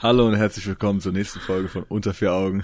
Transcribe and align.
Hallo 0.00 0.28
und 0.28 0.36
herzlich 0.36 0.64
willkommen 0.68 1.00
zur 1.00 1.10
nächsten 1.10 1.40
Folge 1.40 1.68
von 1.68 1.82
Unter 1.82 2.14
vier 2.14 2.32
Augen. 2.32 2.62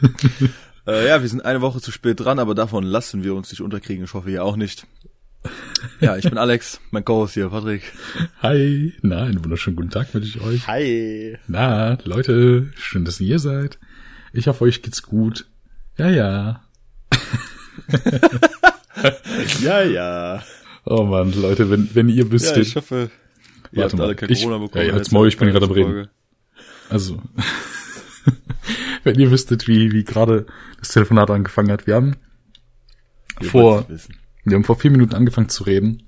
äh, 0.86 1.08
ja, 1.08 1.20
wir 1.20 1.28
sind 1.28 1.44
eine 1.44 1.60
Woche 1.60 1.80
zu 1.80 1.90
spät 1.90 2.20
dran, 2.20 2.38
aber 2.38 2.54
davon 2.54 2.84
lassen 2.84 3.24
wir 3.24 3.34
uns 3.34 3.50
nicht 3.50 3.60
unterkriegen. 3.60 4.04
Ich 4.04 4.14
hoffe, 4.14 4.30
ihr 4.30 4.44
auch 4.44 4.54
nicht. 4.54 4.86
Ja, 6.00 6.16
ich 6.16 6.22
bin 6.28 6.38
Alex, 6.38 6.80
mein 6.92 7.04
Co-Host 7.04 7.34
hier, 7.34 7.48
Patrick. 7.48 7.82
Hi, 8.40 8.94
na, 9.02 9.24
einen 9.24 9.42
wunderschönen 9.42 9.74
guten 9.74 9.90
Tag 9.90 10.14
wünsche 10.14 10.38
ich 10.38 10.40
euch. 10.44 10.68
Hi. 10.68 11.36
Na, 11.48 11.98
Leute, 12.04 12.70
schön, 12.76 13.04
dass 13.04 13.18
ihr 13.20 13.26
hier 13.26 13.38
seid. 13.40 13.80
Ich 14.32 14.46
hoffe, 14.46 14.62
euch 14.62 14.80
geht's 14.82 15.02
gut. 15.02 15.48
Ja, 15.98 16.08
ja. 16.08 16.62
ja, 19.60 19.82
ja. 19.82 20.42
Oh 20.84 21.02
man, 21.02 21.32
Leute, 21.32 21.68
wenn, 21.68 21.92
wenn 21.96 22.08
ihr 22.08 22.30
wüsstet. 22.30 22.58
Ja, 22.58 22.62
ich 22.62 22.76
hoffe, 22.76 23.10
ihr 23.72 23.78
Warte 23.78 23.82
habt 23.82 23.94
mal, 23.98 24.04
alle 24.04 24.14
kein 24.14 24.30
ich- 24.30 24.42
Corona 24.42 24.58
bekommen. 24.58 24.84
Ey, 24.84 24.90
halt's 24.90 25.08
Jetzt 25.08 25.12
Maul, 25.12 25.26
ich 25.26 25.36
bin 25.36 25.48
gerade 25.48 25.66
am 25.66 25.72
Reden. 25.72 26.08
Also, 26.90 27.20
wenn 29.04 29.18
ihr 29.18 29.30
wüsstet, 29.30 29.66
wie, 29.68 29.92
wie 29.92 30.04
gerade 30.04 30.46
das 30.78 30.88
Telefonat 30.90 31.30
angefangen 31.30 31.70
hat. 31.70 31.86
Wir 31.86 31.94
haben 31.96 32.16
Ihr 33.40 33.50
vor, 33.50 33.86
wir 34.44 34.54
haben 34.54 34.64
vor 34.64 34.78
vier 34.78 34.90
Minuten 34.90 35.14
angefangen 35.14 35.48
zu 35.48 35.64
reden 35.64 36.02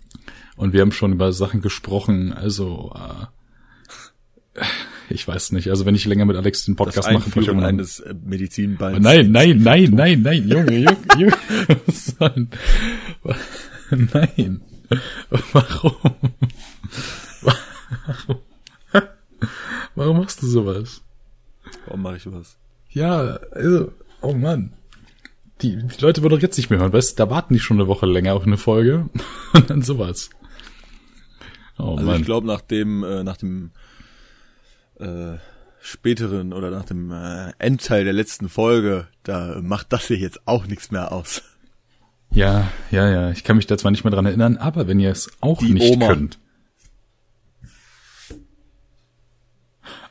und 0.57 0.73
wir 0.73 0.81
haben 0.81 0.93
schon 0.93 1.13
über 1.13 1.33
Sachen 1.33 1.61
gesprochen. 1.61 2.33
Also, 2.33 2.95
äh, 2.97 4.63
ich 5.11 5.27
weiß 5.27 5.53
nicht. 5.53 5.69
Also, 5.71 5.85
wenn 5.87 5.95
ich 5.95 6.05
länger 6.07 6.25
mit 6.25 6.37
Alex 6.37 6.65
den 6.65 6.75
Das 6.77 6.87
Podcast 6.87 7.09
mache, 7.13 7.15
brauche 7.15 7.29
ich 7.31 7.37
Einführen 7.37 7.47
irgendwann 7.59 7.69
eines 7.69 8.01
äh, 8.01 8.15
Medizinballs. 8.25 8.99
Nein, 9.01 9.31
nein, 9.31 9.59
nein, 9.63 9.91
nein, 9.93 10.23
nein, 10.23 10.49
Junge, 10.49 10.79
Junge, 10.79 10.97
Junge. 11.19 11.37
Was 11.87 12.07
soll- 12.07 12.49
Nein. 13.91 14.61
Warum? 15.53 15.95
Warum? 17.43 18.39
Warum 19.95 20.19
machst 20.19 20.43
du 20.43 20.47
sowas? 20.47 21.03
Warum 21.87 22.03
mache 22.03 22.17
ich 22.17 22.33
was? 22.33 22.57
Ja, 22.91 23.39
also, 23.53 23.93
oh 24.21 24.33
Mann. 24.35 24.73
Die, 25.63 25.77
die 25.77 26.01
Leute 26.01 26.23
wollen 26.23 26.31
doch 26.31 26.41
jetzt 26.41 26.57
nicht 26.57 26.71
mehr 26.71 26.79
hören, 26.79 26.93
weißt 26.93 27.13
du, 27.19 27.25
da 27.25 27.31
warten 27.31 27.53
die 27.55 27.61
schon 27.61 27.79
eine 27.79 27.89
Woche 27.89 28.07
länger 28.07 28.35
auf 28.35 28.45
eine 28.47 28.57
Folge 28.57 29.09
und 29.53 29.69
dann 29.71 29.83
sowas. 29.83 30.31
Oh 31.79 31.95
Also 31.97 32.07
Mann. 32.07 32.21
ich 32.21 32.25
glaube, 32.27 32.47
nach 32.47 32.61
dem, 32.61 33.03
äh, 33.03 33.25
nach 33.25 33.37
dem 33.37 33.73
äh, 35.01 35.35
späteren 35.81 36.53
oder 36.53 36.71
nach 36.71 36.85
dem 36.85 37.11
äh, 37.11 37.53
Endteil 37.59 38.05
der 38.05 38.13
letzten 38.13 38.49
Folge, 38.49 39.09
da 39.25 39.59
macht 39.63 39.93
das 39.93 40.07
hier 40.07 40.17
jetzt 40.19 40.47
auch 40.47 40.67
nichts 40.67 40.91
mehr 40.91 41.11
aus. 41.13 41.43
Ja, 42.31 42.71
ja, 42.91 43.09
ja. 43.11 43.31
Ich 43.31 43.43
kann 43.43 43.57
mich 43.57 43.67
da 43.67 43.79
zwar 43.79 43.91
nicht 43.91 44.05
mehr 44.05 44.11
dran 44.11 44.27
erinnern, 44.27 44.57
aber 44.59 44.87
wenn 44.87 45.01
ihr 45.01 45.11
es 45.11 45.31
auch 45.41 45.59
Die 45.61 45.73
nicht 45.73 45.93
Oma. 45.95 46.09
könnt. 46.09 46.39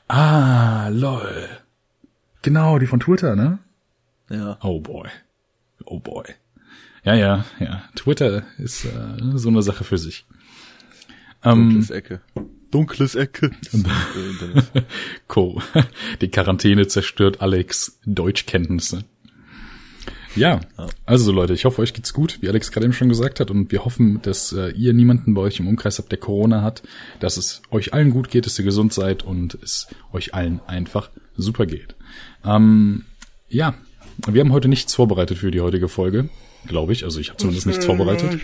Ah, 0.07 0.89
lol. 0.89 1.47
Genau, 2.41 2.79
die 2.79 2.87
von 2.87 2.99
Twitter, 2.99 3.35
ne? 3.35 3.59
Ja. 4.29 4.57
Oh 4.61 4.79
boy. 4.79 5.09
Oh 5.85 5.99
boy. 5.99 6.25
Ja, 7.03 7.13
ja, 7.15 7.45
ja. 7.59 7.83
Twitter 7.95 8.43
ist 8.57 8.85
äh, 8.85 8.89
so 9.35 9.49
eine 9.49 9.61
Sache 9.61 9.83
für 9.83 9.97
sich. 9.97 10.25
Ähm, 11.43 11.69
Dunkles 11.69 11.89
Ecke. 11.89 12.21
Dunkles 12.71 13.15
Ecke. 13.15 13.51
Äh. 14.73 14.81
Co. 15.27 15.61
Die 16.21 16.29
Quarantäne 16.29 16.87
zerstört 16.87 17.41
Alex 17.41 17.99
Deutschkenntnisse. 18.05 19.03
Ja, 20.37 20.61
also 21.05 21.31
Leute, 21.31 21.53
ich 21.53 21.65
hoffe, 21.65 21.81
euch 21.81 21.93
geht's 21.93 22.13
gut, 22.13 22.41
wie 22.41 22.47
Alex 22.47 22.71
gerade 22.71 22.85
eben 22.85 22.93
schon 22.93 23.09
gesagt 23.09 23.39
hat, 23.39 23.49
und 23.49 23.71
wir 23.71 23.85
hoffen, 23.85 24.21
dass 24.21 24.53
äh, 24.53 24.69
ihr 24.69 24.93
niemanden 24.93 25.33
bei 25.33 25.41
euch 25.41 25.59
im 25.59 25.67
Umkreis 25.67 25.97
habt, 25.97 26.11
der 26.11 26.19
Corona 26.19 26.61
hat, 26.61 26.83
dass 27.19 27.37
es 27.37 27.61
euch 27.71 27.93
allen 27.93 28.11
gut 28.11 28.29
geht, 28.29 28.45
dass 28.45 28.57
ihr 28.59 28.65
gesund 28.65 28.93
seid 28.93 29.23
und 29.23 29.57
es 29.61 29.87
euch 30.13 30.33
allen 30.33 30.61
einfach 30.67 31.09
super 31.35 31.65
geht. 31.65 31.95
Ähm, 32.45 33.05
ja, 33.49 33.73
wir 34.27 34.41
haben 34.41 34.51
heute 34.51 34.67
nichts 34.67 34.93
vorbereitet 34.93 35.37
für 35.37 35.51
die 35.51 35.61
heutige 35.61 35.87
Folge, 35.87 36.29
glaube 36.67 36.93
ich. 36.93 37.03
Also 37.03 37.19
ich 37.19 37.29
habe 37.29 37.37
zumindest 37.37 37.67
nichts 37.67 37.85
vorbereitet. 37.85 38.39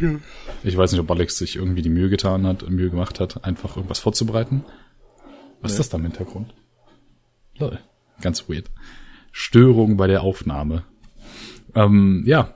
Ich 0.63 0.77
weiß 0.77 0.91
nicht, 0.91 1.01
ob 1.01 1.11
Alex 1.11 1.37
sich 1.37 1.55
irgendwie 1.55 1.81
die 1.81 1.89
Mühe 1.89 2.09
getan 2.09 2.45
hat, 2.47 2.67
Mühe 2.69 2.89
gemacht 2.89 3.19
hat, 3.19 3.43
einfach 3.45 3.75
irgendwas 3.75 3.99
vorzubereiten. 3.99 4.63
Was 5.61 5.73
ist 5.73 5.79
das 5.79 5.89
da 5.89 5.97
im 5.97 6.03
Hintergrund? 6.03 6.53
Lol. 7.57 7.79
Ganz 8.21 8.49
weird. 8.49 8.69
Störung 9.31 9.97
bei 9.97 10.07
der 10.07 10.21
Aufnahme. 10.21 10.83
Ähm, 11.75 12.23
ja. 12.25 12.53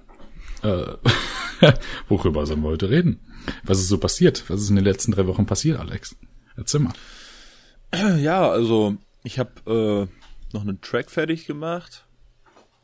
Äh, 0.64 0.94
worüber 2.10 2.46
sollen 2.46 2.62
wir 2.62 2.70
heute 2.70 2.90
reden? 2.90 3.20
Was 3.64 3.80
ist 3.80 3.88
so 3.88 3.98
passiert? 3.98 4.44
Was 4.50 4.62
ist 4.62 4.70
in 4.70 4.76
den 4.76 4.86
letzten 4.86 5.12
drei 5.12 5.28
Wochen 5.28 5.46
passiert, 5.46 5.80
Alex? 5.80 6.16
Erzähl 6.56 6.82
mal. 6.82 6.94
Ja, 8.20 8.50
also 8.50 8.98
ich 9.24 9.40
habe 9.40 9.52
äh, 10.12 10.54
noch 10.54 10.62
einen 10.62 10.82
Track 10.82 11.10
fertig 11.10 11.46
gemacht, 11.46 12.06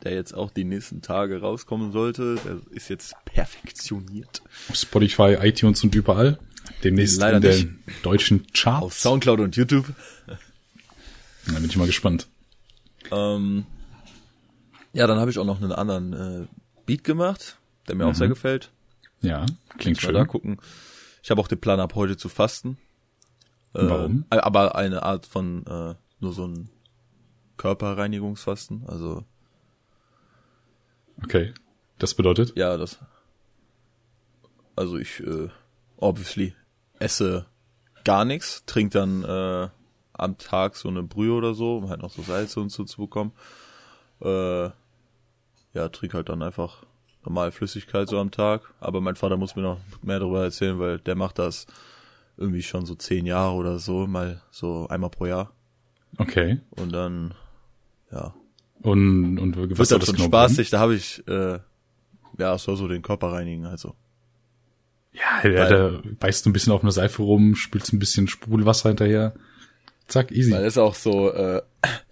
der 0.03 0.13
jetzt 0.13 0.33
auch 0.33 0.51
die 0.51 0.63
nächsten 0.63 1.01
Tage 1.01 1.41
rauskommen 1.41 1.91
sollte. 1.91 2.35
Der 2.45 2.59
ist 2.71 2.89
jetzt 2.89 3.13
perfektioniert. 3.25 4.41
Auf 4.69 4.75
Spotify, 4.75 5.37
iTunes 5.41 5.83
und 5.83 5.93
überall. 5.95 6.39
Demnächst 6.83 7.19
Leider 7.19 7.37
in 7.37 7.41
den 7.41 7.81
nicht. 7.85 8.05
deutschen 8.05 8.41
Auf 8.41 8.53
Charts. 8.53 9.01
Soundcloud 9.01 9.39
und 9.41 9.55
YouTube. 9.55 9.85
Da 11.47 11.53
bin 11.53 11.65
ich 11.65 11.75
mal 11.75 11.87
gespannt. 11.87 12.27
Ähm, 13.11 13.65
ja, 14.93 15.07
dann 15.07 15.19
habe 15.19 15.31
ich 15.31 15.39
auch 15.39 15.45
noch 15.45 15.61
einen 15.61 15.71
anderen 15.71 16.13
äh, 16.13 16.47
Beat 16.85 17.03
gemacht, 17.03 17.57
der 17.87 17.95
mir 17.95 18.07
auch 18.07 18.15
sehr 18.15 18.27
gefällt. 18.27 18.71
Ja, 19.21 19.45
klingt 19.77 20.01
Mal 20.03 20.13
da 20.13 20.19
schön. 20.19 20.27
gucken. 20.27 20.57
Ich 21.21 21.31
habe 21.31 21.39
auch 21.41 21.47
den 21.47 21.59
Plan 21.59 21.79
ab 21.79 21.95
heute 21.95 22.17
zu 22.17 22.29
fasten. 22.29 22.77
Äh, 23.73 23.87
Warum? 23.87 24.25
Aber 24.29 24.75
eine 24.75 25.03
Art 25.03 25.25
von 25.25 25.65
äh, 25.65 25.95
nur 26.19 26.33
so 26.33 26.45
ein 26.47 26.69
Körperreinigungsfasten. 27.57 28.83
Also 28.87 29.23
Okay. 31.21 31.53
Das 31.99 32.13
bedeutet? 32.15 32.53
ja, 32.55 32.75
das. 32.77 32.99
Also 34.75 34.97
ich 34.97 35.19
äh, 35.21 35.49
obviously 35.97 36.53
esse 36.99 37.45
gar 38.03 38.25
nichts, 38.25 38.63
trinke 38.65 38.97
dann 38.99 39.23
äh, 39.23 39.69
am 40.13 40.37
Tag 40.37 40.75
so 40.75 40.89
eine 40.89 41.03
Brühe 41.03 41.33
oder 41.33 41.53
so, 41.53 41.77
um 41.77 41.89
halt 41.89 42.01
noch 42.01 42.11
so 42.11 42.21
Salze 42.23 42.59
und 42.59 42.69
so 42.69 42.83
zu 42.83 43.01
bekommen. 43.01 43.31
Äh, 44.19 44.69
ja, 45.73 45.89
trinke 45.89 46.17
halt 46.17 46.29
dann 46.29 46.41
einfach 46.41 46.83
normal 47.23 47.51
Flüssigkeit 47.51 48.07
so 48.07 48.19
am 48.19 48.31
Tag. 48.31 48.73
Aber 48.79 49.01
mein 49.01 49.15
Vater 49.15 49.37
muss 49.37 49.55
mir 49.55 49.61
noch 49.61 49.79
mehr 50.01 50.19
darüber 50.19 50.43
erzählen, 50.43 50.79
weil 50.79 50.99
der 50.99 51.15
macht 51.15 51.39
das 51.39 51.67
irgendwie 52.37 52.63
schon 52.63 52.85
so 52.85 52.95
zehn 52.95 53.25
Jahre 53.25 53.53
oder 53.55 53.79
so, 53.79 54.07
mal 54.07 54.41
so 54.51 54.87
einmal 54.87 55.09
pro 55.09 55.25
Jahr. 55.25 55.53
Okay. 56.17 56.59
Und 56.71 56.93
dann, 56.93 57.33
ja, 58.11 58.33
Und, 58.83 59.39
und 59.39 59.57
was 59.57 59.79
wird 59.79 59.91
dann 59.91 59.99
das 59.99 60.07
schon 60.07 60.15
genau 60.17 60.27
spaßig. 60.27 60.69
Da 60.69 60.79
habe 60.79 60.95
ich, 60.95 61.25
äh, 61.27 61.59
ja, 62.37 62.57
soll 62.57 62.75
so 62.75 62.87
den 62.87 63.01
Körper 63.01 63.31
reinigen, 63.31 63.65
also. 63.65 63.95
Ja, 65.13 65.47
ja 65.47 65.69
da 65.69 66.01
beißt 66.19 66.45
du 66.45 66.49
ein 66.49 66.53
bisschen 66.53 66.73
auf 66.73 66.81
eine 66.81 66.91
Seife 66.91 67.21
rum, 67.21 67.55
spülst 67.55 67.93
ein 67.93 67.99
bisschen 67.99 68.27
Sprudelwasser 68.27 68.89
hinterher. 68.89 69.33
Zack, 70.07 70.31
easy. 70.31 70.51
Weil 70.51 70.65
ist 70.65 70.77
auch 70.77 70.95
so, 70.95 71.31
äh, 71.31 71.61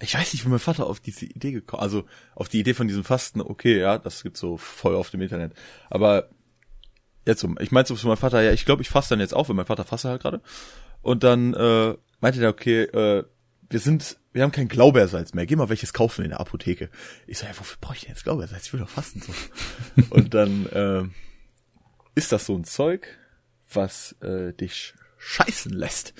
ich 0.00 0.14
weiß 0.14 0.32
nicht, 0.32 0.44
wie 0.44 0.48
mein 0.48 0.58
Vater 0.58 0.86
auf 0.86 1.00
diese 1.00 1.26
Idee 1.26 1.52
gekommen, 1.52 1.82
also 1.82 2.04
auf 2.34 2.48
die 2.48 2.60
Idee 2.60 2.74
von 2.74 2.88
diesem 2.88 3.04
Fasten, 3.04 3.40
okay, 3.40 3.78
ja, 3.78 3.98
das 3.98 4.22
gibt's 4.22 4.40
so 4.40 4.56
voll 4.56 4.94
oft 4.94 5.12
im 5.14 5.20
Internet. 5.20 5.52
Aber 5.90 6.30
jetzt 7.26 7.40
so, 7.40 7.54
ich 7.60 7.70
meinte 7.70 7.88
so 7.88 7.96
zu 7.96 8.06
meinem 8.06 8.16
Vater, 8.16 8.42
ja, 8.42 8.52
ich 8.52 8.64
glaube, 8.64 8.82
ich 8.82 8.88
faste 8.88 9.14
dann 9.14 9.20
jetzt 9.20 9.34
auch, 9.34 9.48
weil 9.48 9.56
mein 9.56 9.66
Vater 9.66 9.84
fastet 9.84 10.10
halt 10.10 10.22
gerade. 10.22 10.40
Und 11.02 11.24
dann 11.24 11.54
äh, 11.54 11.94
meinte 12.20 12.40
der, 12.40 12.50
okay, 12.50 12.82
äh, 12.82 13.24
wir 13.68 13.80
sind, 13.80 14.18
wir 14.32 14.42
haben 14.42 14.52
kein 14.52 14.68
Glaubersalz 14.68 15.34
mehr, 15.34 15.46
geh 15.46 15.56
mal 15.56 15.68
welches 15.68 15.92
kaufen 15.92 16.24
in 16.24 16.30
der 16.30 16.40
Apotheke. 16.40 16.90
Ich 17.26 17.38
so, 17.38 17.46
ja, 17.46 17.52
wofür 17.58 17.78
brauche 17.80 17.94
ich 17.94 18.00
denn 18.02 18.10
jetzt 18.10 18.24
Glaubersalz? 18.24 18.66
Ich 18.66 18.72
will 18.72 18.80
doch 18.80 18.88
fasten 18.88 19.20
so. 19.20 19.32
Und 20.10 20.34
dann 20.34 20.66
äh, 20.66 21.04
ist 22.14 22.32
das 22.32 22.46
so 22.46 22.56
ein 22.56 22.64
Zeug, 22.64 23.06
was 23.72 24.16
äh, 24.20 24.52
dich 24.52 24.94
scheißen 25.18 25.72
lässt. 25.72 26.14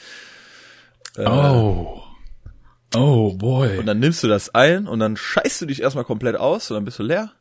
Äh, 1.17 1.27
Oh. 1.27 2.03
Oh, 2.95 3.35
boy. 3.35 3.79
Und 3.79 3.87
dann 3.87 4.01
nimmst 4.01 4.23
du 4.23 4.29
das 4.29 4.55
ein 4.55 4.87
und 4.87 4.99
dann 4.99 5.17
scheißt 5.17 5.63
du 5.63 5.67
dich 5.67 5.81
erstmal 5.81 6.05
komplett 6.05 6.37
aus 6.37 6.71
und 6.71 6.75
dann 6.75 6.85
bist 6.85 6.99
du 6.99 7.03
leer. 7.03 7.33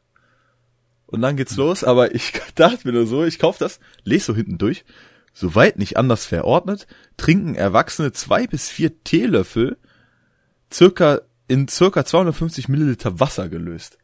Und 1.08 1.22
dann 1.22 1.36
geht's 1.36 1.58
los, 1.58 1.84
aber 1.84 2.16
ich 2.16 2.34
dachte 2.56 2.88
mir 2.88 2.94
nur 2.94 3.06
so, 3.06 3.26
ich 3.26 3.38
kauf 3.38 3.58
das, 3.58 3.80
lese 4.04 4.26
so 4.28 4.36
hinten 4.36 4.58
durch, 4.58 4.86
soweit 5.34 5.78
nicht 5.78 5.98
anders 5.98 6.26
verordnet, 6.26 6.88
trinken 7.18 7.56
Erwachsene 7.56 8.14
zwei 8.14 8.48
bis 8.48 8.70
vier 8.70 9.04
Teelöffel 9.04 9.78
circa 10.72 11.22
in 11.50 11.68
circa 11.68 12.06
250 12.06 12.70
Milliliter 12.70 13.20
Wasser 13.20 13.50
gelöst. 13.50 13.98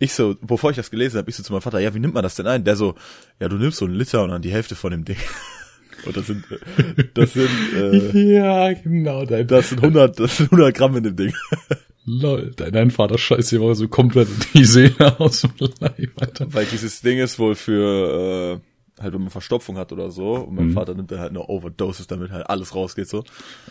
Ich 0.00 0.12
so, 0.14 0.34
bevor 0.40 0.70
ich 0.70 0.76
das 0.76 0.90
gelesen 0.90 1.18
habe, 1.18 1.30
ich 1.30 1.36
so 1.36 1.44
zu 1.44 1.52
meinem 1.52 1.62
Vater, 1.62 1.78
ja, 1.78 1.94
wie 1.94 2.00
nimmt 2.00 2.14
man 2.14 2.24
das 2.24 2.34
denn 2.34 2.48
ein? 2.48 2.64
Der 2.64 2.74
so, 2.74 2.96
ja, 3.38 3.48
du 3.48 3.56
nimmst 3.56 3.78
so 3.78 3.84
einen 3.84 3.94
Liter 3.94 4.24
und 4.24 4.30
dann 4.30 4.42
die 4.42 4.50
Hälfte 4.50 4.74
von 4.74 4.90
dem 4.90 5.04
Ding. 5.04 5.18
Und 6.06 6.16
das 6.16 6.26
sind, 6.26 6.44
äh, 6.50 7.04
das 7.14 7.32
sind, 7.34 7.50
äh, 7.74 8.34
ja, 8.34 8.72
genau, 8.72 9.24
dein, 9.24 9.46
das 9.46 9.70
sind 9.70 9.82
100, 9.82 10.18
das 10.18 10.36
sind 10.38 10.52
100 10.52 10.74
Gramm 10.74 10.96
in 10.96 11.04
dem 11.04 11.16
Ding. 11.16 11.32
lol, 12.04 12.52
dein, 12.56 12.72
dein 12.72 12.90
Vater 12.90 13.18
scheißt 13.18 13.50
hier 13.50 13.60
mal 13.60 13.74
so 13.74 13.88
komplett 13.88 14.28
die 14.54 14.64
Seele 14.64 15.18
aus 15.20 15.42
dem 15.42 15.52
Leib, 15.80 16.10
Alter. 16.20 16.52
Weil 16.52 16.66
dieses 16.66 17.00
Ding 17.02 17.18
ist 17.18 17.38
wohl 17.38 17.54
für, 17.54 18.60
äh, 18.98 19.02
halt 19.02 19.14
wenn 19.14 19.22
man 19.22 19.30
Verstopfung 19.30 19.78
hat 19.78 19.92
oder 19.92 20.10
so 20.10 20.34
und 20.34 20.54
mein 20.54 20.66
Mhm. 20.68 20.72
Vater 20.74 20.94
nimmt 20.94 21.10
dann 21.10 21.20
halt 21.20 21.30
eine 21.30 21.46
Overdoses, 21.46 22.06
damit 22.06 22.30
halt 22.32 22.48
alles 22.50 22.74
rausgeht 22.74 23.08
so. 23.08 23.24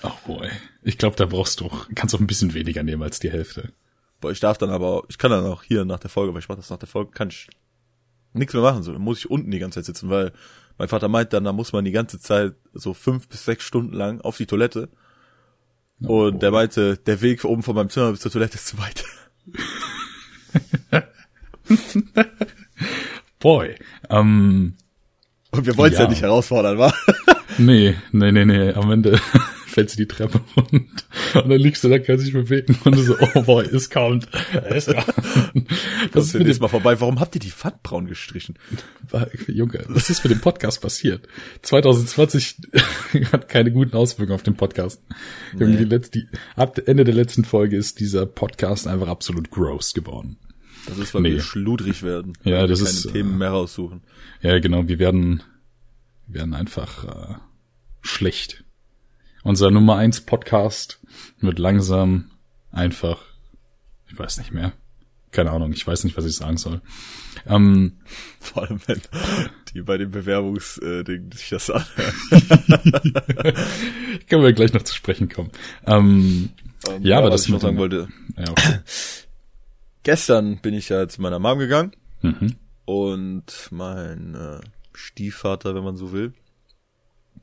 Oh 0.04 0.12
boy. 0.26 0.48
Ich 0.84 0.98
glaube, 0.98 1.16
da 1.16 1.26
brauchst 1.26 1.60
du 1.60 1.66
auch, 1.66 1.88
kannst 1.96 2.16
auch 2.16 2.20
ein 2.20 2.28
bisschen 2.28 2.54
weniger 2.54 2.84
nehmen 2.84 3.04
als 3.04 3.20
die 3.20 3.32
Hälfte. 3.32 3.72
Boah, 4.22 4.32
ich 4.32 4.40
darf 4.40 4.58
dann 4.58 4.70
aber, 4.70 5.04
ich 5.08 5.18
kann 5.18 5.32
dann 5.32 5.46
auch 5.46 5.64
hier 5.64 5.86
nach 5.86 6.00
der 6.00 6.10
Folge, 6.10 6.34
weil 6.34 6.40
ich 6.42 6.50
mach 6.50 6.56
das 6.58 6.70
nach 6.70 6.78
der 6.80 6.90
Folge, 6.90 7.12
kann 7.12 7.30
ich 7.30 7.48
nichts 8.34 8.54
mehr 8.54 8.64
machen, 8.64 8.84
so. 8.84 8.92
Dann 8.92 9.02
muss 9.02 9.20
ich 9.20 9.30
unten 9.30 9.50
die 9.52 9.60
ganze 9.60 9.76
Zeit 9.80 9.86
sitzen, 9.86 10.10
weil 10.10 10.32
mein 10.80 10.88
Vater 10.88 11.10
meint 11.10 11.34
dann, 11.34 11.44
da 11.44 11.54
muss 11.54 11.74
man 11.74 11.86
die 11.86 11.92
ganze 11.92 12.20
Zeit 12.20 12.54
so 12.74 12.94
fünf 12.96 13.28
bis 13.28 13.46
sechs 13.46 13.66
Stunden 13.66 13.94
lang 13.94 14.22
auf 14.22 14.38
die 14.38 14.46
Toilette. 14.48 14.90
Oh, 16.02 16.28
Und 16.28 16.42
der 16.42 16.52
meinte, 16.52 16.98
der 16.98 17.22
Weg 17.22 17.44
oben 17.44 17.62
von 17.62 17.76
meinem 17.76 17.90
Zimmer 17.90 18.12
bis 18.12 18.22
zur 18.22 18.32
Toilette 18.32 18.56
ist 18.56 18.68
zu 18.68 18.78
weit. 18.80 19.04
Boy. 23.40 23.76
Ähm, 24.10 24.76
Und 25.52 25.66
wir 25.66 25.76
wollen 25.78 25.92
es 25.92 26.00
ja. 26.00 26.06
Ja. 26.06 26.10
nicht 26.10 26.22
herausfordern, 26.22 26.78
wa? 26.78 26.94
nee, 27.58 27.96
nee, 28.14 28.32
nee, 28.32 28.46
nee. 28.46 28.74
Am 28.74 28.90
Ende 28.90 29.20
fällt 29.70 29.90
sie 29.90 29.98
die 29.98 30.08
Treppe 30.08 30.42
runter 30.58 31.42
und 31.44 31.50
dann 31.50 31.60
liegst 31.60 31.84
du 31.84 31.90
da, 31.90 32.00
kannst 32.00 32.26
dich 32.26 32.34
bewegen 32.34 32.78
und 32.84 32.96
du 32.96 33.02
so, 33.02 33.16
oh 33.36 33.42
boy, 33.44 33.66
es 33.66 33.90
kommt. 33.90 34.28
Es 34.70 34.88
kommt. 34.88 35.06
Das 36.12 36.26
ist 36.26 36.34
dem, 36.34 36.58
Mal 36.60 36.68
vorbei. 36.68 37.00
Warum 37.00 37.20
habt 37.20 37.36
ihr 37.36 37.40
die 37.40 37.52
Pfandbraun 37.52 38.08
gestrichen? 38.08 38.58
Junge, 39.48 39.86
was 39.88 40.10
ist 40.10 40.24
mit 40.24 40.32
dem 40.32 40.42
Podcast 40.42 40.82
passiert? 40.82 41.28
2020 41.62 42.58
hat 43.32 43.48
keine 43.50 43.72
guten 43.72 43.96
Auswirkungen 43.96 44.36
auf 44.36 44.44
den 44.44 44.56
Podcast. 44.56 45.02
Junge, 45.54 45.72
Nee. 45.72 45.78
die 45.78 45.84
letzte, 45.86 46.20
die, 46.20 46.28
ab 46.56 46.80
Ende 46.86 47.04
der 47.04 47.14
letzten 47.14 47.46
Folge 47.46 47.78
ist 47.78 48.00
dieser 48.00 48.26
Podcast 48.26 48.88
einfach 48.88 49.08
absolut 49.08 49.52
gross 49.52 49.94
geworden. 49.94 50.38
Das 50.88 50.98
ist, 50.98 51.14
weil 51.14 51.22
Nee. 51.22 51.34
wir 51.34 51.42
schludrig 51.42 52.02
werden. 52.04 52.34
Ja, 52.44 52.66
das 52.66 52.80
keine 52.80 52.90
ist, 52.90 53.06
äh, 53.06 53.12
Themen 53.12 53.38
mehr 53.38 53.50
raussuchen. 53.52 54.02
Ja, 54.42 54.58
genau, 54.60 54.88
wir 54.88 54.98
werden, 55.00 55.44
wir 56.28 56.40
werden 56.42 56.54
einfach 56.54 57.04
äh, 57.04 57.36
schlecht. 58.02 58.64
Unser 59.44 59.72
Nummer 59.72 59.96
eins 59.96 60.22
Podcast 60.22 61.00
wird 61.40 61.60
langsam 61.60 62.32
einfach, 62.72 63.22
ich 64.08 64.18
weiß 64.18 64.38
nicht 64.38 64.52
mehr. 64.52 64.74
Keine 65.32 65.52
Ahnung, 65.52 65.72
ich 65.74 65.86
weiß 65.86 66.04
nicht, 66.04 66.18
was 66.18 66.26
ich 66.26 66.36
sagen 66.36 66.58
soll. 66.58 66.82
Ähm, 67.46 67.98
Vor 68.40 68.64
allem, 68.64 68.80
wenn 68.88 69.02
die 69.74 69.82
bei 69.82 69.98
dem 69.98 70.12
Bewerbungsding 70.12 71.32
sich 71.32 71.50
das 71.50 71.70
anhören. 71.70 72.14
können 74.28 74.44
wir 74.44 74.54
gleich 74.54 74.74
noch 74.74 74.84
zu 74.84 74.96
sprechen 74.96 75.30
kommen. 75.30 75.52
Ähm, 75.86 76.50
Ähm, 76.88 77.04
Ja, 77.04 77.18
aber 77.18 77.28
was 77.28 77.42
das 77.42 77.46
ich 77.46 77.54
noch 77.54 77.62
sagen 77.62 77.78
wollte. 77.78 78.08
ja, 78.38 78.50
okay. 78.50 78.80
Gestern 80.04 80.60
bin 80.62 80.74
ich 80.74 80.90
ja 80.90 81.08
zu 81.08 81.22
meiner 81.22 81.40
Mom 81.40 81.60
gegangen 81.60 81.92
mhm. 82.22 82.56
und 82.86 83.68
mein 83.70 84.34
äh, 84.34 84.60
Stiefvater, 84.94 85.76
wenn 85.76 85.84
man 85.84 85.98
so 85.98 86.14
will, 86.14 86.34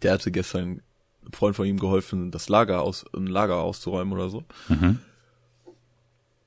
der 0.02 0.14
hatte 0.14 0.30
gestern 0.30 0.80
Freund 1.32 1.56
von 1.56 1.66
ihm 1.66 1.78
geholfen, 1.78 2.30
das 2.30 2.48
Lager 2.48 2.82
aus, 2.82 3.04
ein 3.14 3.26
Lager 3.26 3.56
auszuräumen 3.56 4.12
oder 4.12 4.28
so. 4.28 4.44
Mhm. 4.68 4.98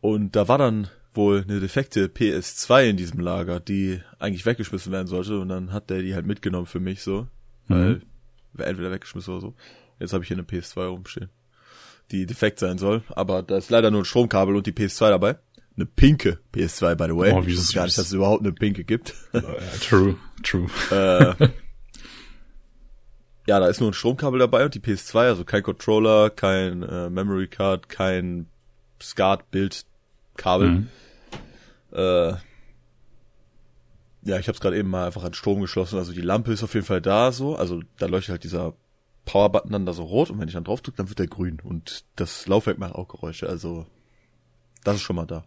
Und 0.01 0.35
da 0.35 0.47
war 0.47 0.57
dann 0.57 0.89
wohl 1.13 1.43
eine 1.47 1.59
defekte 1.59 2.07
PS2 2.07 2.89
in 2.89 2.97
diesem 2.97 3.19
Lager, 3.19 3.59
die 3.59 4.01
eigentlich 4.19 4.45
weggeschmissen 4.45 4.91
werden 4.91 5.07
sollte. 5.07 5.39
Und 5.39 5.49
dann 5.49 5.73
hat 5.73 5.89
der 5.89 6.01
die 6.01 6.15
halt 6.15 6.25
mitgenommen 6.25 6.67
für 6.67 6.79
mich 6.79 7.01
so, 7.03 7.27
weil 7.67 8.01
wäre 8.53 8.69
entweder 8.69 8.91
weggeschmissen 8.91 9.33
oder 9.33 9.41
so. 9.41 9.53
Jetzt 9.99 10.13
habe 10.13 10.23
ich 10.23 10.27
hier 10.29 10.37
eine 10.37 10.45
PS2 10.45 10.87
rumstehen, 10.87 11.29
die 12.11 12.25
defekt 12.25 12.59
sein 12.59 12.77
soll. 12.77 13.03
Aber 13.09 13.43
da 13.43 13.57
ist 13.57 13.69
leider 13.69 13.91
nur 13.91 14.01
ein 14.01 14.05
Stromkabel 14.05 14.55
und 14.55 14.65
die 14.65 14.71
PS2 14.71 15.09
dabei. 15.09 15.37
Eine 15.75 15.85
pinke 15.85 16.39
PS2, 16.53 16.95
by 16.95 17.05
the 17.05 17.15
way. 17.15 17.31
Oh, 17.31 17.45
wie 17.45 17.51
ich 17.51 17.57
wusste 17.57 17.75
gar 17.75 17.85
nicht, 17.85 17.97
dass 17.97 18.07
es 18.07 18.13
überhaupt 18.13 18.41
eine 18.41 18.51
pinke 18.51 18.83
gibt. 18.83 19.13
True, 19.81 20.17
true. 20.43 20.67
äh, 20.91 21.47
ja, 23.49 23.59
da 23.59 23.65
ist 23.65 23.79
nur 23.79 23.89
ein 23.89 23.93
Stromkabel 23.93 24.37
dabei 24.37 24.63
und 24.63 24.75
die 24.75 24.79
PS2, 24.79 25.17
also 25.21 25.43
kein 25.43 25.63
Controller, 25.63 26.29
kein 26.29 26.83
äh, 26.83 27.09
Memory 27.09 27.47
Card, 27.47 27.89
kein 27.89 28.45
SCART-Bildkabel. 29.01 30.69
Mhm. 30.69 30.87
Äh, 31.91 32.33
ja, 34.21 34.37
ich 34.37 34.47
habe 34.47 34.51
es 34.51 34.59
gerade 34.59 34.77
eben 34.77 34.91
mal 34.91 35.07
einfach 35.07 35.23
an 35.23 35.33
Strom 35.33 35.61
geschlossen. 35.61 35.97
Also 35.97 36.13
die 36.13 36.21
Lampe 36.21 36.51
ist 36.53 36.61
auf 36.61 36.75
jeden 36.75 36.85
Fall 36.85 37.01
da 37.01 37.31
so. 37.31 37.55
Also 37.55 37.81
da 37.97 38.05
leuchtet 38.05 38.33
halt 38.33 38.43
dieser 38.43 38.75
Power-Button 39.25 39.71
dann 39.71 39.87
da 39.87 39.93
so 39.93 40.03
rot 40.03 40.29
und 40.29 40.39
wenn 40.39 40.47
ich 40.47 40.53
dann 40.53 40.63
drauf 40.63 40.81
drücke, 40.81 40.97
dann 40.97 41.09
wird 41.09 41.17
der 41.17 41.25
grün. 41.25 41.59
Und 41.63 42.05
das 42.17 42.45
Laufwerk 42.45 42.77
macht 42.77 42.93
auch 42.93 43.07
Geräusche. 43.07 43.49
Also 43.49 43.87
das 44.83 44.97
ist 44.97 45.01
schon 45.01 45.15
mal 45.15 45.25
da. 45.25 45.43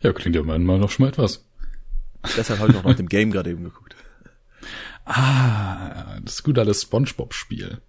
Ja, 0.00 0.12
klingt 0.12 0.36
ja 0.36 0.44
mal 0.44 0.60
noch 0.60 0.90
schon 0.90 1.06
mal 1.06 1.08
etwas. 1.08 1.44
Deshalb 2.36 2.60
habe 2.60 2.70
ich 2.70 2.76
noch 2.76 2.84
nach 2.84 2.94
dem 2.94 3.08
Game 3.08 3.32
gerade 3.32 3.50
eben 3.50 3.64
geguckt. 3.64 3.96
Ah, 5.08 6.18
das 6.22 6.42
gute 6.42 6.60
alte 6.60 6.74
Spongebob-Spiel. 6.74 7.80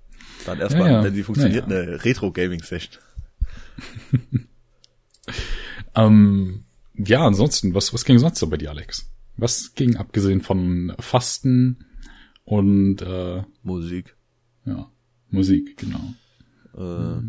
Dann 0.46 0.60
erstmal, 0.60 0.88
Ja, 0.90 0.98
ja. 1.00 1.04
wenn 1.04 1.14
sie 1.14 1.24
funktioniert, 1.24 1.70
Ja, 1.70 1.76
eine 1.78 2.04
Retro-Gaming-Session. 2.06 3.02
Ähm, 5.96 6.66
ja, 6.96 7.26
ansonsten, 7.26 7.74
was, 7.74 7.94
was 7.94 8.06
ging 8.06 8.20
sonst 8.20 8.40
so 8.40 8.48
bei 8.48 8.58
dir, 8.58 8.70
Alex? 8.70 9.10
Was 9.38 9.74
ging 9.74 9.98
abgesehen 9.98 10.42
von 10.42 10.94
Fasten 11.00 11.86
und 12.46 13.02
äh, 13.02 13.44
Musik. 13.64 14.16
ja, 14.66 14.90
Musik, 15.30 15.78
genau. 15.78 16.14
Äh, 16.76 17.22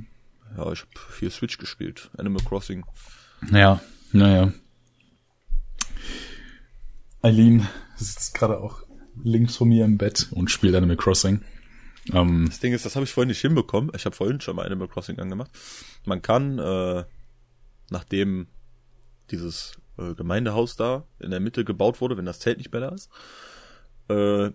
Ja, 0.57 0.73
ich 0.73 0.81
habe 0.81 0.91
viel 1.11 1.31
Switch 1.31 1.59
gespielt. 1.59 2.11
Animal 2.19 2.43
Crossing. 2.45 2.85
Naja, 3.49 3.81
naja. 4.13 4.53
Eileen 7.23 7.67
sitzt 7.97 8.35
gerade 8.35 8.59
auch 8.61 8.83
links 9.25 9.57
von 9.57 9.69
mir 9.69 9.85
im 9.85 9.99
Bett 9.99 10.29
und 10.31 10.51
spielt 10.51 10.75
Animal 10.75 10.97
Crossing. 10.97 11.41
Ähm, 12.13 12.47
Das 12.49 12.61
Ding 12.61 12.73
ist, 12.73 12.85
das 12.85 12.97
habe 12.97 13.05
ich 13.05 13.13
vorhin 13.13 13.29
nicht 13.29 13.41
hinbekommen. 13.41 13.91
Ich 13.95 14.05
habe 14.07 14.17
vorhin 14.17 14.41
schon 14.41 14.57
mal 14.57 14.67
Animal 14.67 14.89
Crossing 14.89 15.19
angemacht. 15.19 15.51
Man 16.07 16.23
kann, 16.23 16.59
äh, 16.59 17.05
nachdem 17.91 18.47
dieses 19.31 19.73
äh, 19.99 20.15
Gemeindehaus 20.15 20.77
da 20.77 21.05
in 21.21 21.31
der 21.31 21.41
Mitte 21.41 21.65
gebaut 21.65 22.01
wurde, 22.01 22.17
wenn 22.17 22.25
das 22.25 22.39
Zelt 22.41 22.59
nicht 22.59 22.73
mehr 22.73 22.81
da 22.81 22.89
ist, 22.91 23.11
äh, 24.09 24.51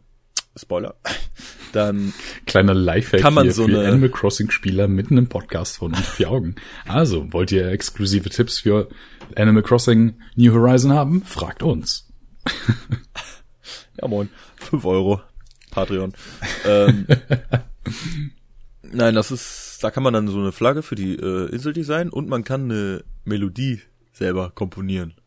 Spoiler, 0.58 0.96
dann 1.74 2.14
kleiner 2.46 2.74
Lifehack 2.74 3.20
Kann 3.22 3.34
man 3.34 3.52
so 3.52 3.68
für 3.68 3.80
eine- 3.80 3.88
Animal 3.90 4.10
Crossing 4.10 4.50
Spieler 4.52 4.88
mitten 4.88 5.18
im 5.18 5.28
Podcast 5.28 5.78
von 5.78 5.92
unter 5.92 6.02
vier 6.04 6.32
Augen. 6.32 6.56
Also, 6.88 7.32
wollt 7.34 7.52
ihr 7.52 7.68
exklusive 7.68 8.30
Tipps 8.30 8.60
für 8.60 8.88
Animal 9.36 9.64
Crossing 9.64 10.16
New 10.36 10.54
Horizon 10.54 10.94
haben? 10.94 11.24
Fragt 11.24 11.62
uns. 11.62 12.10
Ja, 14.02 14.08
moin. 14.08 14.30
5 14.58 14.86
Euro. 14.86 15.22
Patreon. 15.72 16.14
ähm, 16.66 17.06
nein, 18.82 19.16
das 19.16 19.32
ist, 19.32 19.80
da 19.82 19.92
kann 19.92 20.04
man 20.04 20.14
dann 20.14 20.28
so 20.28 20.40
eine 20.40 20.52
Flagge 20.52 20.84
für 20.84 20.96
die 20.96 21.16
äh, 21.16 21.50
Insel 21.52 21.74
designen 21.74 22.12
und 22.12 22.30
man 22.30 22.44
kann 22.44 22.72
eine 22.72 23.04
Melodie 23.26 23.82
selber 24.14 24.52
komponieren. 24.52 25.14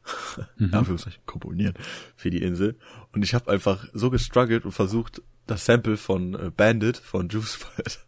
Mhm. 0.57 0.73
Anführungszeichen, 0.73 1.21
komponieren 1.27 1.75
für 2.17 2.31
die 2.31 2.43
Insel. 2.43 2.79
Und 3.13 3.23
ich 3.23 3.35
habe 3.35 3.51
einfach 3.51 3.87
so 3.93 4.09
gestruggelt 4.09 4.65
und 4.65 4.73
versucht, 4.73 5.21
das 5.47 5.65
Sample 5.65 5.97
von 5.97 6.35
äh, 6.35 6.51
Bandit 6.51 6.97
von 6.97 7.29
Juice 7.29 7.59
WRLD 7.61 7.99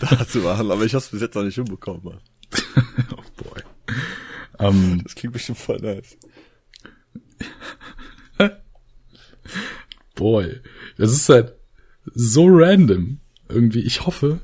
da 0.00 0.26
zu 0.26 0.38
machen, 0.38 0.70
aber 0.70 0.84
ich 0.84 0.94
habe 0.94 1.04
es 1.04 1.10
bis 1.10 1.20
jetzt 1.20 1.34
noch 1.34 1.44
nicht 1.44 1.54
hinbekommen. 1.54 2.02
Mann. 2.02 2.20
oh 3.16 3.42
boy. 3.42 3.62
Ähm, 4.58 5.02
Das 5.04 5.14
klingt 5.14 5.34
bestimmt 5.34 5.58
voll 5.58 5.78
nice. 5.78 6.16
Boy. 10.18 10.60
Das 10.96 11.12
ist 11.12 11.28
halt 11.28 11.54
so 12.04 12.46
random. 12.48 13.20
Irgendwie, 13.48 13.80
ich 13.80 14.04
hoffe, 14.04 14.40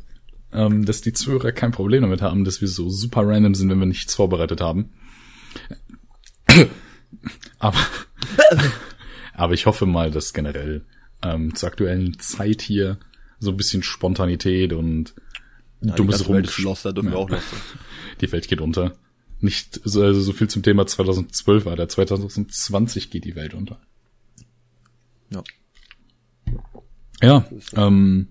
ähm, 0.53 0.85
dass 0.87 1.01
die 1.03 1.13
Zuhörer 1.13 1.53
kein 1.53 1.73
Problem 1.73 2.03
damit 2.03 2.23
haben, 2.23 2.45
dass 2.45 2.61
wir 2.61 2.69
so 2.69 2.89
super 2.89 3.27
random 3.27 3.55
sind, 3.55 3.69
wenn 3.71 3.79
wir 3.81 3.87
nichts 3.87 4.15
vorbereitet 4.15 4.61
haben. 4.61 4.91
Aber, 7.59 7.79
aber 9.35 9.55
ich 9.55 9.67
hoffe 9.67 9.87
mal, 9.87 10.11
dass 10.11 10.33
generell 10.33 10.85
ähm, 11.23 11.55
zur 11.55 11.69
aktuellen 11.69 12.19
Zeit 12.19 12.63
hier 12.63 12.99
so 13.39 13.51
ein 13.51 13.57
bisschen 13.57 13.83
Spontanität 13.83 14.73
und 14.73 15.15
Ja, 15.81 15.95
dummes 15.95 16.19
die 16.19 16.25
ganze 16.25 16.35
Welt 16.35 16.47
ist 16.47 16.55
Rumgesch- 16.59 16.63
lost, 16.65 16.85
da 16.85 16.93
dürfen 16.93 17.11
wir 17.11 17.19
Ja. 17.19 17.25
auch 17.25 17.31
lost 17.31 17.51
sein. 17.51 17.61
Die 18.21 18.31
Welt 18.33 18.47
geht 18.49 18.61
unter. 18.61 18.97
Nicht 19.41 19.81
so, 19.85 20.03
also 20.03 20.21
so 20.21 20.33
viel 20.33 20.49
zum 20.49 20.63
Thema 20.63 20.87
2012 20.87 21.65
war, 21.67 21.77
der 21.77 21.89
2020 21.89 23.11
geht 23.11 23.25
die 23.25 23.35
Welt 23.35 23.53
unter. 23.53 23.81
Ja. 25.31 25.43
Ja, 27.23 27.45
ähm, 27.77 28.29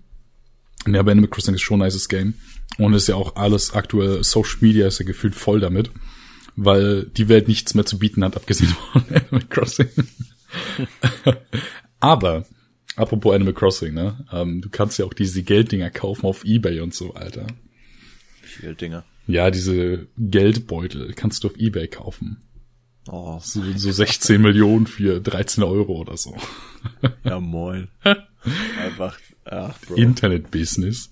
ja, 0.86 1.00
aber 1.00 1.12
Animal 1.12 1.30
Crossing 1.30 1.54
ist 1.54 1.62
schon 1.62 1.80
ein 1.80 1.86
nices 1.86 2.08
Game. 2.08 2.34
Und 2.78 2.94
ist 2.94 3.08
ja 3.08 3.14
auch 3.14 3.36
alles 3.36 3.72
aktuell, 3.72 4.24
Social 4.24 4.58
Media 4.60 4.86
ist 4.86 4.98
ja 4.98 5.06
gefühlt 5.06 5.34
voll 5.34 5.60
damit, 5.60 5.90
weil 6.56 7.04
die 7.04 7.28
Welt 7.28 7.46
nichts 7.46 7.74
mehr 7.74 7.86
zu 7.86 7.98
bieten 7.98 8.24
hat, 8.24 8.36
abgesehen 8.36 8.74
von 8.92 9.02
Animal 9.08 9.46
Crossing. 9.48 9.88
aber, 12.00 12.44
apropos 12.96 13.34
Animal 13.34 13.54
Crossing, 13.54 13.94
ne, 13.94 14.26
ähm, 14.32 14.60
du 14.60 14.68
kannst 14.70 14.98
ja 14.98 15.04
auch 15.04 15.14
diese 15.14 15.42
Gelddinger 15.42 15.90
kaufen 15.90 16.26
auf 16.26 16.44
Ebay 16.44 16.80
und 16.80 16.94
so, 16.94 17.14
Alter. 17.14 17.46
Viel 18.42 18.74
Dinger. 18.74 19.04
Ja, 19.26 19.50
diese 19.50 20.06
Geldbeutel 20.18 21.14
kannst 21.14 21.44
du 21.44 21.48
auf 21.48 21.56
Ebay 21.56 21.88
kaufen. 21.88 22.42
Oh, 23.08 23.38
So, 23.42 23.60
so 23.76 23.92
16 23.92 24.40
Millionen 24.40 24.86
für 24.86 25.20
13 25.20 25.62
Euro 25.62 25.94
oder 25.94 26.16
so. 26.16 26.36
ja 27.24 27.40
moin. 27.40 27.88
Einfach, 28.82 29.18
ach 29.44 29.78
Bro. 29.86 29.94
Internet-Business. 29.96 31.10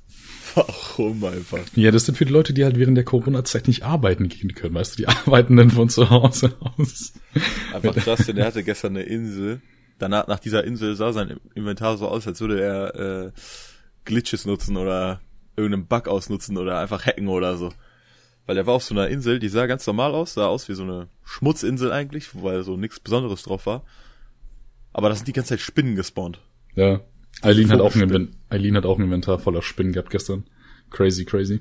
Warum 0.55 1.25
einfach? 1.25 1.61
Ja, 1.75 1.91
das 1.91 2.05
sind 2.05 2.17
für 2.19 2.25
die 2.25 2.33
Leute, 2.33 2.53
die 2.53 2.65
halt 2.65 2.79
während 2.79 2.97
der 2.97 3.05
Corona-Zeit 3.05 3.69
nicht 3.69 3.85
arbeiten 3.85 4.29
gehen 4.29 4.55
können, 4.55 4.75
weißt 4.75 4.93
du, 4.93 4.97
die 5.03 5.09
arbeiten 5.27 5.57
dann 5.57 5.71
von 5.71 5.89
zu 5.89 6.11
Hause 6.11 6.57
aus. 6.61 7.15
Einfach 7.73 8.07
Justin, 8.07 8.37
der 8.37 8.47
hatte 8.47 8.63
gestern 8.63 8.97
eine 8.97 9.05
Insel. 9.05 9.61
Danach, 9.99 10.27
nach 10.27 10.41
dieser 10.41 10.65
Insel 10.65 10.97
sah 10.97 11.13
sein 11.13 11.39
Inventar 11.55 11.97
so 11.97 12.09
aus, 12.09 12.27
als 12.27 12.41
würde 12.41 12.61
er 12.61 12.95
äh, 13.27 13.33
Glitches 14.05 14.45
nutzen 14.47 14.77
oder 14.77 15.21
irgendeinen 15.57 15.87
Bug 15.87 16.09
ausnutzen 16.09 16.59
oder 16.59 16.81
einfach 16.81 17.07
hacken 17.07 17.29
oder 17.29 17.57
so. 17.57 17.71
Weil 18.47 18.57
er 18.57 18.67
war 18.67 18.75
auf 18.75 18.85
so 18.85 18.95
einer 18.95 19.09
Insel, 19.09 19.39
die 19.39 19.49
sah 19.49 19.67
ganz 19.67 19.87
normal 19.87 20.15
aus, 20.15 20.35
sah 20.35 20.47
aus 20.47 20.69
wie 20.69 20.75
so 20.75 20.83
eine 20.83 21.09
Schmutzinsel 21.25 21.93
eigentlich, 21.93 22.31
weil 22.43 22.63
so 22.65 22.77
nichts 22.77 22.99
Besonderes 23.01 23.43
drauf 23.45 23.67
war. 23.67 23.85
Aber 24.93 25.09
da 25.09 25.15
sind 25.15 25.29
die 25.29 25.33
ganze 25.33 25.51
Zeit 25.51 25.61
Spinnen 25.61 25.95
gespawnt. 25.95 26.41
Ja. 26.75 27.01
Eileen 27.41 27.71
hat, 27.71 27.81
auch 27.81 27.95
ein 27.95 28.37
Eileen 28.51 28.77
hat 28.77 28.85
auch 28.85 28.99
ein 28.99 29.05
Inventar 29.05 29.39
voller 29.39 29.63
Spinnen 29.63 29.93
gehabt 29.93 30.11
gestern. 30.11 30.45
Crazy, 30.91 31.25
crazy. 31.25 31.61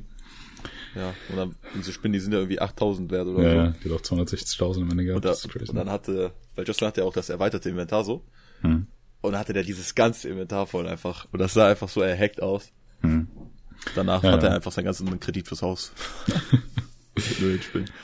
Ja, 0.96 1.14
und 1.30 1.38
dann, 1.38 1.56
diese 1.78 1.94
Spinnen, 1.94 2.12
die 2.14 2.20
sind 2.20 2.34
ja 2.34 2.40
irgendwie 2.40 2.60
8000 2.60 3.10
wert 3.12 3.28
oder 3.28 3.42
Ja, 3.44 3.50
so. 3.50 3.56
ja, 3.56 3.74
die 3.84 3.90
hat 3.90 3.98
auch 3.98 4.02
260.000 4.02 4.82
am 4.82 4.92
Ende 4.92 5.06
gehabt. 5.06 5.16
Und, 5.18 5.26
da, 5.26 5.30
Das 5.30 5.46
ist 5.46 5.50
crazy. 5.52 5.70
und 5.70 5.76
dann 5.78 5.90
hatte, 5.90 6.34
weil 6.56 6.68
Justin 6.68 6.88
hatte 6.88 7.02
ja 7.02 7.08
auch 7.08 7.14
das 7.14 7.30
erweiterte 7.30 7.70
Inventar 7.70 8.04
so. 8.04 8.26
Hm. 8.62 8.88
Und 9.22 9.32
dann 9.32 9.40
hatte 9.40 9.54
der 9.54 9.64
dieses 9.64 9.96
ganze 9.96 10.28
Inventar 10.28 10.68
voll 10.68 10.88
einfach. 10.88 11.28
Und 11.32 11.40
das 11.40 11.54
sah 11.54 11.70
einfach 11.70 11.88
so 11.88 12.02
erhackt 12.02 12.42
aus. 12.42 12.74
Hm. 13.02 13.28
Danach 13.96 14.24
Ja, 14.24 14.34
hat 14.34 14.44
er 14.44 14.56
einfach 14.56 14.72
seinen 14.72 14.86
ganzen 14.86 15.20
Kredit 15.20 15.48
fürs 15.48 15.62
Haus. 15.62 15.92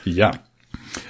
Ja. 0.04 0.32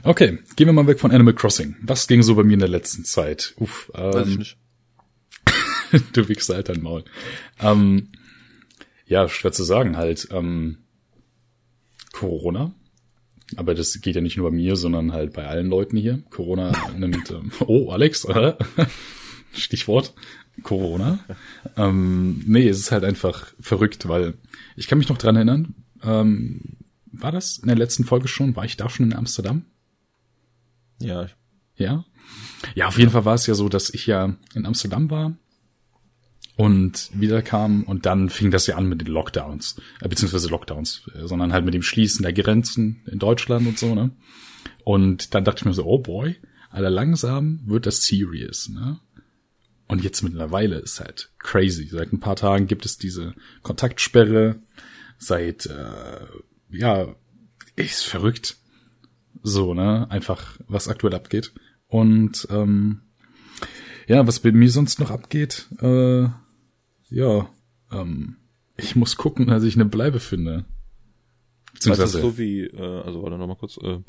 Okay, 0.05 0.39
gehen 0.55 0.67
wir 0.69 0.73
mal 0.73 0.87
weg 0.87 1.01
von 1.01 1.11
Animal 1.11 1.35
Crossing. 1.35 1.77
Was 1.83 2.07
ging 2.07 2.23
so 2.23 2.37
bei 2.37 2.45
mir 2.45 2.55
in 2.55 2.61
der 2.61 2.69
letzten 2.69 3.05
Zeit? 3.05 3.55
Uff, 3.57 3.91
Weiß 3.93 4.29
ich 4.29 4.33
ähm, 4.35 4.39
nicht. 4.39 4.57
du 6.13 6.29
wichst 6.29 6.49
halt 6.49 6.69
dein 6.69 6.81
Maul. 6.81 7.05
Ähm, 7.59 8.13
ja, 9.07 9.29
schwer 9.29 9.53
zu 9.53 9.65
sagen 9.65 9.97
halt. 9.97 10.29
Ähm, 10.31 10.79
Corona. 12.13 12.75
Aber 13.57 13.75
das 13.75 14.01
geht 14.01 14.15
ja 14.15 14.21
nicht 14.21 14.37
nur 14.37 14.51
bei 14.51 14.57
mir, 14.57 14.77
sondern 14.77 15.13
halt 15.13 15.33
bei 15.33 15.47
allen 15.47 15.69
Leuten 15.69 15.97
hier. 15.97 16.23
Corona 16.31 16.73
nimmt, 16.97 17.31
ähm, 17.31 17.51
oh, 17.67 17.91
Alex, 17.91 18.25
äh, 18.27 18.55
Stichwort 19.53 20.15
Corona. 20.63 21.19
Ähm, 21.77 22.43
nee, 22.47 22.69
es 22.69 22.79
ist 22.79 22.93
halt 22.93 23.05
einfach 23.05 23.53
verrückt, 23.61 24.09
weil 24.09 24.35
ich 24.77 24.89
kann 24.89 24.99
mich 24.99 25.09
noch 25.09 25.19
dran 25.19 25.37
erinnern, 25.37 25.75
ähm, 26.03 26.77
war 27.13 27.33
das 27.33 27.59
in 27.59 27.69
der 27.69 27.77
letzten 27.77 28.05
Folge 28.05 28.29
schon? 28.29 28.57
War 28.57 28.65
ich 28.65 28.77
da 28.77 28.89
schon 28.89 29.07
in 29.07 29.17
Amsterdam? 29.17 29.65
Ja, 31.01 31.27
Ja. 31.77 32.05
Ja, 32.75 32.89
auf 32.89 32.99
jeden 32.99 33.11
Fall 33.11 33.25
war 33.25 33.35
es 33.35 33.47
ja 33.47 33.55
so, 33.55 33.69
dass 33.69 33.89
ich 33.91 34.07
ja 34.07 34.37
in 34.55 34.67
Amsterdam 34.67 35.11
war 35.11 35.35
und 36.57 37.11
wieder 37.15 37.41
kam 37.41 37.85
und 37.85 38.05
dann 38.05 38.29
fing 38.31 38.51
das 38.51 38.67
ja 38.67 38.77
an 38.77 38.89
mit 38.89 39.01
den 39.01 39.09
Lockdowns, 39.09 39.81
äh, 40.01 40.09
beziehungsweise 40.09 40.49
Lockdowns, 40.49 41.09
äh, 41.15 41.27
sondern 41.27 41.53
halt 41.53 41.65
mit 41.65 41.73
dem 41.73 41.83
Schließen 41.83 42.23
der 42.23 42.33
Grenzen 42.33 43.01
in 43.07 43.19
Deutschland 43.19 43.67
und 43.67 43.79
so, 43.79 43.95
ne? 43.95 44.11
Und 44.85 45.35
dann 45.35 45.45
dachte 45.45 45.61
ich 45.61 45.65
mir 45.67 45.73
so, 45.73 45.85
oh 45.87 45.99
boy, 45.99 46.37
Alter, 46.71 46.91
langsam 46.91 47.61
wird 47.65 47.87
das 47.87 48.05
serious, 48.05 48.69
ne? 48.69 48.99
Und 49.89 50.05
jetzt 50.05 50.23
mittlerweile 50.23 50.77
ist 50.77 51.01
halt 51.01 51.33
crazy. 51.39 51.89
Seit 51.89 52.13
ein 52.13 52.21
paar 52.21 52.37
Tagen 52.37 52.67
gibt 52.67 52.85
es 52.85 52.99
diese 52.99 53.35
Kontaktsperre. 53.63 54.57
Seit, 55.17 55.67
äh, 55.67 56.27
ja, 56.71 57.15
ist 57.75 58.05
verrückt. 58.05 58.57
So, 59.43 59.73
ne? 59.73 60.11
Einfach, 60.11 60.59
was 60.69 60.89
aktuell 60.89 61.15
abgeht. 61.15 61.53
Und 61.87 62.47
ähm, 62.51 63.01
ja, 64.07 64.27
was 64.27 64.41
bei 64.41 64.53
mir 64.53 64.71
sonst 64.71 65.01
noch 65.01 65.11
abgeht, 65.11 65.69
äh, 65.81 66.29
ja, 67.11 67.51
ähm, 67.91 68.37
ich 68.77 68.95
muss 68.95 69.17
gucken, 69.17 69.47
dass 69.47 69.65
ich 69.65 69.75
eine 69.75 69.87
Bleibe 69.87 70.21
finde. 70.21 70.65
Weißt 71.73 71.87
du, 71.87 71.91
Beziehungsweise, 71.93 72.21
so 72.21 72.39
wie, 72.39 72.63
äh, 72.63 73.03
also 73.03 73.23
warte 73.23 73.39
noch 73.39 73.47
mal 73.47 73.57
kurz, 73.57 73.79
äh, 73.79 74.01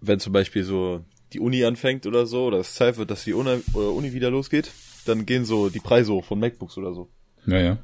wenn 0.00 0.20
zum 0.20 0.32
Beispiel 0.32 0.64
so 0.64 1.04
die 1.32 1.40
Uni 1.40 1.64
anfängt 1.64 2.06
oder 2.06 2.26
so, 2.26 2.46
oder 2.46 2.58
es 2.58 2.74
Zeit 2.74 2.96
wird, 2.96 3.10
dass 3.10 3.24
die 3.24 3.34
Uni, 3.34 3.60
äh, 3.74 3.78
Uni 3.78 4.12
wieder 4.12 4.30
losgeht, 4.30 4.70
dann 5.04 5.26
gehen 5.26 5.44
so 5.44 5.68
die 5.68 5.80
Preise 5.80 6.12
hoch 6.12 6.24
von 6.24 6.38
MacBooks 6.38 6.78
oder 6.78 6.92
so. 6.94 7.10
ja, 7.46 7.58
ja. 7.58 7.78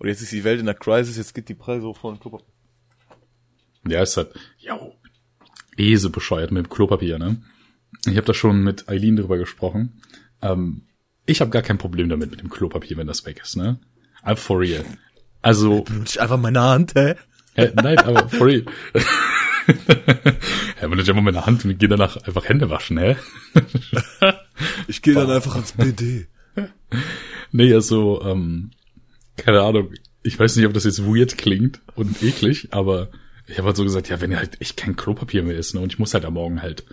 Und 0.00 0.06
jetzt 0.06 0.22
ist 0.22 0.30
die 0.30 0.44
Welt 0.44 0.60
in 0.60 0.66
der 0.66 0.76
Crisis, 0.76 1.16
jetzt 1.16 1.34
geht 1.34 1.48
die 1.48 1.54
Preise 1.54 1.86
hoch 1.86 1.98
von 1.98 2.20
Klopapier. 2.20 2.46
Ja, 3.88 4.02
ist 4.02 4.16
halt, 4.16 4.32
ja, 4.58 4.78
ese 5.76 6.10
bescheuert 6.10 6.50
mit 6.50 6.66
dem 6.66 6.70
Klopapier, 6.70 7.18
ne? 7.18 7.42
Ich 8.06 8.16
habe 8.16 8.26
da 8.26 8.34
schon 8.34 8.62
mit 8.62 8.88
Eileen 8.88 9.16
drüber 9.16 9.38
gesprochen. 9.38 10.00
Ähm, 10.42 10.82
ich 11.26 11.40
habe 11.40 11.50
gar 11.50 11.62
kein 11.62 11.78
Problem 11.78 12.08
damit 12.08 12.30
mit 12.30 12.40
dem 12.40 12.48
Klopapier, 12.48 12.96
wenn 12.96 13.06
das 13.06 13.24
weg 13.24 13.40
ist, 13.42 13.56
ne? 13.56 13.78
I'm 14.24 14.36
for 14.36 14.60
real. 14.60 14.84
Also, 15.42 15.82
Benutze 15.82 16.16
ich 16.16 16.20
einfach 16.20 16.38
meine 16.38 16.60
Hand, 16.60 16.94
hä? 16.94 17.14
Hä, 17.54 17.72
nein, 17.74 17.98
aber 17.98 18.28
for 18.28 18.46
real. 18.46 18.64
ja, 19.68 20.90
wenn 20.90 20.98
ich 20.98 21.08
einfach 21.08 21.22
meine 21.22 21.46
Hand 21.46 21.64
und 21.64 21.78
gehe 21.78 21.88
danach 21.88 22.16
einfach 22.18 22.48
Hände 22.48 22.70
waschen, 22.70 22.98
hä? 22.98 23.16
Ich 24.88 25.02
gehe 25.02 25.14
dann 25.14 25.30
einfach 25.30 25.54
ans 25.54 25.72
BD. 25.72 26.26
Nee, 27.52 27.72
also, 27.72 28.20
ähm, 28.24 28.70
keine 29.36 29.62
Ahnung. 29.62 29.92
Ich 30.22 30.38
weiß 30.38 30.56
nicht, 30.56 30.66
ob 30.66 30.72
das 30.74 30.84
jetzt 30.84 31.04
weird 31.04 31.38
klingt 31.38 31.80
und 31.94 32.22
eklig, 32.22 32.68
aber 32.72 33.08
ich 33.46 33.56
habe 33.58 33.68
halt 33.68 33.76
so 33.76 33.84
gesagt, 33.84 34.08
ja, 34.08 34.20
wenn 34.20 34.36
halt 34.36 34.60
echt 34.60 34.76
kein 34.76 34.96
Klopapier 34.96 35.42
mehr 35.44 35.56
ist, 35.56 35.74
ne, 35.74 35.80
und 35.80 35.92
ich 35.92 35.98
muss 35.98 36.12
halt 36.12 36.24
am 36.24 36.34
Morgen 36.34 36.60
halt 36.60 36.84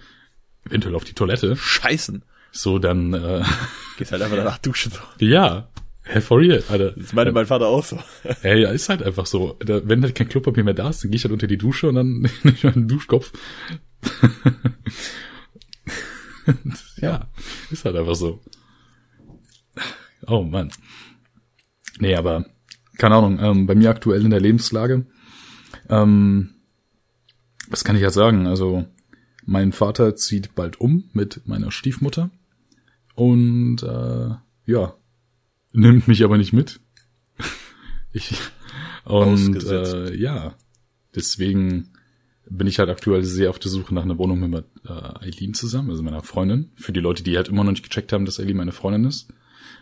eventuell 0.65 0.96
auf 0.96 1.03
die 1.03 1.13
Toilette, 1.13 1.55
Scheißen. 1.55 2.24
so 2.51 2.77
dann, 2.79 3.13
äh, 3.13 3.44
Gehst 3.98 4.12
halt 4.12 4.22
einfach 4.22 4.38
danach 4.38 4.60
duschen. 4.60 4.91
Ja, 5.20 5.70
hä, 6.05 6.21
for 6.21 6.39
real, 6.39 6.63
Alter. 6.69 6.91
Das 6.91 7.13
meinte 7.13 7.31
mein 7.31 7.45
Vater 7.45 7.67
auch 7.67 7.83
so. 7.83 8.00
Ja, 8.43 8.53
ja, 8.53 8.69
ist 8.69 8.89
halt 8.89 9.03
einfach 9.03 9.25
so. 9.25 9.57
Wenn 9.59 10.03
halt 10.03 10.15
kein 10.15 10.29
Klopapier 10.29 10.63
mehr 10.63 10.74
da 10.74 10.89
ist, 10.89 11.03
dann 11.03 11.12
gehe 11.12 11.17
ich 11.17 11.24
halt 11.24 11.33
unter 11.33 11.47
die 11.47 11.57
Dusche 11.57 11.89
und 11.89 11.95
dann 11.95 12.07
nehme 12.43 12.43
ich 12.43 12.63
meinen 12.63 12.88
Duschkopf. 12.88 13.31
ja, 16.97 17.27
ist 17.71 17.85
halt 17.85 17.95
einfach 17.95 18.15
so. 18.15 18.41
Oh 20.27 20.43
Mann. 20.43 20.71
Nee, 22.00 22.15
aber 22.15 22.45
keine 22.97 23.15
Ahnung, 23.15 23.39
ähm, 23.41 23.67
bei 23.67 23.75
mir 23.75 23.89
aktuell 23.89 24.24
in 24.24 24.31
der 24.31 24.39
Lebenslage, 24.39 25.05
ähm, 25.89 26.55
was 27.69 27.83
kann 27.83 27.95
ich 27.95 28.01
ja 28.01 28.09
sagen? 28.09 28.47
Also, 28.47 28.85
mein 29.45 29.71
Vater 29.71 30.15
zieht 30.15 30.55
bald 30.55 30.79
um 30.79 31.09
mit 31.13 31.41
meiner 31.45 31.71
Stiefmutter 31.71 32.29
und 33.15 33.83
äh, 33.83 34.29
ja, 34.65 34.93
nimmt 35.75 36.08
mich 36.08 36.24
aber 36.24 36.38
nicht 36.38 36.53
mit. 36.53 36.79
Ich 38.13 38.34
und 39.05 39.63
äh, 39.65 40.15
ja, 40.15 40.55
deswegen 41.13 41.91
bin 42.50 42.67
ich 42.67 42.79
halt 42.79 42.89
aktuell 42.89 43.24
sehr 43.24 43.50
auf 43.50 43.60
der 43.60 43.72
Suche 43.72 43.94
nach 43.94 44.03
einer 44.03 44.17
Wohnung 44.17 44.50
mit 44.50 44.65
äh, 44.88 45.25
Eileen 45.25 45.53
zusammen, 45.53 45.89
also 45.89 46.03
meiner 46.03 46.24
Freundin. 46.24 46.72
Für 46.75 46.91
die 46.91 47.00
Leute, 47.00 47.24
die 47.24 47.38
halt 47.38 47.48
immer 47.48 47.63
noch 47.63 47.72
nicht 47.72 47.84
gecheckt 47.84 48.13
haben, 48.13 48.25
dass 48.25 48.39
Eileen 48.39 48.58
meine 48.58 48.72
Freundin 48.72 49.05
ist. 49.05 49.27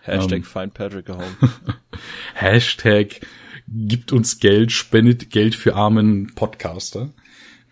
Hashtag 0.02 0.46
Find 0.46 0.74
Patrick 0.74 1.06
gehauen. 1.06 1.36
Hashtag 2.34 3.22
gibt 3.68 4.12
uns 4.12 4.40
Geld, 4.40 4.72
spendet 4.72 5.30
Geld 5.30 5.56
für 5.56 5.76
armen 5.76 6.34
Podcaster. 6.36 7.14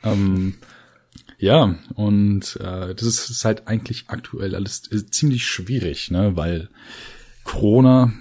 Ähm, 0.03 0.55
ja, 1.37 1.75
und 1.95 2.55
äh, 2.57 2.95
das 2.95 3.03
ist, 3.03 3.29
ist 3.29 3.45
halt 3.45 3.67
eigentlich 3.67 4.05
aktuell 4.07 4.55
alles 4.55 4.89
äh, 4.91 5.05
ziemlich 5.07 5.45
schwierig, 5.45 6.11
ne, 6.11 6.35
weil 6.35 6.69
Corona, 7.43 8.13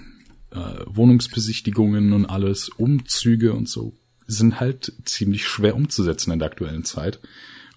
äh, 0.51 0.57
Wohnungsbesichtigungen 0.85 2.13
und 2.13 2.25
alles, 2.25 2.69
Umzüge 2.69 3.53
und 3.53 3.69
so 3.69 3.93
sind 4.27 4.59
halt 4.59 4.93
ziemlich 5.05 5.45
schwer 5.47 5.75
umzusetzen 5.75 6.31
in 6.31 6.39
der 6.39 6.47
aktuellen 6.47 6.83
Zeit. 6.83 7.19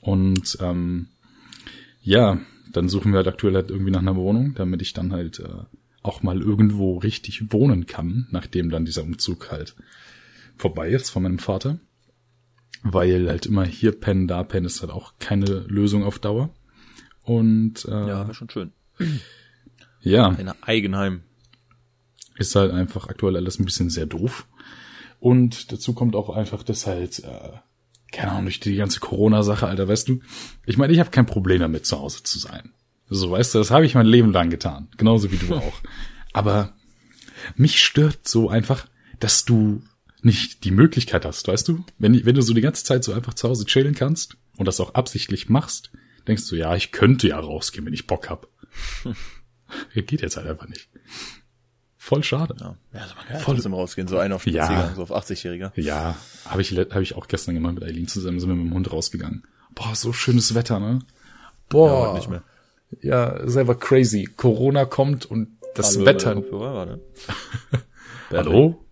Und 0.00 0.58
ähm, 0.60 1.08
ja, 2.02 2.38
dann 2.70 2.88
suchen 2.88 3.12
wir 3.12 3.18
halt 3.18 3.28
aktuell 3.28 3.54
halt 3.54 3.70
irgendwie 3.70 3.90
nach 3.90 4.00
einer 4.00 4.16
Wohnung, 4.16 4.54
damit 4.54 4.82
ich 4.82 4.92
dann 4.92 5.12
halt 5.12 5.40
äh, 5.40 5.64
auch 6.02 6.22
mal 6.22 6.40
irgendwo 6.40 6.98
richtig 6.98 7.52
wohnen 7.52 7.86
kann, 7.86 8.26
nachdem 8.30 8.70
dann 8.70 8.84
dieser 8.84 9.02
Umzug 9.02 9.50
halt 9.50 9.74
vorbei 10.56 10.90
ist 10.90 11.10
von 11.10 11.22
meinem 11.22 11.38
Vater. 11.38 11.78
Weil 12.82 13.28
halt 13.28 13.46
immer 13.46 13.64
hier 13.64 13.92
pennen, 13.92 14.28
da 14.28 14.44
pennen 14.44 14.66
ist 14.66 14.82
halt 14.82 14.92
auch 14.92 15.14
keine 15.18 15.64
Lösung 15.68 16.04
auf 16.04 16.18
Dauer. 16.18 16.50
Und 17.22 17.86
äh, 17.86 17.90
ja, 17.90 18.06
wäre 18.26 18.34
schon 18.34 18.50
schön. 18.50 18.72
ja, 20.02 20.28
Ein 20.28 20.52
Eigenheim. 20.62 21.22
Ist 22.36 22.54
halt 22.56 22.72
einfach 22.72 23.08
aktuell 23.08 23.36
alles 23.36 23.58
ein 23.58 23.64
bisschen 23.64 23.90
sehr 23.90 24.06
doof. 24.06 24.46
Und 25.20 25.72
dazu 25.72 25.94
kommt 25.94 26.16
auch 26.16 26.30
einfach, 26.30 26.62
dass 26.62 26.86
halt, 26.86 27.20
äh, 27.20 27.52
keine 28.12 28.32
Ahnung, 28.32 28.44
durch 28.44 28.60
die 28.60 28.76
ganze 28.76 29.00
Corona-Sache, 29.00 29.66
Alter, 29.66 29.88
weißt 29.88 30.08
du, 30.08 30.20
ich 30.66 30.76
meine, 30.76 30.92
ich 30.92 30.98
habe 30.98 31.10
kein 31.10 31.26
Problem 31.26 31.60
damit, 31.60 31.86
zu 31.86 31.98
Hause 31.98 32.22
zu 32.22 32.38
sein. 32.38 32.72
So, 33.08 33.30
weißt 33.30 33.54
du, 33.54 33.58
das 33.58 33.70
habe 33.70 33.86
ich 33.86 33.94
mein 33.94 34.06
Leben 34.06 34.32
lang 34.32 34.50
getan. 34.50 34.88
Genauso 34.96 35.30
wie 35.30 35.36
du 35.36 35.54
auch. 35.56 35.80
Aber 36.32 36.74
mich 37.56 37.82
stört 37.82 38.26
so 38.28 38.48
einfach, 38.48 38.86
dass 39.20 39.44
du 39.44 39.82
nicht 40.22 40.64
die 40.64 40.70
Möglichkeit 40.70 41.24
hast, 41.24 41.46
weißt 41.46 41.68
du? 41.68 41.84
Wenn, 41.98 42.24
wenn 42.24 42.34
du 42.34 42.42
so 42.42 42.54
die 42.54 42.60
ganze 42.60 42.84
Zeit 42.84 43.04
so 43.04 43.12
einfach 43.12 43.34
zu 43.34 43.48
Hause 43.48 43.66
chillen 43.66 43.94
kannst 43.94 44.36
und 44.56 44.66
das 44.66 44.80
auch 44.80 44.94
absichtlich 44.94 45.48
machst, 45.48 45.90
denkst 46.26 46.48
du, 46.48 46.56
ja, 46.56 46.74
ich 46.74 46.92
könnte 46.92 47.28
ja 47.28 47.38
rausgehen, 47.38 47.84
wenn 47.86 47.92
ich 47.92 48.06
Bock 48.06 48.30
hab. 48.30 48.48
Geht 49.94 50.22
jetzt 50.22 50.36
halt 50.36 50.46
einfach 50.46 50.68
nicht. 50.68 50.88
Voll 52.04 52.22
schade. 52.22 52.54
Ja, 52.60 52.76
ja 52.92 53.00
also 53.00 53.14
man 53.14 53.24
kann 53.24 53.40
Voll. 53.40 53.54
trotzdem 53.54 53.72
rausgehen, 53.72 54.08
so 54.08 54.18
einer 54.18 54.34
auf 54.34 54.46
ja. 54.46 54.92
so 54.94 55.04
auf 55.04 55.10
80-Jähriger. 55.10 55.72
Ja, 55.80 56.16
habe 56.44 56.60
ich, 56.60 56.76
hab 56.76 57.00
ich 57.00 57.16
auch 57.16 57.28
gestern 57.28 57.54
gemacht 57.54 57.76
mit 57.76 57.82
Eileen 57.82 58.06
zusammen, 58.08 58.38
sind 58.40 58.50
wir 58.50 58.56
mit 58.56 58.66
dem 58.66 58.74
Hund 58.74 58.92
rausgegangen. 58.92 59.44
Boah, 59.74 59.94
so 59.94 60.12
schönes 60.12 60.54
Wetter, 60.54 60.80
ne? 60.80 60.98
Boah. 61.70 62.08
Ja, 62.08 62.12
nicht 62.12 62.28
mehr. 62.28 62.42
Ja, 63.00 63.48
selber 63.48 63.74
crazy. 63.74 64.28
Corona 64.36 64.84
kommt 64.84 65.24
und 65.24 65.56
das 65.74 65.94
Hallo, 65.96 66.04
Wetter. 66.04 66.34
Ne? 66.34 67.00
Hallo? 68.32 68.84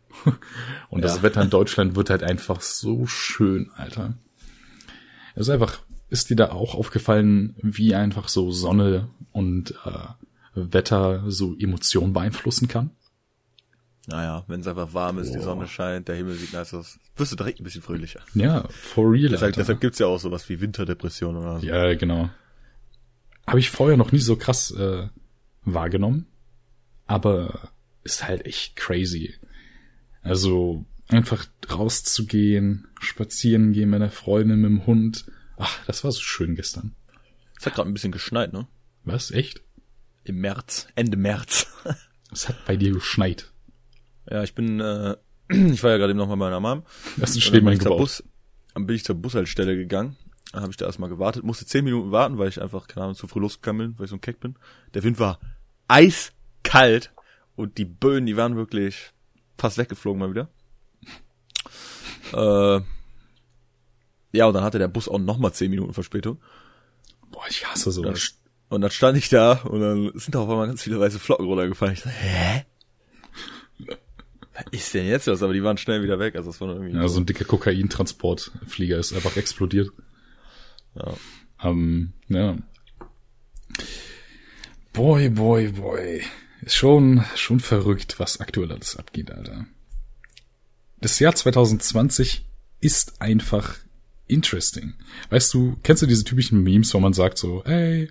Und 0.88 1.04
das 1.04 1.22
Wetter 1.22 1.42
in 1.42 1.50
Deutschland 1.50 1.94
wird 1.96 2.08
halt 2.08 2.22
einfach 2.22 2.62
so 2.62 3.06
schön, 3.06 3.70
Alter. 3.76 4.14
Es 5.34 5.48
ist 5.48 5.50
einfach, 5.50 5.80
ist 6.08 6.30
dir 6.30 6.36
da 6.36 6.52
auch 6.52 6.74
aufgefallen, 6.74 7.56
wie 7.60 7.94
einfach 7.94 8.28
so 8.28 8.50
Sonne 8.52 9.10
und 9.32 9.74
äh, 9.84 10.08
Wetter 10.54 11.24
so 11.26 11.54
Emotionen 11.58 12.14
beeinflussen 12.14 12.68
kann? 12.68 12.88
Naja, 14.06 14.44
wenn 14.48 14.60
es 14.60 14.66
einfach 14.66 14.94
warm 14.94 15.18
ist, 15.18 15.30
Boah. 15.30 15.38
die 15.38 15.44
Sonne 15.44 15.68
scheint, 15.68 16.08
der 16.08 16.16
Himmel 16.16 16.34
sieht 16.34 16.52
nice 16.52 16.74
aus, 16.74 16.98
wirst 17.16 17.32
du 17.32 17.36
direkt 17.36 17.60
ein 17.60 17.64
bisschen 17.64 17.82
fröhlicher. 17.82 18.20
Ja, 18.34 18.66
for 18.68 19.12
real. 19.12 19.28
Deshalb, 19.28 19.54
deshalb 19.54 19.80
gibt's 19.80 20.00
ja 20.00 20.06
auch 20.06 20.18
sowas 20.18 20.48
wie 20.48 20.60
Winterdepression 20.60 21.36
oder 21.36 21.60
so. 21.60 21.66
Ja, 21.66 21.94
genau. 21.94 22.28
Habe 23.46 23.60
ich 23.60 23.70
vorher 23.70 23.96
noch 23.96 24.12
nie 24.12 24.18
so 24.18 24.36
krass 24.36 24.72
äh, 24.72 25.08
wahrgenommen, 25.64 26.26
aber 27.06 27.70
ist 28.02 28.26
halt 28.26 28.44
echt 28.44 28.74
crazy. 28.74 29.34
Also 30.22 30.84
einfach 31.08 31.46
rauszugehen, 31.70 32.88
spazieren 33.00 33.72
gehen 33.72 33.90
mit 33.90 34.02
einer 34.02 34.10
Freundin, 34.10 34.60
mit 34.60 34.70
dem 34.70 34.86
Hund. 34.86 35.26
Ach, 35.58 35.84
das 35.86 36.02
war 36.02 36.10
so 36.10 36.20
schön 36.20 36.56
gestern. 36.56 36.94
Es 37.58 37.66
hat 37.66 37.74
gerade 37.74 37.88
ein 37.88 37.94
bisschen 37.94 38.12
geschneit, 38.12 38.52
ne? 38.52 38.66
Was? 39.04 39.30
Echt? 39.30 39.62
Im 40.24 40.40
März, 40.40 40.88
Ende 40.96 41.16
März. 41.16 41.66
es 42.32 42.48
hat 42.48 42.64
bei 42.66 42.76
dir 42.76 42.92
geschneit. 42.92 43.51
Ja, 44.30 44.42
ich 44.42 44.54
bin, 44.54 44.80
äh, 44.80 45.16
ich 45.48 45.82
war 45.82 45.90
ja 45.90 45.98
gerade 45.98 46.10
eben 46.10 46.18
noch 46.18 46.28
bei 46.28 46.36
meiner 46.36 46.60
Mom. 46.60 46.82
Ist 47.16 47.36
ein 47.36 47.40
Schneemann 47.40 47.78
gebaut. 47.78 47.98
Bus, 47.98 48.24
dann 48.74 48.86
bin 48.86 48.96
ich 48.96 49.04
zur 49.04 49.16
Bushaltestelle 49.16 49.76
gegangen. 49.76 50.16
Dann 50.52 50.62
habe 50.62 50.70
ich 50.70 50.76
da 50.76 50.86
erstmal 50.86 51.08
gewartet, 51.08 51.44
musste 51.44 51.64
zehn 51.64 51.84
Minuten 51.84 52.12
warten, 52.12 52.38
weil 52.38 52.48
ich 52.48 52.60
einfach, 52.60 52.86
keine 52.86 53.04
Ahnung, 53.04 53.16
zu 53.16 53.26
früh 53.26 53.40
losgekommen 53.40 53.88
bin, 53.88 53.98
weil 53.98 54.04
ich 54.04 54.10
so 54.10 54.16
ein 54.16 54.20
Keck 54.20 54.38
bin. 54.38 54.56
Der 54.92 55.02
Wind 55.02 55.18
war 55.18 55.40
eiskalt 55.88 57.10
und 57.56 57.78
die 57.78 57.84
Böen, 57.84 58.26
die 58.26 58.36
waren 58.36 58.56
wirklich 58.56 59.12
fast 59.58 59.78
weggeflogen 59.78 60.20
mal 60.20 60.30
wieder. 60.30 60.48
äh, 62.32 62.82
ja, 64.32 64.46
und 64.46 64.54
dann 64.54 64.64
hatte 64.64 64.78
der 64.78 64.88
Bus 64.88 65.08
auch 65.08 65.18
nochmal 65.18 65.52
zehn 65.52 65.70
Minuten 65.70 65.94
Verspätung. 65.94 66.40
Boah, 67.30 67.44
ich 67.48 67.66
hasse 67.66 67.90
sowas. 67.90 68.34
Und 68.68 68.80
dann 68.80 68.90
stand 68.90 69.18
ich 69.18 69.28
da 69.28 69.52
und 69.64 69.80
dann 69.80 70.12
sind 70.14 70.34
da 70.34 70.40
auf 70.40 70.48
einmal 70.48 70.66
ganz 70.66 70.82
viele 70.82 70.98
weiße 70.98 71.18
Flocken 71.18 71.46
runtergefallen. 71.46 71.94
Ich 71.94 72.02
dachte, 72.02 72.16
hä? 72.16 72.64
Was 74.64 74.72
ist 74.72 74.94
denn 74.94 75.06
jetzt 75.06 75.26
los? 75.26 75.42
Aber 75.42 75.52
die 75.52 75.62
waren 75.62 75.76
schnell 75.76 76.02
wieder 76.02 76.18
weg. 76.18 76.36
Also 76.36 76.50
das 76.50 76.60
war 76.60 76.68
irgendwie. 76.68 76.94
Ja, 76.94 77.08
so 77.08 77.20
ein 77.20 77.26
dicker 77.26 77.44
Kokaintransportflieger 77.44 78.98
ist 78.98 79.12
einfach 79.12 79.36
explodiert. 79.36 79.90
Ja. 80.94 81.14
Ähm, 81.62 82.12
ja. 82.28 82.56
Boy, 84.92 85.30
boy, 85.30 85.68
boy. 85.68 86.22
Ist 86.62 86.76
schon, 86.76 87.24
schon 87.34 87.60
verrückt, 87.60 88.18
was 88.18 88.40
aktuell 88.40 88.70
alles 88.70 88.96
abgeht, 88.96 89.30
Alter. 89.30 89.66
Das 91.00 91.18
Jahr 91.18 91.34
2020 91.34 92.46
ist 92.80 93.20
einfach 93.20 93.76
interesting. 94.28 94.94
Weißt 95.30 95.52
du, 95.54 95.76
kennst 95.82 96.02
du 96.02 96.06
diese 96.06 96.24
typischen 96.24 96.62
Memes, 96.62 96.94
wo 96.94 97.00
man 97.00 97.12
sagt 97.12 97.38
so, 97.38 97.64
ey, 97.64 98.08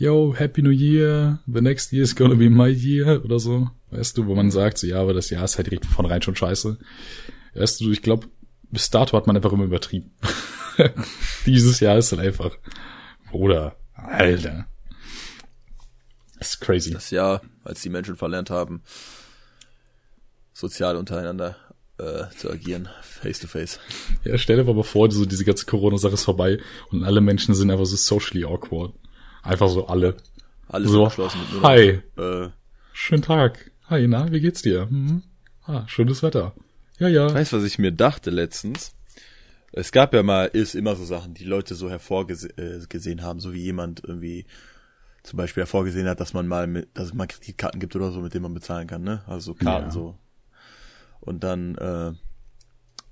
yo, 0.00 0.34
Happy 0.34 0.62
New 0.62 0.70
Year, 0.70 1.38
the 1.46 1.60
next 1.60 1.92
year 1.92 2.02
is 2.02 2.14
gonna 2.14 2.34
be 2.34 2.48
my 2.48 2.68
year 2.68 3.22
oder 3.22 3.38
so. 3.38 3.68
Weißt 3.90 4.16
du, 4.16 4.26
wo 4.26 4.34
man 4.34 4.50
sagt, 4.50 4.78
so, 4.78 4.86
ja, 4.86 5.00
aber 5.00 5.12
das 5.12 5.28
Jahr 5.30 5.44
ist 5.44 5.58
halt 5.58 5.66
direkt 5.66 5.84
von 5.84 6.06
rein 6.06 6.22
schon 6.22 6.34
scheiße. 6.34 6.78
Weißt 7.54 7.80
du, 7.80 7.90
ich 7.90 8.00
glaube, 8.00 8.26
bis 8.70 8.88
dato 8.88 9.16
hat 9.16 9.26
man 9.26 9.36
einfach 9.36 9.52
immer 9.52 9.64
übertrieben. 9.64 10.10
Dieses 11.46 11.80
Jahr 11.80 11.98
ist 11.98 12.12
halt 12.12 12.22
einfach, 12.22 12.56
Bruder, 13.30 13.76
Alter. 13.94 14.66
Das 16.38 16.54
ist 16.54 16.60
crazy. 16.60 16.92
Das 16.92 17.10
Jahr, 17.10 17.42
als 17.64 17.82
die 17.82 17.90
Menschen 17.90 18.16
verlernt 18.16 18.48
haben, 18.48 18.82
sozial 20.54 20.96
untereinander 20.96 21.56
äh, 21.98 22.24
zu 22.38 22.50
agieren, 22.50 22.88
face 23.02 23.40
to 23.40 23.48
face. 23.48 23.78
Ja, 24.24 24.38
stell 24.38 24.56
dir 24.56 24.66
aber 24.66 24.84
vor, 24.84 25.10
so 25.10 25.26
diese 25.26 25.44
ganze 25.44 25.66
Corona-Sache 25.66 26.14
ist 26.14 26.24
vorbei 26.24 26.58
und 26.90 27.04
alle 27.04 27.20
Menschen 27.20 27.54
sind 27.54 27.70
einfach 27.70 27.84
so 27.84 27.96
socially 27.96 28.44
awkward. 28.44 28.94
Einfach 29.42 29.68
so 29.68 29.86
alle. 29.86 30.16
Alles 30.68 30.90
so, 30.90 31.04
geschlossen. 31.04 31.40
Mit 31.52 31.62
Hi. 31.62 32.00
Äh, 32.16 32.48
Schönen 32.92 33.22
Tag. 33.22 33.70
Hi, 33.88 34.06
na, 34.06 34.30
wie 34.30 34.40
geht's 34.40 34.62
dir? 34.62 34.88
Hm? 34.88 35.22
Ah, 35.64 35.84
schönes 35.88 36.22
Wetter. 36.22 36.54
Ja, 36.98 37.08
ja. 37.08 37.32
Weißt 37.32 37.52
du, 37.52 37.56
was 37.56 37.64
ich 37.64 37.78
mir 37.78 37.92
dachte 37.92 38.30
letztens? 38.30 38.92
Es 39.72 39.92
gab 39.92 40.12
ja 40.14 40.22
mal, 40.22 40.46
ist 40.46 40.74
immer 40.74 40.96
so 40.96 41.04
Sachen, 41.04 41.34
die 41.34 41.44
Leute 41.44 41.74
so 41.74 41.88
hervorgesehen 41.88 43.18
äh, 43.18 43.22
haben, 43.22 43.40
so 43.40 43.54
wie 43.54 43.62
jemand 43.62 44.02
irgendwie 44.04 44.46
zum 45.22 45.36
Beispiel 45.36 45.62
hervorgesehen 45.62 46.08
hat, 46.08 46.20
dass 46.20 46.34
man 46.34 46.46
mal 46.46 46.66
mit, 46.66 46.88
dass 46.94 47.06
es 47.06 47.14
mal 47.14 47.26
Kreditkarten 47.26 47.80
gibt 47.80 47.94
oder 47.94 48.10
so, 48.10 48.20
mit 48.20 48.34
denen 48.34 48.42
man 48.42 48.54
bezahlen 48.54 48.86
kann, 48.86 49.02
ne? 49.02 49.22
Also 49.26 49.52
so 49.52 49.54
Karten 49.54 49.86
ja. 49.86 49.90
so. 49.90 50.18
Und 51.20 51.44
dann 51.44 51.74
äh, 51.76 52.12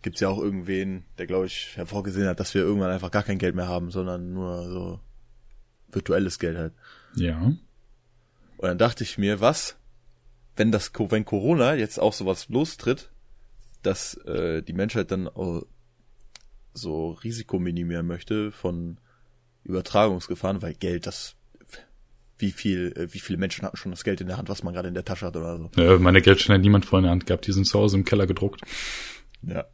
gibt's 0.02 0.20
ja 0.20 0.28
auch 0.28 0.38
irgendwen, 0.38 1.04
der 1.18 1.26
glaube 1.26 1.46
ich 1.46 1.76
hervorgesehen 1.76 2.26
hat, 2.26 2.40
dass 2.40 2.54
wir 2.54 2.62
irgendwann 2.62 2.90
einfach 2.90 3.10
gar 3.10 3.22
kein 3.22 3.38
Geld 3.38 3.54
mehr 3.54 3.68
haben, 3.68 3.90
sondern 3.90 4.32
nur 4.32 4.68
so 4.68 5.00
virtuelles 5.90 6.38
Geld 6.38 6.56
halt. 6.56 6.72
Ja. 7.14 7.38
Und 7.38 7.58
dann 8.68 8.78
dachte 8.78 9.04
ich 9.04 9.18
mir, 9.18 9.40
was, 9.40 9.76
wenn 10.56 10.72
das, 10.72 10.92
wenn 10.94 11.24
Corona 11.24 11.74
jetzt 11.74 11.98
auch 12.00 12.12
sowas 12.12 12.48
lostritt, 12.48 13.10
dass 13.82 14.14
äh, 14.26 14.62
die 14.62 14.72
Menschheit 14.72 15.10
dann 15.10 15.30
so 16.74 17.10
Risiko 17.12 17.58
minimieren 17.58 18.06
möchte 18.06 18.52
von 18.52 18.98
Übertragungsgefahren, 19.64 20.62
weil 20.62 20.74
Geld, 20.74 21.06
das 21.06 21.36
wie 22.38 22.52
viel, 22.52 22.92
äh, 22.96 23.12
wie 23.12 23.18
viele 23.18 23.38
Menschen 23.38 23.64
hatten 23.64 23.76
schon 23.76 23.90
das 23.90 24.04
Geld 24.04 24.20
in 24.20 24.28
der 24.28 24.36
Hand, 24.36 24.48
was 24.48 24.62
man 24.62 24.72
gerade 24.72 24.88
in 24.88 24.94
der 24.94 25.04
Tasche 25.04 25.26
hat 25.26 25.36
oder 25.36 25.58
so. 25.58 25.70
Ja, 25.76 25.98
meine 25.98 26.22
Geldscheine 26.22 26.54
hat 26.54 26.62
niemand 26.62 26.86
vor 26.86 26.98
in 27.00 27.04
der 27.04 27.12
Hand 27.12 27.26
gehabt, 27.26 27.46
die 27.46 27.52
sind 27.52 27.66
zu 27.66 27.78
Hause 27.78 27.96
im 27.96 28.04
Keller 28.04 28.26
gedruckt. 28.26 28.60
Ja. 29.42 29.64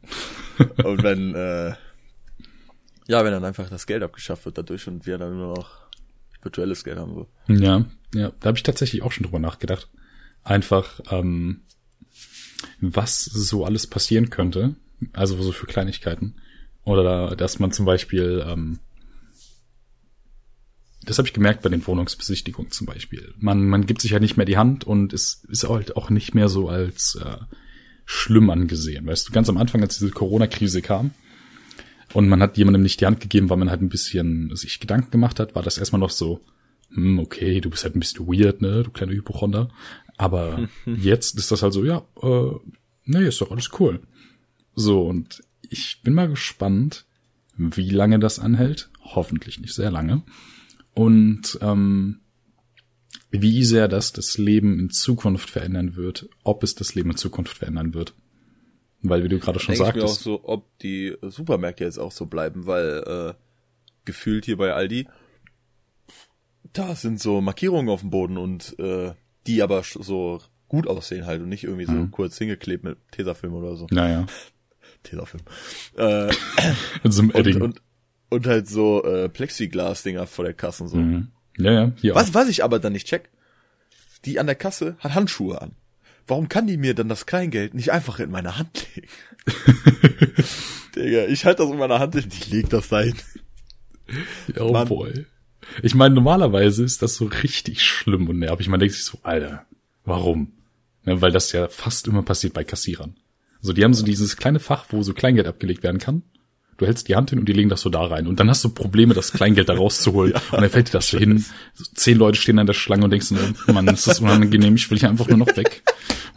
Und 0.83 1.03
wenn, 1.03 1.35
äh, 1.35 1.73
ja, 3.07 3.23
wenn 3.23 3.31
dann 3.31 3.45
einfach 3.45 3.69
das 3.69 3.85
Geld 3.85 4.03
abgeschafft 4.03 4.45
wird 4.45 4.57
dadurch 4.57 4.87
und 4.87 5.05
wir 5.05 5.17
dann 5.17 5.37
nur 5.37 5.55
noch 5.55 5.84
virtuelles 6.45 6.83
Geld 6.83 6.97
haben. 6.97 7.13
So. 7.15 7.27
Ja, 7.47 7.85
ja, 8.13 8.31
da 8.39 8.47
habe 8.47 8.57
ich 8.57 8.63
tatsächlich 8.63 9.01
auch 9.01 9.11
schon 9.11 9.25
drüber 9.25 9.39
nachgedacht. 9.39 9.89
Einfach, 10.43 11.01
ähm, 11.09 11.61
was 12.79 13.25
so 13.25 13.65
alles 13.65 13.87
passieren 13.87 14.29
könnte, 14.29 14.75
also 15.13 15.41
so 15.41 15.51
für 15.51 15.65
Kleinigkeiten. 15.65 16.35
Oder 16.83 17.35
dass 17.35 17.59
man 17.59 17.71
zum 17.71 17.85
Beispiel, 17.85 18.45
ähm, 18.47 18.79
das 21.03 21.17
habe 21.17 21.27
ich 21.27 21.33
gemerkt 21.33 21.61
bei 21.61 21.69
den 21.69 21.85
Wohnungsbesichtigungen 21.85 22.71
zum 22.71 22.87
Beispiel. 22.87 23.33
Man, 23.37 23.67
man 23.67 23.85
gibt 23.85 24.01
sich 24.01 24.11
ja 24.11 24.19
nicht 24.19 24.37
mehr 24.37 24.45
die 24.45 24.57
Hand 24.57 24.83
und 24.83 25.11
es 25.11 25.43
ist 25.49 25.67
halt 25.67 25.97
auch 25.97 26.09
nicht 26.09 26.35
mehr 26.35 26.47
so 26.47 26.69
als 26.69 27.15
äh, 27.15 27.37
schlimm 28.05 28.49
angesehen. 28.49 29.07
Weißt 29.07 29.27
du, 29.27 29.33
ganz 29.33 29.49
am 29.49 29.57
Anfang, 29.57 29.81
als 29.81 29.97
diese 29.97 30.11
Corona-Krise 30.11 30.81
kam, 30.81 31.11
und 32.15 32.29
man 32.29 32.41
hat 32.41 32.57
jemandem 32.57 32.81
nicht 32.81 33.01
die 33.01 33.05
Hand 33.05 33.19
gegeben, 33.19 33.49
weil 33.49 33.57
man 33.57 33.69
halt 33.69 33.81
ein 33.81 33.89
bisschen 33.89 34.55
sich 34.55 34.79
Gedanken 34.79 35.11
gemacht 35.11 35.37
hat, 35.37 35.53
war 35.53 35.63
das 35.63 35.77
erstmal 35.77 35.99
noch 35.99 36.11
so, 36.11 36.39
hm, 36.93 37.19
okay, 37.19 37.59
du 37.59 37.69
bist 37.69 37.83
halt 37.83 37.93
ein 37.93 37.99
bisschen 37.99 38.25
weird, 38.25 38.61
ne, 38.61 38.83
du 38.83 38.89
kleiner 38.89 39.11
Hypochonder. 39.11 39.67
Aber 40.15 40.69
jetzt 40.85 41.37
ist 41.37 41.51
das 41.51 41.61
halt 41.61 41.73
so, 41.73 41.83
ja, 41.83 42.05
äh, 42.21 42.51
nee, 43.03 43.27
ist 43.27 43.41
doch 43.41 43.51
alles 43.51 43.69
cool. 43.81 43.99
So, 44.75 45.05
und 45.05 45.43
ich 45.69 45.99
bin 46.03 46.13
mal 46.13 46.29
gespannt, 46.29 47.05
wie 47.57 47.89
lange 47.89 48.17
das 48.17 48.39
anhält. 48.39 48.89
Hoffentlich 49.01 49.59
nicht 49.59 49.73
sehr 49.73 49.91
lange. 49.91 50.23
Und 50.93 51.59
ähm, 51.59 52.21
wie 53.29 53.65
sehr 53.65 53.89
das 53.89 54.13
das 54.13 54.37
Leben 54.37 54.79
in 54.79 54.89
Zukunft 54.89 55.49
verändern 55.49 55.97
wird, 55.97 56.29
ob 56.45 56.63
es 56.63 56.75
das 56.75 56.95
Leben 56.95 57.11
in 57.11 57.17
Zukunft 57.17 57.57
verändern 57.57 57.93
wird. 57.93 58.13
Weil, 59.01 59.23
wie 59.23 59.29
du 59.29 59.39
gerade 59.39 59.59
schon 59.59 59.75
sagtest. 59.75 59.97
Ich 59.97 60.03
mir 60.03 60.09
auch 60.09 60.41
so, 60.41 60.41
ob 60.43 60.77
die 60.79 61.15
Supermärkte 61.21 61.83
jetzt 61.83 61.99
auch 61.99 62.11
so 62.11 62.25
bleiben, 62.25 62.65
weil 62.65 63.03
äh, 63.05 63.33
gefühlt 64.05 64.45
hier 64.45 64.57
bei 64.57 64.73
Aldi, 64.73 65.07
da 66.73 66.95
sind 66.95 67.19
so 67.19 67.41
Markierungen 67.41 67.89
auf 67.89 68.01
dem 68.01 68.09
Boden 68.09 68.37
und 68.37 68.77
äh, 68.79 69.13
die 69.47 69.61
aber 69.61 69.83
so 69.83 70.41
gut 70.67 70.87
aussehen 70.87 71.25
halt 71.25 71.41
und 71.41 71.49
nicht 71.49 71.63
irgendwie 71.63 71.85
so 71.85 71.93
mhm. 71.93 72.11
kurz 72.11 72.37
hingeklebt 72.37 72.83
mit 72.83 72.97
Tesafilm 73.11 73.53
oder 73.53 73.75
so. 73.75 73.87
Naja. 73.91 74.25
Tesafilm. 75.03 75.43
Äh, 75.95 76.33
so. 77.03 77.21
Und, 77.21 77.61
und, 77.61 77.81
und 78.29 78.47
halt 78.47 78.67
so 78.67 79.03
äh, 79.03 79.29
Plexiglas-Dinger 79.29 80.25
vor 80.25 80.45
der 80.45 80.53
Kasse 80.53 80.87
so. 80.87 80.97
Mhm. 80.97 81.27
Ja, 81.57 81.71
ja. 81.71 81.91
Hier 81.97 82.15
was, 82.15 82.31
auch. 82.31 82.33
was 82.33 82.49
ich 82.49 82.63
aber 82.63 82.79
dann 82.79 82.93
nicht 82.93 83.07
check, 83.07 83.29
die 84.25 84.39
an 84.39 84.47
der 84.47 84.55
Kasse 84.55 84.97
hat 84.99 85.13
Handschuhe 85.13 85.61
an 85.61 85.75
warum 86.27 86.49
kann 86.49 86.67
die 86.67 86.77
mir 86.77 86.93
dann 86.93 87.09
das 87.09 87.25
Kleingeld 87.25 87.73
nicht 87.73 87.91
einfach 87.91 88.19
in 88.19 88.31
meine 88.31 88.57
Hand 88.57 88.87
legen? 88.95 89.07
Digga, 90.95 91.25
ich 91.27 91.45
halte 91.45 91.63
das 91.63 91.71
in 91.71 91.77
meiner 91.77 91.99
Hand 91.99 92.15
und 92.15 92.33
ich 92.33 92.49
leg 92.51 92.69
das 92.69 92.89
dahin. 92.89 93.15
Oh 94.59 94.71
Mann. 94.71 94.87
boy. 94.87 95.25
Ich 95.81 95.95
meine, 95.95 96.15
normalerweise 96.15 96.83
ist 96.83 97.01
das 97.01 97.15
so 97.15 97.25
richtig 97.25 97.83
schlimm 97.83 98.29
und 98.29 98.39
nervig. 98.39 98.67
Man 98.67 98.79
denkt 98.79 98.95
sich 98.95 99.03
so, 99.03 99.19
Alter, 99.23 99.65
warum? 100.03 100.53
Ne, 101.03 101.21
weil 101.21 101.31
das 101.31 101.51
ja 101.51 101.67
fast 101.67 102.07
immer 102.07 102.23
passiert 102.23 102.53
bei 102.53 102.63
Kassierern. 102.63 103.15
So, 103.61 103.73
die 103.73 103.83
haben 103.83 103.93
so 103.93 104.05
dieses 104.05 104.37
kleine 104.37 104.59
Fach, 104.59 104.85
wo 104.89 105.01
so 105.01 105.13
Kleingeld 105.13 105.47
abgelegt 105.47 105.83
werden 105.83 105.99
kann. 105.99 106.23
Du 106.77 106.85
hältst 106.85 107.07
die 107.07 107.15
Hand 107.15 107.29
hin 107.29 107.39
und 107.39 107.47
die 107.47 107.53
legen 107.53 107.69
das 107.69 107.81
so 107.81 107.89
da 107.89 108.05
rein. 108.05 108.27
Und 108.27 108.39
dann 108.39 108.49
hast 108.49 108.63
du 108.63 108.69
Probleme, 108.69 109.13
das 109.13 109.31
Kleingeld 109.31 109.69
da 109.69 109.75
rauszuholen. 109.75 110.33
ja, 110.35 110.41
und 110.51 110.61
dann 110.61 110.69
fällt 110.69 110.89
dir 110.89 110.93
das 110.93 111.07
so 111.07 111.17
hin. 111.17 111.45
So, 111.73 111.85
zehn 111.93 112.17
Leute 112.17 112.39
stehen 112.39 112.59
an 112.59 112.67
der 112.67 112.73
Schlange 112.73 113.05
und 113.05 113.11
denkst 113.11 113.27
so, 113.27 113.35
Mann, 113.71 113.87
ist 113.87 114.07
das 114.07 114.19
unangenehm, 114.19 114.75
ich 114.75 114.89
will 114.91 114.99
hier 114.99 115.09
einfach 115.09 115.27
nur 115.27 115.37
noch 115.37 115.55
weg. 115.55 115.83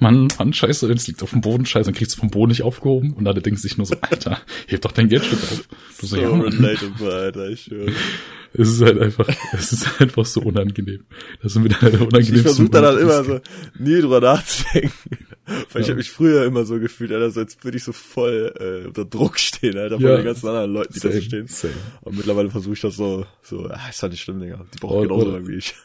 Mann, 0.01 0.29
Mann, 0.39 0.53
scheiße, 0.53 0.91
es 0.93 1.09
liegt 1.09 1.23
auf 1.25 1.31
dem 1.31 1.41
Boden, 1.41 1.67
scheiße, 1.67 1.87
dann 1.87 1.95
kriegst 1.95 2.15
du 2.15 2.21
vom 2.21 2.31
Boden 2.31 2.51
nicht 2.51 2.63
aufgehoben. 2.63 3.13
Und 3.15 3.27
alle 3.27 3.43
denken 3.43 3.59
sich 3.59 3.77
nur 3.79 3.87
so, 3.87 3.97
Alter, 4.01 4.41
heb 4.69 4.81
doch 4.83 4.93
dein 4.93 5.09
Geldstück 5.09 5.43
auf. 5.43 5.69
Du 6.01 6.07
so, 6.07 6.17
so 6.17 6.23
ja, 6.23 6.29
relatable, 6.29 7.13
Alter, 7.13 7.49
ich. 7.49 7.71
Es 8.55 8.69
ist 8.69 8.81
halt 8.81 9.01
einfach, 9.01 9.29
es 9.53 9.73
ist 9.73 10.01
einfach 10.01 10.25
so 10.25 10.41
unangenehm. 10.41 11.05
Das 11.43 11.53
sind 11.55 11.65
wieder 11.65 11.79
unangenehm. 11.83 12.37
Ich 12.37 12.43
versuche 12.43 12.71
dann 12.71 12.85
halt 12.85 13.01
immer 13.01 13.25
so, 13.25 13.41
nie 13.79 14.01
drüber 14.01 14.21
nachzudenken. 14.21 14.93
Weil 15.73 15.83
ich 15.83 15.89
habe 15.89 15.99
mich 15.99 16.11
früher 16.11 16.45
immer 16.45 16.65
so 16.65 16.79
gefühlt, 16.79 17.13
Alter, 17.13 17.31
so 17.31 17.41
als 17.41 17.63
würde 17.65 17.77
ich 17.77 17.85
so 17.85 17.93
voll 17.93 18.53
äh, 18.59 18.87
unter 18.87 19.05
Druck 19.05 19.39
stehen, 19.39 19.79
Alter, 19.79 19.99
von 19.99 20.07
den 20.07 20.25
ganzen 20.25 20.47
anderen 20.47 20.73
Leuten, 20.73 20.93
die 20.93 20.99
same, 20.99 21.15
da 21.15 21.21
so 21.21 21.25
stehen. 21.25 21.47
Same. 21.47 21.75
Und 22.03 22.17
mittlerweile 22.17 22.51
versuche 22.51 22.75
ich 22.75 22.81
das 22.81 22.97
so, 22.97 23.27
so, 23.43 23.67
ah, 23.67 23.89
ist 23.89 24.03
halt 24.03 24.13
nicht 24.13 24.23
schlimm, 24.23 24.41
Digga. 24.41 24.67
Die 24.75 24.79
brauchen 24.79 25.09
genauso 25.09 25.31
lange 25.31 25.47
wie 25.49 25.57
ich. 25.57 25.75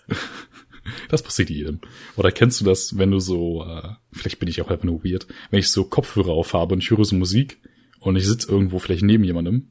Das 1.08 1.24
passiert 1.24 1.50
jedem. 1.50 1.80
Oder 2.18 2.32
kennst 2.34 2.60
du 2.60 2.66
das, 2.66 2.98
wenn 2.98 3.10
du 3.10 3.20
so, 3.20 3.64
äh, 3.64 3.92
vielleicht 4.12 4.40
bin 4.40 4.50
ich 4.50 4.62
auch 4.62 4.70
einfach 4.70 4.84
nur 4.84 5.02
weird, 5.06 5.28
wenn 5.50 5.60
ich 5.60 5.72
so 5.72 5.86
Kopfhörer 5.86 6.32
aufhabe 6.34 6.74
und 6.74 6.84
ich 6.84 6.92
höre 6.92 7.06
so 7.06 7.16
Musik 7.16 7.62
und 8.00 8.18
ich 8.18 8.28
sitze 8.28 8.52
irgendwo 8.52 8.80
vielleicht 8.80 9.04
neben 9.04 9.24
jemandem, 9.24 9.70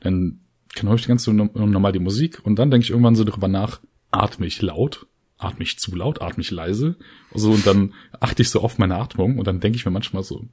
dann 0.00 0.44
kann 0.74 0.88
höre 0.88 0.94
ich 0.94 1.08
ganz 1.08 1.24
so 1.24 1.32
normal 1.32 1.90
die 1.90 1.98
Musik 1.98 2.40
und 2.44 2.56
dann 2.56 2.70
denke 2.70 2.84
ich 2.84 2.90
irgendwann 2.90 3.16
so 3.16 3.24
drüber 3.24 3.48
nach, 3.48 3.80
atme 4.12 4.46
ich 4.46 4.62
laut, 4.62 5.06
atme 5.44 5.62
ich 5.62 5.78
zu 5.78 5.94
laut, 5.94 6.22
atme 6.22 6.42
ich 6.42 6.50
leise, 6.50 6.96
so 7.34 7.52
und 7.52 7.66
dann 7.66 7.94
achte 8.20 8.42
ich 8.42 8.50
so 8.50 8.60
auf 8.60 8.78
meine 8.78 8.96
Atmung 8.96 9.38
und 9.38 9.46
dann 9.46 9.60
denke 9.60 9.76
ich 9.76 9.84
mir 9.84 9.92
manchmal 9.92 10.22
so, 10.22 10.44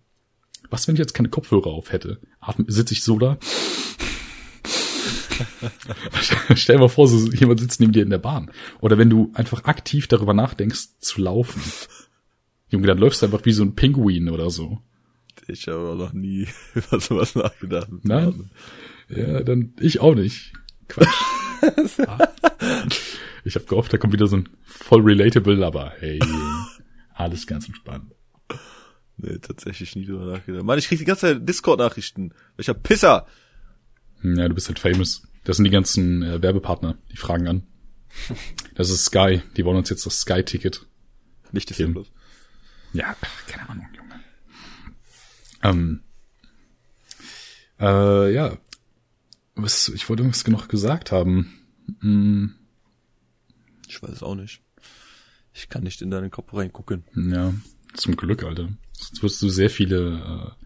was 0.70 0.88
wenn 0.88 0.96
ich 0.96 1.00
jetzt 1.00 1.14
keine 1.14 1.30
Kopfhörer 1.30 1.68
auf 1.68 1.92
hätte? 1.92 2.20
Atme, 2.40 2.66
sitze 2.68 2.94
ich 2.94 3.04
so 3.04 3.20
da? 3.20 3.38
Stell 6.56 6.76
dir 6.76 6.82
mal 6.82 6.90
vor, 6.90 7.08
so 7.08 7.32
jemand 7.32 7.60
sitzt 7.60 7.80
neben 7.80 7.94
dir 7.94 8.04
in 8.04 8.10
der 8.10 8.18
Bahn. 8.18 8.52
Oder 8.80 8.98
wenn 8.98 9.10
du 9.10 9.32
einfach 9.34 9.66
aktiv 9.66 10.08
darüber 10.08 10.34
nachdenkst, 10.34 11.00
zu 11.00 11.22
laufen. 11.22 11.62
Junge, 12.70 12.88
dann 12.88 12.98
läufst 12.98 13.22
du 13.22 13.26
einfach 13.26 13.46
wie 13.46 13.52
so 13.52 13.64
ein 13.64 13.76
Pinguin 13.76 14.30
oder 14.30 14.50
so. 14.50 14.80
Ich 15.48 15.68
habe 15.68 15.96
noch 15.98 16.14
nie 16.14 16.48
über 16.76 17.00
sowas 17.00 17.36
nachgedacht. 17.36 17.90
Nein? 18.04 18.52
Ja, 19.10 19.44
dann 19.44 19.74
ich 19.80 20.00
auch 20.00 20.16
nicht. 20.16 20.54
Quatsch. 20.88 21.08
ich 23.44 23.56
habe 23.56 23.66
gehofft, 23.66 23.94
da 23.94 23.98
kommt 23.98 24.14
wieder 24.14 24.28
so 24.28 24.38
ein 24.38 24.50
voll 24.64 25.02
relatable, 25.02 25.66
aber 25.66 25.94
hey, 26.00 26.20
alles 27.14 27.48
ganz 27.48 27.68
entspannt. 27.68 28.12
Nee, 29.18 29.38
tatsächlich 29.40 29.96
nie 29.96 30.06
drüber 30.06 30.26
nachgedacht. 30.26 30.64
Mann, 30.64 30.80
ich 30.80 30.88
krieg 30.88 30.98
die 30.98 31.06
ganze 31.06 31.28
Zeit 31.28 31.48
Discord-Nachrichten. 31.48 32.34
Welcher 32.56 32.74
Pisser! 32.74 33.28
Ja, 34.24 34.48
du 34.48 34.56
bist 34.56 34.68
halt 34.68 34.80
famous. 34.80 35.28
Das 35.44 35.58
sind 35.58 35.66
die 35.66 35.72
ganzen 35.72 36.24
äh, 36.24 36.42
Werbepartner, 36.42 36.98
die 37.12 37.18
fragen 37.18 37.48
an. 37.48 37.64
Das 38.76 38.90
ist 38.90 39.06
Sky. 39.06 39.42
Die 39.58 39.66
wollen 39.66 39.78
uns 39.78 39.90
jetzt 39.90 40.06
das 40.06 40.20
Sky-Ticket. 40.22 40.86
Nicht 41.52 41.70
das 41.70 41.78
bloß. 41.78 42.12
Ja, 42.94 43.16
keine 43.48 43.70
Ahnung, 43.70 43.88
Junge. 43.96 44.20
Ähm, 45.64 46.04
äh, 47.80 48.34
ja, 48.34 48.58
was, 49.62 49.90
ich 49.90 50.08
wollte 50.10 50.24
irgendwas 50.24 50.48
noch 50.48 50.68
gesagt 50.68 51.12
haben. 51.12 51.52
Hm. 52.02 52.56
Ich 53.88 54.02
weiß 54.02 54.12
es 54.12 54.24
auch 54.24 54.36
nicht. 54.36 54.62
Ich 55.54 55.70
kann 55.70 55.84
nicht 55.84 56.02
in 56.02 56.12
deinen 56.12 56.32
Kopf 56.32 56.54
reingucken. 56.54 57.04
Ja, 57.16 57.54
zum 57.94 58.16
Glück, 58.16 58.44
Alter. 58.44 58.70
Sonst 58.94 59.24
wirst 59.24 59.42
du 59.42 59.50
sehr 59.50 59.70
viele 59.70 60.56
äh, 60.58 60.66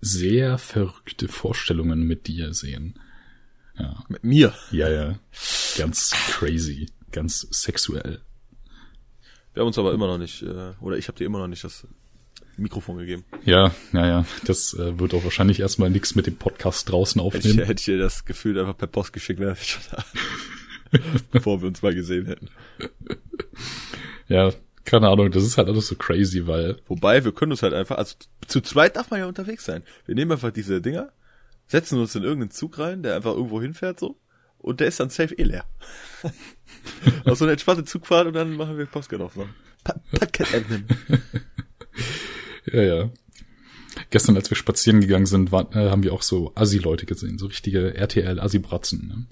sehr 0.00 0.58
verrückte 0.58 1.28
Vorstellungen 1.28 2.06
mit 2.06 2.26
dir 2.26 2.52
sehen. 2.52 2.98
Ja. 3.78 4.04
Mit 4.08 4.24
mir? 4.24 4.54
Ja, 4.70 4.90
ja. 4.90 5.18
Ganz 5.78 6.10
crazy. 6.10 6.90
Ganz 7.10 7.46
sexuell. 7.50 8.20
Wir 9.54 9.60
haben 9.60 9.68
uns 9.68 9.78
aber 9.78 9.92
immer 9.92 10.06
noch 10.06 10.18
nicht, 10.18 10.42
äh, 10.42 10.72
oder 10.80 10.96
ich 10.96 11.08
habe 11.08 11.18
dir 11.18 11.24
immer 11.24 11.38
noch 11.38 11.48
nicht 11.48 11.64
das 11.64 11.86
Mikrofon 12.56 12.98
gegeben. 12.98 13.24
Ja, 13.44 13.74
ja, 13.92 14.06
ja. 14.06 14.26
Das 14.44 14.74
äh, 14.74 14.98
wird 14.98 15.14
auch 15.14 15.24
wahrscheinlich 15.24 15.60
erstmal 15.60 15.90
nichts 15.90 16.14
mit 16.14 16.26
dem 16.26 16.36
Podcast 16.36 16.90
draußen 16.90 17.20
aufnehmen. 17.20 17.58
Hätte 17.58 17.62
ich, 17.62 17.68
hätte 17.68 17.80
ich 17.80 17.84
dir 17.86 17.98
das 17.98 18.24
Gefühl 18.24 18.58
einfach 18.58 18.76
per 18.76 18.88
Post 18.88 19.12
geschickt, 19.12 19.40
wäre 19.40 19.56
ich 19.60 19.68
schon 19.68 19.82
da. 19.90 20.04
bevor 21.30 21.60
wir 21.60 21.68
uns 21.68 21.82
mal 21.82 21.94
gesehen 21.94 22.26
hätten. 22.26 22.48
Ja, 24.28 24.52
keine 24.84 25.08
Ahnung, 25.08 25.30
das 25.30 25.44
ist 25.44 25.58
halt 25.58 25.68
alles 25.68 25.86
so 25.86 25.94
crazy, 25.94 26.46
weil. 26.46 26.78
Wobei, 26.86 27.24
wir 27.24 27.32
können 27.32 27.52
uns 27.52 27.62
halt 27.62 27.74
einfach, 27.74 27.98
also 27.98 28.16
zu 28.46 28.60
zweit 28.60 28.96
darf 28.96 29.10
man 29.10 29.20
ja 29.20 29.26
unterwegs 29.26 29.64
sein. 29.64 29.82
Wir 30.06 30.14
nehmen 30.14 30.32
einfach 30.32 30.50
diese 30.50 30.80
Dinger, 30.80 31.12
setzen 31.66 31.98
uns 31.98 32.14
in 32.14 32.22
irgendeinen 32.22 32.50
Zug 32.50 32.78
rein, 32.78 33.02
der 33.02 33.16
einfach 33.16 33.32
irgendwo 33.32 33.60
hinfährt 33.60 34.00
so, 34.00 34.18
und 34.58 34.80
der 34.80 34.88
ist 34.88 35.00
dann 35.00 35.10
safe 35.10 35.34
eh 35.34 35.44
leer. 35.44 35.64
Auf 37.24 37.38
so 37.38 37.44
eine 37.44 37.52
entspannte 37.52 37.84
Zugfahrt 37.84 38.26
und 38.26 38.34
dann 38.34 38.56
machen 38.56 38.78
wir 38.78 38.86
Postcard 38.86 39.22
aufmachen. 39.22 39.54
Pa 39.84 40.00
öffnen. 40.52 40.86
Ja, 42.66 42.82
ja. 42.82 43.10
Gestern, 44.10 44.36
als 44.36 44.50
wir 44.50 44.56
spazieren 44.56 45.00
gegangen 45.00 45.26
sind, 45.26 45.52
war, 45.52 45.74
äh, 45.74 45.90
haben 45.90 46.02
wir 46.02 46.12
auch 46.12 46.22
so 46.22 46.52
Assi-Leute 46.54 47.06
gesehen, 47.06 47.38
so 47.38 47.46
richtige 47.46 47.94
RTL-Assi-Bratzen. 47.94 49.06
Ne? 49.06 49.26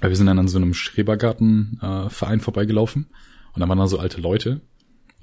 Wir 0.00 0.16
sind 0.16 0.26
dann 0.26 0.38
an 0.38 0.48
so 0.48 0.58
einem 0.58 0.74
Schrebergarten-Verein 0.74 2.38
äh, 2.38 2.42
vorbeigelaufen 2.42 3.08
und 3.54 3.60
da 3.60 3.68
waren 3.68 3.78
da 3.78 3.88
so 3.88 3.98
alte 3.98 4.20
Leute 4.20 4.60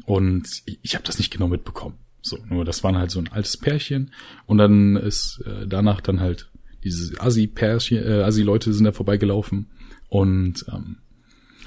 und 0.05 0.47
ich, 0.65 0.79
ich 0.81 0.95
habe 0.95 1.05
das 1.05 1.17
nicht 1.17 1.31
genau 1.31 1.47
mitbekommen. 1.47 1.97
So, 2.21 2.37
nur 2.49 2.65
das 2.65 2.83
waren 2.83 2.97
halt 2.97 3.11
so 3.11 3.19
ein 3.19 3.31
altes 3.31 3.55
Pärchen 3.55 4.11
und 4.47 4.57
dann 4.57 4.97
ist 4.97 5.41
äh, 5.45 5.67
danach 5.67 6.01
dann 6.01 6.19
halt 6.19 6.49
diese 6.83 7.19
Assi-Pärchen, 7.21 8.03
äh, 8.03 8.23
Assi-Leute 8.23 8.73
sind 8.73 8.83
da 8.83 8.91
vorbeigelaufen 8.91 9.69
und 10.09 10.65
ähm, 10.73 10.97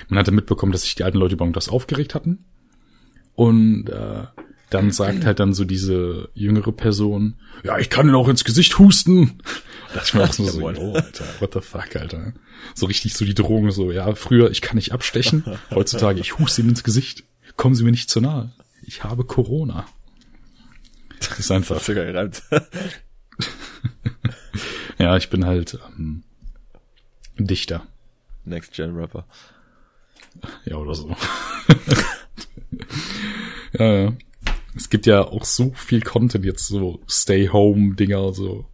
man 0.09 0.19
hatte 0.19 0.33
mitbekommen, 0.33 0.73
dass 0.73 0.83
sich 0.83 0.95
die 0.95 1.05
alten 1.05 1.19
Leute 1.19 1.35
über 1.35 1.45
irgendwas 1.45 1.69
aufgeregt 1.69 2.15
hatten 2.15 2.45
und 3.35 3.89
äh, 3.89 4.27
dann 4.71 4.91
sagt 4.91 5.25
halt 5.25 5.41
dann 5.41 5.55
so 5.55 5.65
diese 5.65 6.29
jüngere 6.35 6.73
Person, 6.73 7.37
ja, 7.65 7.79
ich 7.79 7.89
kann 7.91 8.09
ihn 8.09 8.15
auch 8.15 8.29
ins 8.29 8.45
Gesicht 8.45 8.79
husten. 8.79 9.39
Da 9.89 9.95
dachte 9.95 10.07
ich 10.07 10.15
mir 10.15 10.23
auch 10.25 10.33
so, 10.33 10.45
so 10.45 10.63
oh, 10.63 10.95
Alter, 10.95 11.25
what 11.41 11.55
the 11.55 11.61
fuck, 11.61 11.97
Alter. 11.97 12.35
So 12.75 12.87
richtig 12.87 13.15
so 13.15 13.25
die 13.25 13.35
Drohung, 13.35 13.71
so, 13.71 13.91
ja, 13.91 14.15
früher, 14.15 14.51
ich 14.51 14.61
kann 14.61 14.77
nicht 14.77 14.93
abstechen, 14.93 15.45
heutzutage, 15.71 16.21
ich 16.21 16.39
huste 16.39 16.63
ihm 16.63 16.69
ins 16.69 16.85
Gesicht. 16.85 17.25
Kommen 17.57 17.75
Sie 17.75 17.83
mir 17.83 17.91
nicht 17.91 18.11
zu 18.11 18.21
nahe. 18.21 18.53
Ich 18.83 19.05
habe 19.05 19.25
Corona. 19.25 19.87
Das 21.19 21.39
ist 21.39 21.51
einfach. 21.51 21.77
Das 21.79 21.87
gereimt. 21.87 22.43
ja, 24.99 25.17
ich 25.17 25.29
bin 25.31 25.45
halt 25.45 25.79
ähm, 25.97 26.23
Dichter. 27.37 27.87
Next 28.45 28.73
Gen 28.73 28.95
Rapper. 28.95 29.27
Ja, 30.65 30.77
oder 30.77 30.95
so. 30.95 31.17
ja, 33.79 33.93
ja. 34.05 34.13
Es 34.75 34.91
gibt 34.91 35.07
ja 35.07 35.23
auch 35.23 35.45
so 35.45 35.73
viel 35.75 36.03
Content 36.03 36.45
jetzt, 36.45 36.67
so 36.67 37.01
Stay-Home-Dinger, 37.09 38.33
so. 38.35 38.67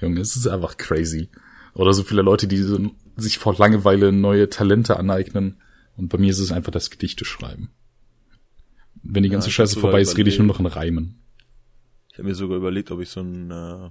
Junge, 0.00 0.20
es 0.20 0.36
ist 0.36 0.46
einfach 0.46 0.76
crazy. 0.76 1.28
Oder 1.74 1.92
so 1.92 2.02
viele 2.02 2.22
Leute, 2.22 2.46
die 2.46 2.58
so, 2.58 2.90
sich 3.16 3.38
vor 3.38 3.54
Langeweile 3.56 4.12
neue 4.12 4.48
Talente 4.48 4.96
aneignen. 4.98 5.60
Und 5.96 6.08
bei 6.08 6.18
mir 6.18 6.30
ist 6.30 6.38
es 6.38 6.50
einfach 6.50 6.72
das 6.72 6.90
Gedichte 6.90 7.24
schreiben. 7.24 7.70
Wenn 9.02 9.22
die 9.22 9.28
ganze 9.28 9.48
ja, 9.48 9.52
Scheiße 9.52 9.78
vorbei 9.78 10.00
ist, 10.00 10.16
rede 10.16 10.30
ich 10.30 10.38
nur 10.38 10.46
noch 10.46 10.60
in 10.60 10.66
Reimen. 10.66 11.20
Ich 12.10 12.18
habe 12.18 12.28
mir 12.28 12.34
sogar 12.34 12.56
überlegt, 12.56 12.90
ob 12.90 13.00
ich 13.00 13.10
so 13.10 13.20
ein 13.20 13.50
äh, 13.50 13.90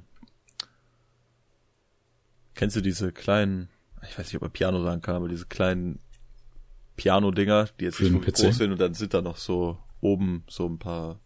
Kennst 2.55 2.75
du 2.75 2.81
diese 2.81 3.11
kleinen, 3.11 3.69
ich 4.07 4.17
weiß 4.17 4.27
nicht, 4.27 4.35
ob 4.35 4.43
man 4.43 4.51
Piano 4.51 4.81
sagen 4.83 5.01
kann, 5.01 5.15
aber 5.15 5.27
diese 5.27 5.45
kleinen 5.45 5.99
Piano-Dinger, 6.95 7.69
die 7.79 7.85
jetzt 7.85 7.99
nicht 7.99 8.11
so 8.11 8.19
groß 8.19 8.57
sind 8.57 8.71
und 8.71 8.79
dann 8.79 8.93
sind 8.93 9.13
da 9.13 9.21
noch 9.21 9.37
so 9.37 9.79
oben 10.01 10.43
so 10.47 10.67
ein 10.67 10.77
paar 10.77 11.19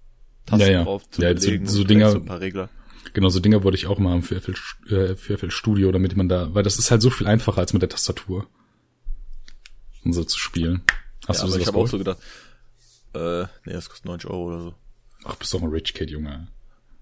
Tasten 0.47 0.65
ja, 0.65 0.71
ja. 0.79 0.83
drauf 0.83 1.07
zu 1.09 1.21
ja, 1.21 1.33
belegen 1.33 1.67
so, 1.67 1.77
so 1.77 1.83
Dinger, 1.83 2.11
so 2.11 2.17
ein 2.17 2.25
paar 2.25 2.39
Regler. 2.39 2.69
Genau, 3.13 3.29
so 3.29 3.39
Dinger 3.39 3.63
wollte 3.63 3.77
ich 3.77 3.87
auch 3.87 3.99
mal 3.99 4.11
haben 4.11 4.23
für 4.23 4.41
FL, 4.41 4.55
äh, 4.93 5.15
für 5.15 5.37
FL 5.37 5.51
Studio, 5.51 5.91
damit 5.91 6.15
man 6.15 6.29
da, 6.29 6.53
weil 6.53 6.63
das 6.63 6.79
ist 6.79 6.89
halt 6.89 7.01
so 7.01 7.09
viel 7.09 7.27
einfacher 7.27 7.59
als 7.59 7.73
mit 7.73 7.81
der 7.81 7.89
Tastatur. 7.89 8.47
Und 10.03 10.13
so 10.13 10.23
zu 10.23 10.39
spielen. 10.39 10.83
Hast 11.27 11.39
ja, 11.39 11.45
du 11.45 11.51
das 11.51 11.61
Ich 11.61 11.67
habe 11.67 11.77
auch 11.77 11.87
so 11.87 11.97
gedacht, 11.97 12.17
äh, 13.13 13.43
nee, 13.65 13.73
das 13.73 13.89
kostet 13.89 14.05
90 14.05 14.29
Euro 14.29 14.45
oder 14.45 14.61
so. 14.61 14.75
Ach, 15.25 15.35
bist 15.35 15.53
doch 15.53 15.61
ein 15.61 15.69
Rich 15.69 15.93
Kid, 15.93 16.09
Junge. 16.09 16.47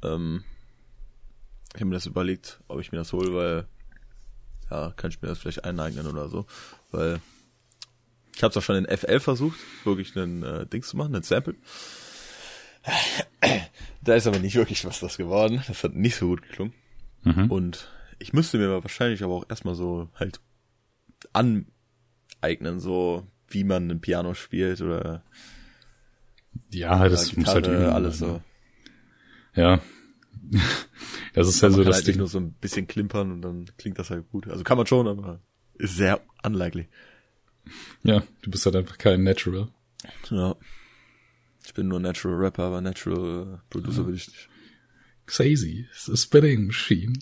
Ähm, 0.03 0.43
ich 1.73 1.81
habe 1.81 1.85
mir 1.85 1.95
das 1.95 2.05
überlegt, 2.05 2.59
ob 2.67 2.79
ich 2.79 2.91
mir 2.91 2.97
das 2.97 3.13
hole, 3.13 3.33
weil 3.35 3.67
ja, 4.71 4.93
kann 4.95 5.11
ich 5.11 5.21
mir 5.21 5.27
das 5.27 5.39
vielleicht 5.39 5.63
eineignen 5.63 6.07
oder 6.07 6.29
so, 6.29 6.45
weil 6.91 7.21
ich 8.35 8.43
habe 8.43 8.51
es 8.51 8.57
auch 8.57 8.63
schon 8.63 8.83
in 8.83 8.97
FL 8.97 9.19
versucht, 9.19 9.59
wirklich 9.83 10.15
einen 10.15 10.43
äh, 10.43 10.65
Dings 10.65 10.89
zu 10.89 10.97
machen, 10.97 11.13
einen 11.13 11.23
Sample. 11.23 11.55
Da 14.03 14.15
ist 14.15 14.27
aber 14.27 14.39
nicht 14.39 14.55
wirklich 14.55 14.85
was 14.85 14.99
das 14.99 15.17
geworden. 15.17 15.63
Das 15.67 15.83
hat 15.83 15.95
nicht 15.95 16.15
so 16.15 16.27
gut 16.27 16.41
geklungen. 16.43 16.73
Mhm. 17.23 17.49
Und 17.51 17.91
ich 18.19 18.33
müsste 18.33 18.57
mir 18.57 18.69
wahrscheinlich 18.83 19.23
aber 19.23 19.33
auch 19.33 19.45
erstmal 19.49 19.75
so 19.75 20.09
halt 20.15 20.39
an 21.33 21.65
aneignen, 22.41 22.79
so 22.79 23.25
wie 23.47 23.63
man 23.63 23.89
ein 23.89 24.01
Piano 24.01 24.33
spielt 24.35 24.81
oder 24.81 25.23
Ja, 26.71 27.07
das 27.09 27.29
Gitarre, 27.29 27.39
muss 27.41 27.53
halt 27.55 27.67
üben, 27.67 27.85
alles 27.89 28.21
also. 28.21 28.41
so. 29.55 29.61
Ja. 29.61 29.81
Das 31.33 31.49
ist 31.49 31.61
halt 31.61 31.73
so 31.73 31.83
das 31.83 31.97
halt 31.97 32.07
Ding. 32.07 32.15
nur 32.17 32.27
so 32.27 32.39
ein 32.39 32.53
bisschen 32.53 32.87
klimpern 32.87 33.29
und 33.29 33.41
dann 33.41 33.65
klingt 33.77 33.99
das 33.99 34.09
halt 34.09 34.29
gut. 34.31 34.47
Also 34.47 34.63
kann 34.63 34.77
man 34.77 34.87
schon, 34.87 35.05
aber 35.05 35.41
ist 35.73 35.97
sehr 35.97 36.21
unlikely. 36.43 36.87
Ja, 38.03 38.23
du 38.41 38.49
bist 38.51 38.65
halt 38.65 38.77
einfach 38.77 38.97
kein 38.97 39.23
Natural. 39.23 39.67
Ja. 40.29 40.55
Ich 41.65 41.73
bin 41.73 41.87
nur 41.87 41.99
Natural 41.99 42.37
Rapper, 42.37 42.63
aber 42.63 42.81
Natural 42.81 43.55
äh, 43.55 43.57
Producer 43.69 44.05
will 44.07 44.15
ich 44.15 44.27
nicht. 44.27 44.49
Crazy. 45.25 45.87
The 46.05 46.15
Spitting 46.15 46.67
Machine. 46.67 47.13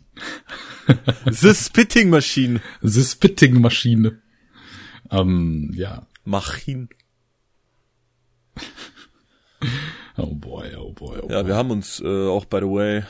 The 1.32 1.54
Spitting 1.54 2.10
Machine. 2.10 2.60
The 2.82 3.04
Spitting 3.04 3.62
Maschine. 3.62 4.22
Ähm, 5.10 5.72
ja. 5.74 6.06
Machin. 6.26 6.90
Oh 10.18 10.36
boy, 10.36 10.76
oh 10.76 10.92
boy, 10.92 11.20
oh 11.24 11.30
Ja, 11.30 11.42
boy. 11.42 11.48
wir 11.48 11.56
haben 11.56 11.72
uns 11.72 12.00
äh, 12.02 12.28
auch, 12.28 12.46
by 12.46 12.58
the 12.58 12.66
way, 12.66 13.04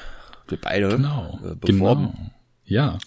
wir 0.48 0.62
beide 0.62 0.90
Genau, 0.90 1.40
äh, 1.44 1.56
beworben. 1.56 2.12
genau. 2.14 2.32
Ja, 2.66 2.98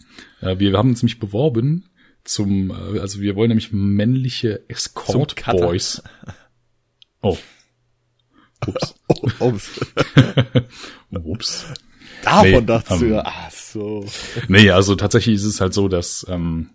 äh, 0.40 0.58
wir 0.58 0.76
haben 0.76 0.90
uns 0.90 1.02
nämlich 1.02 1.18
beworben 1.18 1.88
zum, 2.24 2.70
äh, 2.70 2.98
also 3.00 3.20
wir 3.20 3.36
wollen 3.36 3.48
nämlich 3.48 3.72
männliche 3.72 4.68
Escort 4.68 5.30
Zum 5.30 5.36
Cutter. 5.36 5.66
Boys. 5.66 6.02
Oh. 7.22 7.38
Ups. 8.66 8.94
Oh, 9.08 9.48
ups. 9.50 9.80
Ups. 11.12 11.66
Davon 12.22 12.50
Nee, 12.50 12.60
dachtest 12.62 13.00
du 13.00 13.04
ähm, 13.06 13.12
ja, 13.12 13.22
ach 13.24 13.50
so. 13.50 14.06
Nee, 14.48 14.70
also 14.70 14.96
tatsächlich 14.96 15.36
ist 15.36 15.44
es 15.44 15.60
halt 15.60 15.74
so, 15.74 15.86
dass 15.86 16.26
ähm, 16.28 16.70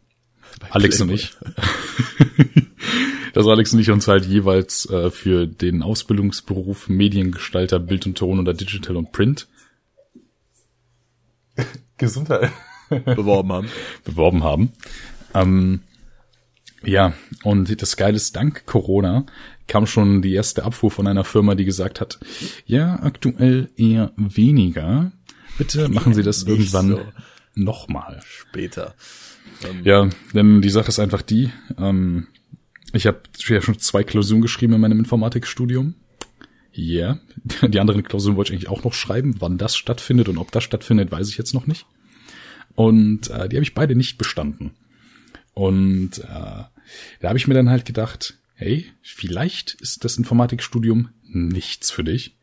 Alex 0.70 1.02
und 1.02 1.10
Playboy. 1.10 1.26
ich, 1.26 2.63
dass 3.34 3.48
Alex 3.48 3.74
und 3.74 3.80
ich 3.80 3.91
uns 3.91 4.08
halt 4.08 4.26
jeweils 4.26 4.89
äh, 4.89 5.12
für 5.12 5.46
den 5.48 5.84
Ausbildungsberuf 5.84 6.88
Mediengestalter, 6.88 7.80
Bild 7.80 8.06
und 8.06 8.17
Ton 8.17 8.39
oder 8.39 8.54
Digital 8.54 8.96
und 8.96 9.12
Print 9.12 9.48
Gesundheit 11.98 12.52
beworben 12.89 13.52
haben. 13.52 13.67
beworben 14.06 14.44
haben. 14.44 14.72
Ähm, 15.34 15.82
ja, 16.84 17.13
und 17.44 17.82
das 17.82 17.96
Geile 17.96 18.15
ist, 18.15 18.36
dank 18.36 18.65
Corona 18.65 19.26
kam 19.71 19.88
schon 19.88 20.21
die 20.21 20.34
erste 20.34 20.65
Abfuhr 20.65 20.91
von 20.91 21.07
einer 21.07 21.23
Firma, 21.23 21.55
die 21.55 21.63
gesagt 21.63 22.01
hat, 22.01 22.19
ja, 22.65 23.01
aktuell 23.01 23.69
eher 23.77 24.12
weniger. 24.17 25.13
Bitte 25.57 25.88
machen 25.88 26.13
Sie 26.13 26.23
das 26.23 26.43
irgendwann 26.43 26.89
so. 26.89 27.01
nochmal. 27.55 28.19
Später. 28.25 28.95
Ähm, 29.63 29.79
Ja, 29.86 30.10
denn 30.34 30.62
die 30.62 30.69
Sache 30.69 30.89
ist 30.89 30.99
einfach 30.99 31.21
die, 31.21 31.51
ähm, 31.77 32.27
ich 32.91 33.07
habe 33.07 33.21
ja 33.47 33.62
schon 33.62 33.79
zwei 33.79 34.03
Klausuren 34.03 34.41
geschrieben 34.41 34.73
in 34.73 34.81
meinem 34.81 34.99
Informatikstudium. 34.99 35.95
Ja, 36.73 37.19
yeah. 37.62 37.67
die 37.69 37.79
anderen 37.79 38.03
Klausuren 38.03 38.36
wollte 38.36 38.51
ich 38.51 38.57
eigentlich 38.57 38.77
auch 38.77 38.84
noch 38.84 38.93
schreiben. 38.93 39.38
Wann 39.39 39.57
das 39.57 39.77
stattfindet 39.77 40.27
und 40.27 40.38
ob 40.38 40.51
das 40.51 40.65
stattfindet, 40.65 41.13
weiß 41.13 41.29
ich 41.29 41.38
jetzt 41.38 41.53
noch 41.53 41.65
nicht. 41.65 41.86
Und 42.75 43.29
äh, 43.29 43.47
die 43.47 43.55
habe 43.55 43.63
ich 43.63 43.73
beide 43.73 43.95
nicht 43.95 44.17
bestanden. 44.17 44.71
Und 45.53 46.19
äh, 46.19 46.25
da 46.25 46.69
habe 47.23 47.38
ich 47.38 47.47
mir 47.47 47.53
dann 47.53 47.69
halt 47.69 47.86
gedacht, 47.86 48.38
hey, 48.62 48.86
vielleicht 49.02 49.74
ist 49.82 50.06
das 50.06 50.17
Informatikstudium 50.17 51.10
nichts 51.24 51.89
für 51.89 52.04
dich. 52.04 52.38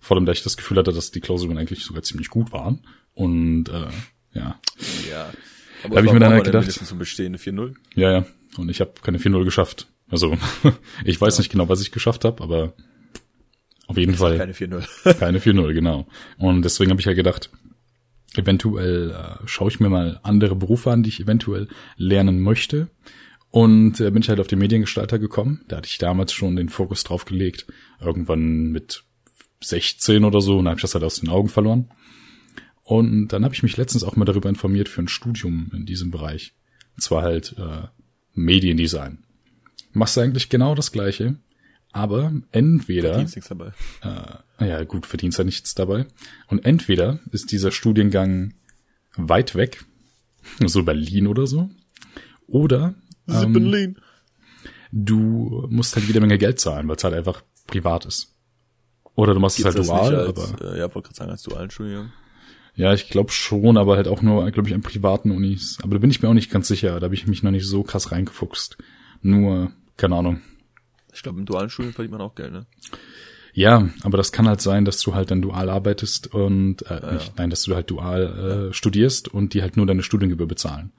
Vor 0.00 0.16
allem, 0.16 0.24
da 0.24 0.32
ich 0.32 0.42
das 0.42 0.56
Gefühl 0.56 0.78
hatte, 0.78 0.92
dass 0.92 1.10
die 1.10 1.20
Klausuren 1.20 1.58
eigentlich 1.58 1.84
sogar 1.84 2.02
ziemlich 2.02 2.30
gut 2.30 2.52
waren. 2.52 2.80
Und 3.12 3.68
äh, 3.68 3.88
ja, 4.32 4.58
ja. 5.10 5.30
Da 5.82 5.96
hab 5.96 6.04
ich 6.04 6.12
mir 6.12 6.20
dann 6.20 6.32
halt 6.32 6.44
gedacht- 6.44 6.70
zum 6.70 6.98
Bestehen 6.98 7.36
4-0. 7.36 7.74
Ja, 7.94 8.12
ja. 8.12 8.26
Und 8.56 8.70
ich 8.70 8.80
habe 8.80 8.94
keine 9.02 9.18
4-0 9.18 9.44
geschafft. 9.44 9.88
Also, 10.10 10.38
ich 11.04 11.20
weiß 11.20 11.36
nicht 11.36 11.50
genau, 11.52 11.68
was 11.68 11.82
ich 11.82 11.92
geschafft 11.92 12.24
habe, 12.24 12.42
aber 12.42 12.72
auf 13.86 13.98
jeden 13.98 14.14
Fall 14.14 14.38
Keine 14.38 14.54
4-0. 14.54 15.14
keine 15.18 15.38
4-0, 15.38 15.74
genau. 15.74 16.06
Und 16.38 16.62
deswegen 16.62 16.90
habe 16.90 17.00
ich 17.00 17.06
ja 17.06 17.12
gedacht, 17.12 17.50
eventuell 18.36 19.10
äh, 19.10 19.46
schaue 19.46 19.68
ich 19.70 19.80
mir 19.80 19.90
mal 19.90 20.18
andere 20.22 20.56
Berufe 20.56 20.90
an, 20.90 21.02
die 21.02 21.10
ich 21.10 21.20
eventuell 21.20 21.68
lernen 21.96 22.40
möchte. 22.40 22.88
Und 23.50 24.00
äh, 24.00 24.10
bin 24.10 24.22
ich 24.22 24.28
halt 24.28 24.40
auf 24.40 24.46
den 24.46 24.58
Mediengestalter 24.58 25.18
gekommen. 25.18 25.62
Da 25.68 25.78
hatte 25.78 25.88
ich 25.88 25.98
damals 25.98 26.32
schon 26.32 26.56
den 26.56 26.68
Fokus 26.68 27.04
drauf 27.04 27.24
gelegt. 27.24 27.66
Irgendwann 28.00 28.70
mit 28.70 29.04
16 29.62 30.24
oder 30.24 30.40
so. 30.40 30.58
Und 30.58 30.64
dann 30.64 30.72
habe 30.72 30.78
ich 30.78 30.82
das 30.82 30.94
halt 30.94 31.04
aus 31.04 31.20
den 31.20 31.30
Augen 31.30 31.48
verloren. 31.48 31.90
Und 32.82 33.28
dann 33.28 33.44
habe 33.44 33.54
ich 33.54 33.62
mich 33.62 33.76
letztens 33.76 34.04
auch 34.04 34.16
mal 34.16 34.24
darüber 34.24 34.48
informiert 34.48 34.88
für 34.88 35.02
ein 35.02 35.08
Studium 35.08 35.70
in 35.74 35.86
diesem 35.86 36.10
Bereich. 36.10 36.54
Und 36.94 37.02
zwar 37.02 37.22
halt 37.22 37.54
äh, 37.58 37.86
Mediendesign. 38.34 39.24
Machst 39.92 40.16
du 40.16 40.20
eigentlich 40.20 40.48
genau 40.48 40.74
das 40.74 40.92
Gleiche, 40.92 41.36
aber 41.92 42.32
entweder 42.52 43.16
Dienst 43.16 43.36
nichts 43.36 43.48
dabei. 43.48 43.72
naja, 44.58 44.84
gut, 44.84 45.06
verdienst 45.06 45.38
ja 45.38 45.44
nichts 45.44 45.74
dabei. 45.74 46.06
Und 46.46 46.64
entweder 46.64 47.20
ist 47.32 47.52
dieser 47.52 47.72
Studiengang 47.72 48.54
weit 49.16 49.54
weg, 49.54 49.84
so 50.66 50.82
Berlin 50.82 51.26
oder 51.26 51.46
so, 51.46 51.70
oder 52.46 52.94
ähm, 53.28 53.96
du 54.92 55.66
musst 55.70 55.96
halt 55.96 56.06
jede 56.06 56.20
Menge 56.20 56.38
Geld 56.38 56.60
zahlen, 56.60 56.88
weil 56.88 56.96
es 56.96 57.04
halt 57.04 57.14
einfach 57.14 57.42
privat 57.66 58.06
ist. 58.06 58.34
Oder 59.14 59.34
du 59.34 59.40
machst 59.40 59.58
es 59.58 59.64
halt 59.64 59.74
Gibt's 59.74 59.88
dual, 59.88 60.14
als, 60.14 60.28
aber 60.28 60.74
äh, 60.74 60.78
ja, 60.78 60.94
wollte 60.94 61.08
gerade 61.08 61.16
sagen, 61.16 61.30
als 61.30 61.42
dualen 61.42 61.70
Studium. 61.70 62.12
ja, 62.76 62.94
ich 62.94 63.08
glaube 63.08 63.32
schon, 63.32 63.76
aber 63.76 63.96
halt 63.96 64.06
auch 64.08 64.22
nur, 64.22 64.50
glaube 64.50 64.68
ich, 64.68 64.74
an 64.74 64.82
privaten 64.82 65.30
Unis. 65.32 65.78
Aber 65.82 65.94
da 65.94 65.98
bin 65.98 66.10
ich 66.10 66.22
mir 66.22 66.28
auch 66.28 66.34
nicht 66.34 66.50
ganz 66.50 66.68
sicher, 66.68 67.00
da 67.00 67.04
habe 67.04 67.14
ich 67.14 67.26
mich 67.26 67.42
noch 67.42 67.50
nicht 67.50 67.66
so 67.66 67.82
krass 67.82 68.12
reingefuchst. 68.12 68.78
Nur, 69.22 69.72
keine 69.96 70.16
Ahnung. 70.16 70.40
Ich 71.12 71.22
glaube, 71.22 71.40
im 71.40 71.46
dualen 71.46 71.68
Studium 71.68 71.94
verdient 71.94 72.12
man 72.12 72.20
auch 72.20 72.34
Geld, 72.36 72.52
ne? 72.52 72.66
Ja, 73.54 73.88
aber 74.02 74.16
das 74.16 74.30
kann 74.30 74.46
halt 74.46 74.60
sein, 74.60 74.84
dass 74.84 75.00
du 75.00 75.14
halt 75.16 75.32
dann 75.32 75.42
dual 75.42 75.68
arbeitest 75.68 76.32
und 76.32 76.82
äh, 76.82 77.14
nicht, 77.14 77.36
nein, 77.38 77.50
dass 77.50 77.62
du 77.64 77.74
halt 77.74 77.90
dual 77.90 78.68
äh, 78.68 78.72
studierst 78.72 79.26
und 79.26 79.52
die 79.52 79.62
halt 79.62 79.76
nur 79.76 79.86
deine 79.86 80.04
Studiengebühr 80.04 80.46
bezahlen. 80.46 80.92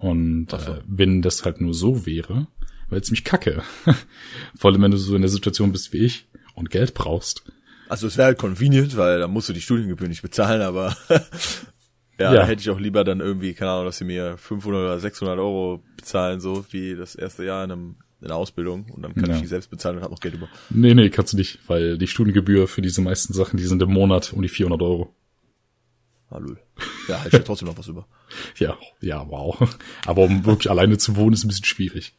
Und 0.00 0.48
so. 0.50 0.56
äh, 0.56 0.80
wenn 0.88 1.22
das 1.22 1.44
halt 1.44 1.60
nur 1.60 1.72
so 1.74 2.04
wäre, 2.06 2.46
wäre 2.88 3.02
ziemlich 3.02 3.22
kacke. 3.24 3.62
Vor 4.56 4.72
allem, 4.72 4.82
wenn 4.82 4.90
du 4.90 4.96
so 4.96 5.14
in 5.14 5.22
der 5.22 5.28
Situation 5.30 5.70
bist 5.72 5.92
wie 5.92 5.98
ich 5.98 6.26
und 6.54 6.70
Geld 6.70 6.94
brauchst. 6.94 7.44
Also 7.88 8.06
es 8.08 8.16
wäre 8.16 8.26
halt 8.26 8.38
convenient, 8.38 8.96
weil 8.96 9.20
da 9.20 9.28
musst 9.28 9.48
du 9.48 9.52
die 9.52 9.60
Studiengebühr 9.60 10.08
nicht 10.08 10.22
bezahlen, 10.22 10.62
aber 10.62 10.96
ja, 12.18 12.32
Ja. 12.32 12.32
da 12.34 12.46
hätte 12.46 12.60
ich 12.62 12.70
auch 12.70 12.80
lieber 12.80 13.04
dann 13.04 13.20
irgendwie, 13.20 13.52
keine 13.54 13.70
Ahnung, 13.72 13.84
dass 13.86 13.98
sie 13.98 14.04
mir 14.04 14.36
500 14.38 14.80
oder 14.82 15.00
600 15.00 15.38
Euro 15.38 15.82
bezahlen, 15.96 16.40
so 16.40 16.64
wie 16.70 16.94
das 16.96 17.14
erste 17.14 17.44
Jahr 17.44 17.64
in, 17.64 17.70
einem, 17.72 17.94
in 18.20 18.28
der 18.28 18.36
Ausbildung 18.36 18.86
und 18.90 19.02
dann 19.02 19.14
kann 19.14 19.28
Ja. 19.30 19.34
ich 19.36 19.42
die 19.42 19.48
selbst 19.48 19.70
bezahlen 19.70 19.96
und 19.96 20.02
habe 20.02 20.14
noch 20.14 20.20
Geld 20.20 20.34
über. 20.34 20.48
Nee, 20.70 20.94
nee, 20.94 21.10
kannst 21.10 21.32
du 21.32 21.36
nicht, 21.36 21.58
weil 21.66 21.98
die 21.98 22.06
Studiengebühr 22.06 22.68
für 22.68 22.80
diese 22.82 23.00
meisten 23.02 23.32
Sachen, 23.34 23.56
die 23.56 23.64
sind 23.64 23.82
im 23.82 23.92
Monat 23.92 24.32
um 24.32 24.40
die 24.42 24.48
400 24.48 24.80
Euro. 24.82 25.14
Ah, 26.30 26.38
lol. 26.38 26.58
Ja, 27.08 27.22
ich 27.26 27.32
ja 27.32 27.40
trotzdem 27.40 27.66
noch 27.68 27.76
was 27.78 27.88
über. 27.88 28.06
Ja, 28.58 28.78
ja, 29.00 29.28
wow. 29.28 29.76
Aber 30.06 30.22
um 30.22 30.44
wirklich 30.46 30.70
alleine 30.70 30.96
zu 30.98 31.16
wohnen, 31.16 31.32
ist 31.32 31.44
ein 31.44 31.48
bisschen 31.48 31.64
schwierig. 31.64 32.14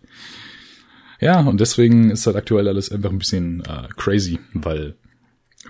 Ja, 1.21 1.39
und 1.39 1.62
deswegen 1.62 2.12
ist 2.12 2.26
halt 2.28 2.36
aktuell 2.36 2.67
alles 2.67 2.91
einfach 2.91 3.12
ein 3.12 3.19
bisschen 3.19 3.62
äh, 3.63 3.88
crazy, 3.95 4.39
weil 4.54 4.95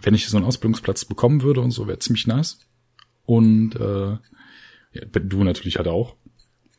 wenn 0.02 0.16
ich 0.16 0.28
so 0.28 0.38
einen 0.38 0.46
Ausbildungsplatz 0.48 1.06
bekommen 1.06 1.44
würde 1.44 1.62
und 1.62 1.72
so, 1.72 1.88
wäre 1.88 2.00
ziemlich 2.00 2.26
nice. 2.26 2.58
Und 3.26 3.76
äh, 3.76 4.12
ja, 4.14 5.06
du 5.14 5.44
natürlich 5.44 5.78
halt 5.78 5.88
auch. 5.88 6.16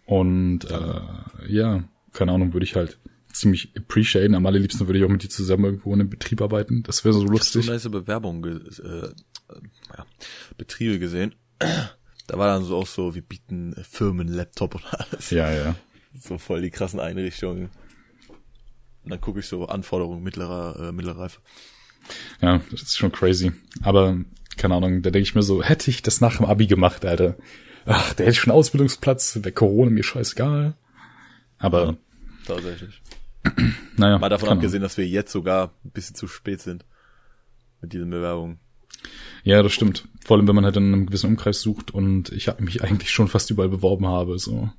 Und 0.07 0.65
äh, 0.71 1.01
ja, 1.49 1.85
keine 2.13 2.33
Ahnung, 2.33 2.53
würde 2.55 2.65
ich 2.65 2.75
halt 2.75 2.99
ziemlich 3.33 3.73
appreciaten. 3.77 4.35
Am 4.35 4.45
allerliebsten 4.47 4.89
würde 4.89 4.99
ich 4.99 5.05
auch 5.05 5.09
mit 5.11 5.23
dir 5.23 5.29
zusammen 5.29 5.65
irgendwo 5.67 5.95
in 5.95 6.01
einem 6.01 6.11
Betrieb 6.11 6.43
arbeiten. 6.43 6.83
Das 6.83 7.05
wäre 7.05 7.13
so 7.15 7.21
So 7.21 7.27
lustig. 7.27 7.67
nice 7.69 7.89
Bewerbungen, 7.89 8.43
ge- 8.43 8.61
äh, 8.85 9.07
äh, 9.07 9.61
ja, 9.97 10.07
Betriebe 10.59 10.99
gesehen. 10.99 11.35
Da 12.29 12.39
war 12.39 12.47
dann 12.47 12.65
so 12.65 12.77
auch 12.77 12.87
so, 12.87 13.17
wir 13.17 13.21
bieten 13.21 13.75
Firmen, 13.83 14.29
Laptop 14.29 14.77
und 14.77 14.85
alles. 14.95 15.31
Ja, 15.31 15.51
ja. 15.53 15.75
So 16.19 16.39
voll 16.39 16.63
die 16.63 16.71
krassen 16.71 17.01
Einrichtungen. 17.01 17.69
Und 19.03 19.11
dann 19.11 19.21
gucke 19.21 19.41
ich 19.41 19.47
so 19.47 19.67
Anforderungen 19.67 20.23
mittlerer, 20.23 20.89
äh, 20.89 20.93
mittlerer 20.93 21.19
Reife. 21.19 21.41
Ja, 22.41 22.61
das 22.71 22.83
ist 22.83 22.97
schon 22.97 23.13
crazy. 23.13 23.53
Aber, 23.83 24.17
keine 24.57 24.77
Ahnung, 24.77 25.03
da 25.03 25.11
denke 25.11 25.25
ich 25.25 25.35
mir 25.35 25.43
so, 25.43 25.63
hätte 25.63 25.91
ich 25.91 26.03
das 26.03 26.21
nach 26.21 26.37
dem 26.37 26.47
Abi 26.47 26.69
gemacht, 26.69 27.05
Alter. 27.05 27.37
Ach, 27.85 28.15
da 28.15 28.25
hätte 28.25 28.35
schon 28.35 28.53
einen 28.53 28.59
Ausbildungsplatz, 28.59 29.37
wäre 29.37 29.53
Corona 29.53 29.91
mir 29.91 30.05
scheißegal. 30.05 30.77
Aber, 31.59 31.97
Tatsächlich. 32.47 33.03
naja. 33.97 34.19
Mal 34.19 34.29
davon 34.29 34.49
abgesehen, 34.49 34.83
dass 34.83 34.97
wir 34.97 35.07
jetzt 35.07 35.33
sogar 35.33 35.73
ein 35.85 35.91
bisschen 35.91 36.15
zu 36.15 36.29
spät 36.29 36.61
sind. 36.61 36.85
Mit 37.81 37.93
diesen 37.93 38.11
Bewerbungen. 38.11 38.61
Ja, 39.45 39.63
das 39.63 39.73
stimmt. 39.73 40.07
Vor 40.25 40.37
allem, 40.37 40.47
wenn 40.47 40.55
man 40.55 40.65
halt 40.65 40.77
in 40.77 40.93
einem 40.93 41.07
gewissen 41.07 41.27
Umkreis 41.27 41.61
sucht 41.61 41.91
und 41.91 42.31
ich 42.31 42.49
habe 42.49 42.63
mich 42.63 42.83
eigentlich 42.83 43.11
schon 43.11 43.29
fast 43.29 43.51
überall 43.51 43.69
beworben 43.69 44.07
habe, 44.07 44.39
so. 44.39 44.71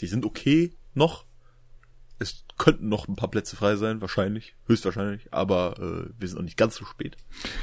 Die 0.00 0.06
sind 0.06 0.24
okay 0.24 0.72
noch. 0.94 1.24
Es 2.18 2.44
könnten 2.56 2.88
noch 2.88 3.08
ein 3.08 3.16
paar 3.16 3.30
Plätze 3.30 3.56
frei 3.56 3.76
sein, 3.76 4.00
wahrscheinlich. 4.00 4.54
Höchstwahrscheinlich. 4.66 5.32
Aber 5.32 5.74
äh, 5.78 6.10
wir 6.18 6.28
sind 6.28 6.38
noch 6.38 6.44
nicht 6.44 6.56
ganz 6.56 6.76
so 6.76 6.84
spät. 6.84 7.16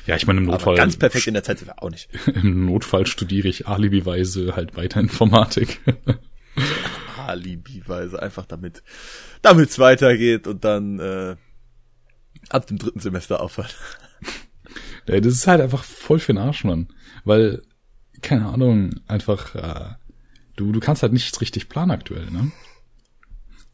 Ja, 0.05 0.15
ich 0.15 0.27
meine, 0.27 0.39
im 0.39 0.45
Aber 0.45 0.53
Notfall, 0.53 0.75
ganz 0.75 0.97
perfekt 0.97 1.27
in 1.27 1.33
der 1.33 1.43
Zeit 1.43 1.59
sind 1.59 1.69
wir 1.69 1.81
auch 1.81 1.89
nicht. 1.89 2.09
im 2.27 2.65
Notfall 2.65 3.07
studiere 3.07 3.47
ich 3.47 3.67
alibiweise 3.67 4.55
halt 4.55 4.75
weiter 4.75 4.99
Informatik. 4.99 5.79
alibiweise, 7.17 8.21
einfach 8.21 8.45
damit, 8.45 8.83
damit 9.41 9.69
es 9.69 9.79
weitergeht 9.79 10.45
und 10.45 10.63
dann 10.63 10.99
äh, 10.99 11.35
ab 12.49 12.67
dem 12.67 12.77
dritten 12.77 12.99
Semester 12.99 13.41
aufhört. 13.41 13.75
Ja, 15.07 15.19
das 15.19 15.33
ist 15.33 15.47
halt 15.47 15.61
einfach 15.61 15.83
voll 15.83 16.19
für 16.19 16.33
den 16.33 16.37
Arsch, 16.41 16.63
Mann. 16.63 16.87
Weil, 17.25 17.61
keine 18.21 18.45
Ahnung, 18.47 18.91
einfach, 19.07 19.55
äh, 19.55 19.95
du, 20.55 20.71
du 20.71 20.79
kannst 20.79 21.01
halt 21.03 21.13
nichts 21.13 21.39
richtig 21.41 21.69
planen 21.69 21.91
aktuell, 21.91 22.29
ne? 22.31 22.51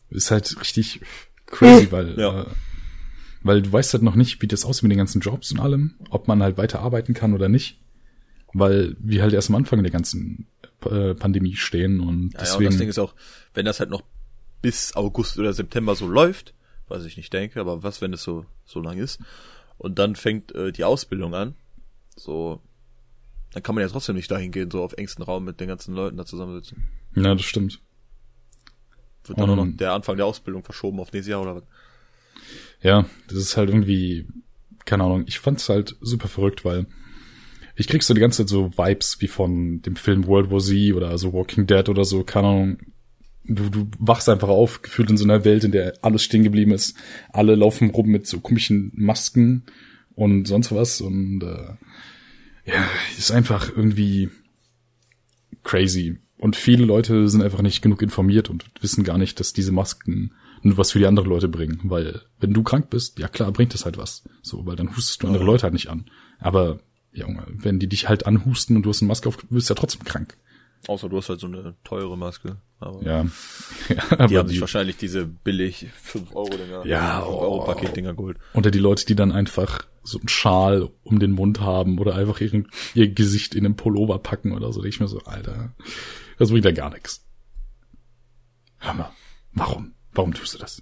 Ist 0.10 0.32
halt 0.32 0.60
richtig 0.60 1.02
crazy, 1.46 1.92
weil, 1.92 2.20
Ja. 2.20 2.42
äh, 2.42 2.46
weil 3.44 3.62
du 3.62 3.72
weißt 3.72 3.94
halt 3.94 4.04
noch 4.04 4.15
nicht, 4.15 4.42
wie 4.42 4.48
das 4.48 4.65
aussieht 4.65 4.84
mit 4.84 4.92
den 4.92 4.98
ganzen 4.98 5.22
Jobs 5.22 5.52
und 5.52 5.60
allem, 5.60 5.94
ob 6.10 6.28
man 6.28 6.42
halt 6.44 6.58
weiter 6.58 6.80
arbeiten 6.80 7.13
kann 7.13 7.34
oder 7.34 7.48
nicht. 7.50 7.80
Weil 8.54 8.96
wir 9.00 9.22
halt 9.22 9.34
erst 9.34 9.50
am 9.50 9.56
Anfang 9.56 9.84
der 9.84 9.92
ganzen 9.92 10.48
äh, 10.86 11.13
Pandemie 11.13 11.56
stehen 11.56 12.00
und 12.00 12.34
Ja, 12.34 12.39
ja, 12.39 12.39
und 12.39 12.39
deswegen. 12.42 12.65
das 12.65 12.78
Ding 12.78 12.89
ist 12.89 12.98
auch, 13.00 13.13
wenn 13.54 13.65
das 13.65 13.80
halt 13.80 13.92
noch 13.92 14.02
bis 14.63 14.96
August 14.96 15.38
oder 15.38 15.54
September 15.54 15.96
so 15.96 16.08
läuft, 16.08 16.54
was 16.88 17.06
ich 17.06 17.15
nicht 17.18 17.32
denke, 17.32 17.60
aber 17.62 17.84
was, 17.84 18.02
wenn 18.02 18.12
es 18.13 18.24
so, 18.24 18.46
so 18.65 18.82
lang 18.82 18.98
ist, 18.98 19.20
und 19.80 19.98
dann 19.98 20.15
fängt 20.15 20.54
äh, 20.54 20.72
die 20.72 20.84
Ausbildung 20.84 21.34
an, 21.34 21.56
so, 22.15 22.62
dann 23.54 23.63
kann 23.63 23.74
man 23.74 23.82
ja 23.84 23.89
trotzdem 23.89 24.15
nicht 24.15 24.30
dahin 24.30 24.52
gehen, 24.52 24.70
so 24.70 24.84
auf 24.84 24.94
engstem 24.94 25.24
Raum 25.26 25.44
mit 25.46 25.60
den 25.60 25.68
ganzen 25.68 25.96
Leuten 25.96 26.18
da 26.18 26.26
zusammensitzen. 26.26 26.84
ja, 27.15 27.34
das 27.34 27.42
stimmt. 27.46 27.80
Wird 29.26 29.39
dann 29.39 29.48
nur 29.48 29.56
noch 29.56 29.63
Und- 29.63 29.80
der 29.82 29.94
Anfang 29.94 30.18
der 30.18 30.26
Ausbildung 30.28 30.63
verschoben 30.63 31.00
auf 31.00 31.12
nächstes 31.12 31.32
Jahr 31.32 31.42
oder 31.42 31.56
was? 31.56 31.63
Ja, 32.82 33.06
das 33.28 33.38
ist 33.38 33.58
halt 33.58 33.70
irgendwie, 33.70 34.28
keine 34.86 35.04
Ahnung, 35.04 35.26
ich 35.28 35.39
fand's 35.39 35.68
halt 35.70 35.96
super 36.02 36.28
verrückt, 36.28 36.63
weil 36.65 36.86
ich 37.76 37.88
krieg 37.88 38.02
so 38.04 38.13
die 38.13 38.22
ganze 38.22 38.44
Zeit 38.44 38.50
so 38.50 38.72
Vibes 38.78 39.22
wie 39.22 39.28
von 39.28 39.82
dem 39.82 39.96
Film 39.96 40.26
World 40.28 40.50
War 40.52 40.60
Z 40.60 40.94
oder 40.94 41.18
so 41.18 41.32
Walking 41.34 41.68
Dead 41.68 41.88
oder 41.89 42.06
so, 42.06 42.24
keine 42.24 42.48
Ahnung. 42.48 42.78
Du, 43.50 43.70
du 43.70 43.88
wachst 43.98 44.30
einfach 44.30 44.48
auf, 44.48 44.82
gefühlt 44.82 45.10
in 45.10 45.18
so 45.18 45.24
einer 45.24 45.44
Welt, 45.44 45.64
in 45.64 45.72
der 45.72 45.94
alles 46.02 46.24
stehen 46.24 46.44
geblieben 46.44 46.72
ist. 46.72 46.96
Alle 47.34 47.56
laufen 47.56 47.90
rum 47.90 48.08
mit 48.08 48.28
so 48.28 48.40
komischen 48.40 48.92
Masken 48.96 49.64
und 50.16 50.48
sonst 50.48 50.72
was 50.72 51.02
und 51.02 51.42
äh, 51.42 51.74
ja, 52.72 52.86
ist 53.18 53.32
einfach 53.32 53.70
irgendwie 53.76 54.30
crazy. 55.64 56.18
Und 56.38 56.56
viele 56.56 56.86
Leute 56.86 57.28
sind 57.28 57.42
einfach 57.42 57.62
nicht 57.62 57.82
genug 57.82 58.02
informiert 58.02 58.50
und 58.50 58.66
wissen 58.82 59.04
gar 59.04 59.18
nicht, 59.18 59.40
dass 59.40 59.52
diese 59.52 59.72
Masken 59.72 60.32
nur 60.62 60.78
was 60.78 60.92
für 60.92 61.00
die 61.00 61.06
anderen 61.06 61.30
Leute 61.30 61.50
bringen. 61.50 61.80
Weil, 61.84 62.22
wenn 62.40 62.54
du 62.54 62.64
krank 62.64 62.90
bist, 62.90 63.20
ja 63.20 63.28
klar, 63.28 63.52
bringt 63.52 63.74
das 63.74 63.86
halt 63.86 63.98
was. 63.98 64.24
So, 64.42 64.66
weil 64.66 64.76
dann 64.76 64.96
hustest 64.96 65.24
du 65.24 65.28
andere 65.28 65.44
Leute 65.44 65.64
halt 65.64 65.74
nicht 65.74 65.90
an. 65.90 66.06
Aber, 66.40 66.80
Junge, 67.12 67.46
wenn 67.50 67.80
die 67.80 67.88
dich 67.88 68.08
halt 68.08 68.26
anhusten 68.26 68.76
und 68.76 68.84
du 68.84 68.90
hast 68.90 69.02
eine 69.02 69.10
Maske 69.10 69.28
auf, 69.28 69.38
wirst 69.50 69.70
du 69.70 69.74
ja 69.74 69.80
trotzdem 69.80 70.04
krank. 70.04 70.38
Außer 70.88 71.10
du 71.10 71.18
hast 71.18 71.30
halt 71.30 71.39
so 71.39 71.48
eine 71.48 71.76
teure 71.84 72.18
Maske. 72.18 72.58
Aber 72.80 73.04
Ja. 73.04 73.26
ja 74.18 74.28
die 74.28 74.38
haben 74.38 74.48
sich 74.48 74.62
wahrscheinlich 74.62 74.98
diese 74.98 75.26
billig 75.26 75.88
5 76.02 76.36
Euro 76.36 76.50
Dinger, 76.50 76.86
Ja, 76.86 77.22
5 77.22 77.28
oh. 77.32 77.39
Euro 77.39 77.65
Paket 77.65 77.96
Dinger 77.96 78.13
geholt. 78.13 78.38
Oder 78.54 78.72
die 78.72 78.80
Leute, 78.80 79.06
die 79.06 79.15
dann 79.15 79.32
einfach 79.32 79.86
so 80.04 80.18
einen 80.18 80.30
Schal 80.30 80.89
um 81.04 81.20
den 81.20 81.32
Mund 81.32 81.60
haben 81.60 82.00
oder 82.00 82.15
einfach 82.15 82.39
ihren, 82.39 82.68
ihr 82.94 83.10
Gesicht 83.10 83.54
in 83.54 83.65
einen 83.65 83.76
Pullover 83.76 84.20
packen 84.20 84.54
oder 84.54 84.72
so. 84.72 84.84
Ich 84.84 85.00
mir 85.00 85.08
so, 85.08 85.20
Alter, 85.20 85.74
das 86.38 86.50
bringt 86.50 86.65
ja 86.65 86.72
gar 86.72 86.89
nichts. 86.89 87.26
Hör 88.78 88.94
mal, 88.94 89.12
warum? 89.54 89.94
Warum 90.13 90.34
tust 90.34 90.54
du 90.54 90.58
das? 90.58 90.82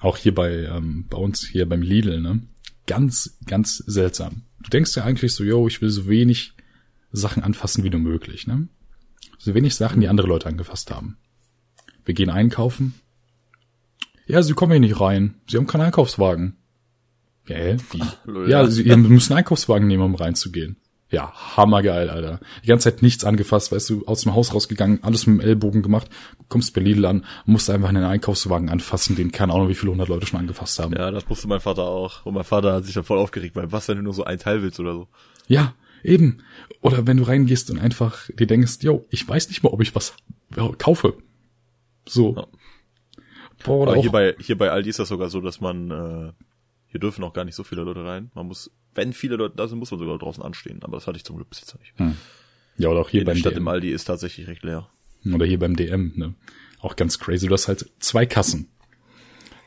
Auch 0.00 0.16
hier 0.16 0.34
bei, 0.34 0.64
ähm, 0.64 1.06
bei 1.08 1.18
uns 1.18 1.46
hier 1.46 1.68
beim 1.68 1.82
Lidl, 1.82 2.20
ne? 2.20 2.42
Ganz, 2.86 3.38
ganz 3.46 3.76
seltsam. 3.78 4.42
Du 4.60 4.70
denkst 4.70 4.96
ja 4.96 5.04
eigentlich 5.04 5.34
so, 5.34 5.44
yo, 5.44 5.68
ich 5.68 5.82
will 5.82 5.90
so 5.90 6.08
wenig 6.08 6.54
Sachen 7.12 7.42
anfassen 7.42 7.84
wie 7.84 7.90
nur 7.90 8.00
möglich, 8.00 8.46
ne? 8.46 8.68
So 9.38 9.54
wenig 9.54 9.74
Sachen, 9.74 10.00
die 10.00 10.08
andere 10.08 10.26
Leute 10.26 10.46
angefasst 10.46 10.90
haben. 10.90 11.16
Wir 12.04 12.14
gehen 12.14 12.30
einkaufen, 12.30 12.94
ja, 14.28 14.42
Sie 14.42 14.52
kommen 14.52 14.72
hier 14.72 14.80
nicht 14.80 15.00
rein. 15.00 15.34
Sie 15.48 15.56
haben 15.56 15.66
keinen 15.66 15.86
Einkaufswagen. 15.86 16.58
Ja, 17.48 17.56
hä? 17.56 17.76
Wie? 17.90 18.02
lol, 18.24 18.48
ja, 18.48 18.60
ja. 18.60 18.66
Sie 18.66 18.82
ihr 18.82 18.96
müssen 18.98 19.32
einen 19.32 19.38
Einkaufswagen 19.38 19.88
nehmen, 19.88 20.02
um 20.02 20.14
reinzugehen. 20.14 20.76
Ja, 21.10 21.32
hammergeil, 21.56 22.10
Alter. 22.10 22.38
Die 22.62 22.66
ganze 22.66 22.90
Zeit 22.90 23.00
nichts 23.00 23.24
angefasst, 23.24 23.72
weißt 23.72 23.88
du, 23.88 24.04
aus 24.04 24.20
dem 24.20 24.34
Haus 24.34 24.52
rausgegangen, 24.52 25.02
alles 25.02 25.26
mit 25.26 25.38
dem 25.38 25.48
Ellbogen 25.48 25.80
gemacht, 25.80 26.10
kommst 26.50 26.74
bei 26.74 26.82
Lidl 26.82 27.06
an, 27.06 27.24
musst 27.46 27.70
einfach 27.70 27.88
einen 27.88 28.04
Einkaufswagen 28.04 28.68
anfassen, 28.68 29.16
den 29.16 29.32
keine 29.32 29.54
Ahnung, 29.54 29.70
wie 29.70 29.74
viele 29.74 29.92
hundert 29.92 30.10
Leute 30.10 30.26
schon 30.26 30.38
angefasst 30.38 30.78
haben. 30.78 30.92
Ja, 30.92 31.06
Ja, 31.06 31.10
das 31.10 31.28
wusste 31.30 31.48
mein 31.48 31.60
Vater 31.60 31.84
auch. 31.84 32.26
Und 32.26 32.34
mein 32.34 32.44
Vater 32.44 32.74
hat 32.74 32.84
sich 32.84 32.92
dann 32.92 33.04
voll 33.04 33.16
aufgeregt, 33.16 33.56
weil 33.56 33.72
was, 33.72 33.88
wenn 33.88 33.96
du 33.96 34.02
nur 34.02 34.12
so 34.12 34.24
ein 34.24 34.38
Teil 34.38 34.60
willst 34.60 34.78
oder 34.78 34.92
so? 34.92 35.08
Eben. 36.02 36.42
Oder 36.80 37.06
wenn 37.06 37.16
du 37.16 37.24
reingehst 37.24 37.70
und 37.70 37.78
einfach 37.78 38.28
dir 38.38 38.46
denkst, 38.46 38.78
yo, 38.82 39.04
ich 39.10 39.26
weiß 39.28 39.48
nicht 39.48 39.62
mal, 39.62 39.70
ob 39.70 39.80
ich 39.82 39.94
was 39.94 40.14
kaufe. 40.78 41.14
So. 42.06 42.36
Ja. 42.36 42.46
Boah, 43.64 43.78
oder 43.82 43.90
Aber 43.92 43.98
auch, 43.98 44.02
hier 44.02 44.12
bei, 44.12 44.34
hier 44.38 44.56
bei 44.56 44.70
Aldi 44.70 44.90
ist 44.90 44.98
das 44.98 45.08
sogar 45.08 45.30
so, 45.30 45.40
dass 45.40 45.60
man, 45.60 45.90
äh, 45.90 46.32
hier 46.86 47.00
dürfen 47.00 47.24
auch 47.24 47.32
gar 47.32 47.44
nicht 47.44 47.56
so 47.56 47.64
viele 47.64 47.82
Leute 47.82 48.04
rein. 48.04 48.30
Man 48.34 48.46
muss, 48.46 48.70
wenn 48.94 49.12
viele 49.12 49.36
Leute 49.36 49.56
da 49.56 49.66
sind, 49.68 49.78
muss 49.78 49.90
man 49.90 49.98
sogar 50.00 50.16
draußen 50.18 50.42
anstehen. 50.42 50.78
Aber 50.82 50.96
das 50.96 51.06
hatte 51.06 51.16
ich 51.16 51.24
zum 51.24 51.36
Glück 51.36 51.50
bis 51.50 51.60
jetzt 51.60 51.76
nicht. 51.78 51.92
ja, 52.78 52.88
oder 52.88 53.00
auch 53.00 53.08
hier 53.08 53.20
Hier 53.20 53.24
beim 53.26 53.34
die 53.34 53.40
Stadt 53.40 53.54
DM. 53.54 53.62
im 53.62 53.68
Aldi 53.68 53.90
ist 53.90 54.04
tatsächlich 54.04 54.46
recht 54.46 54.62
leer. 54.62 54.88
Oder 55.26 55.44
hier 55.46 55.58
beim 55.58 55.74
DM, 55.76 56.12
ne? 56.14 56.34
Auch 56.80 56.94
ganz 56.94 57.18
crazy. 57.18 57.48
Du 57.48 57.52
hast 57.54 57.66
halt 57.66 57.90
zwei 57.98 58.24
Kassen. 58.24 58.68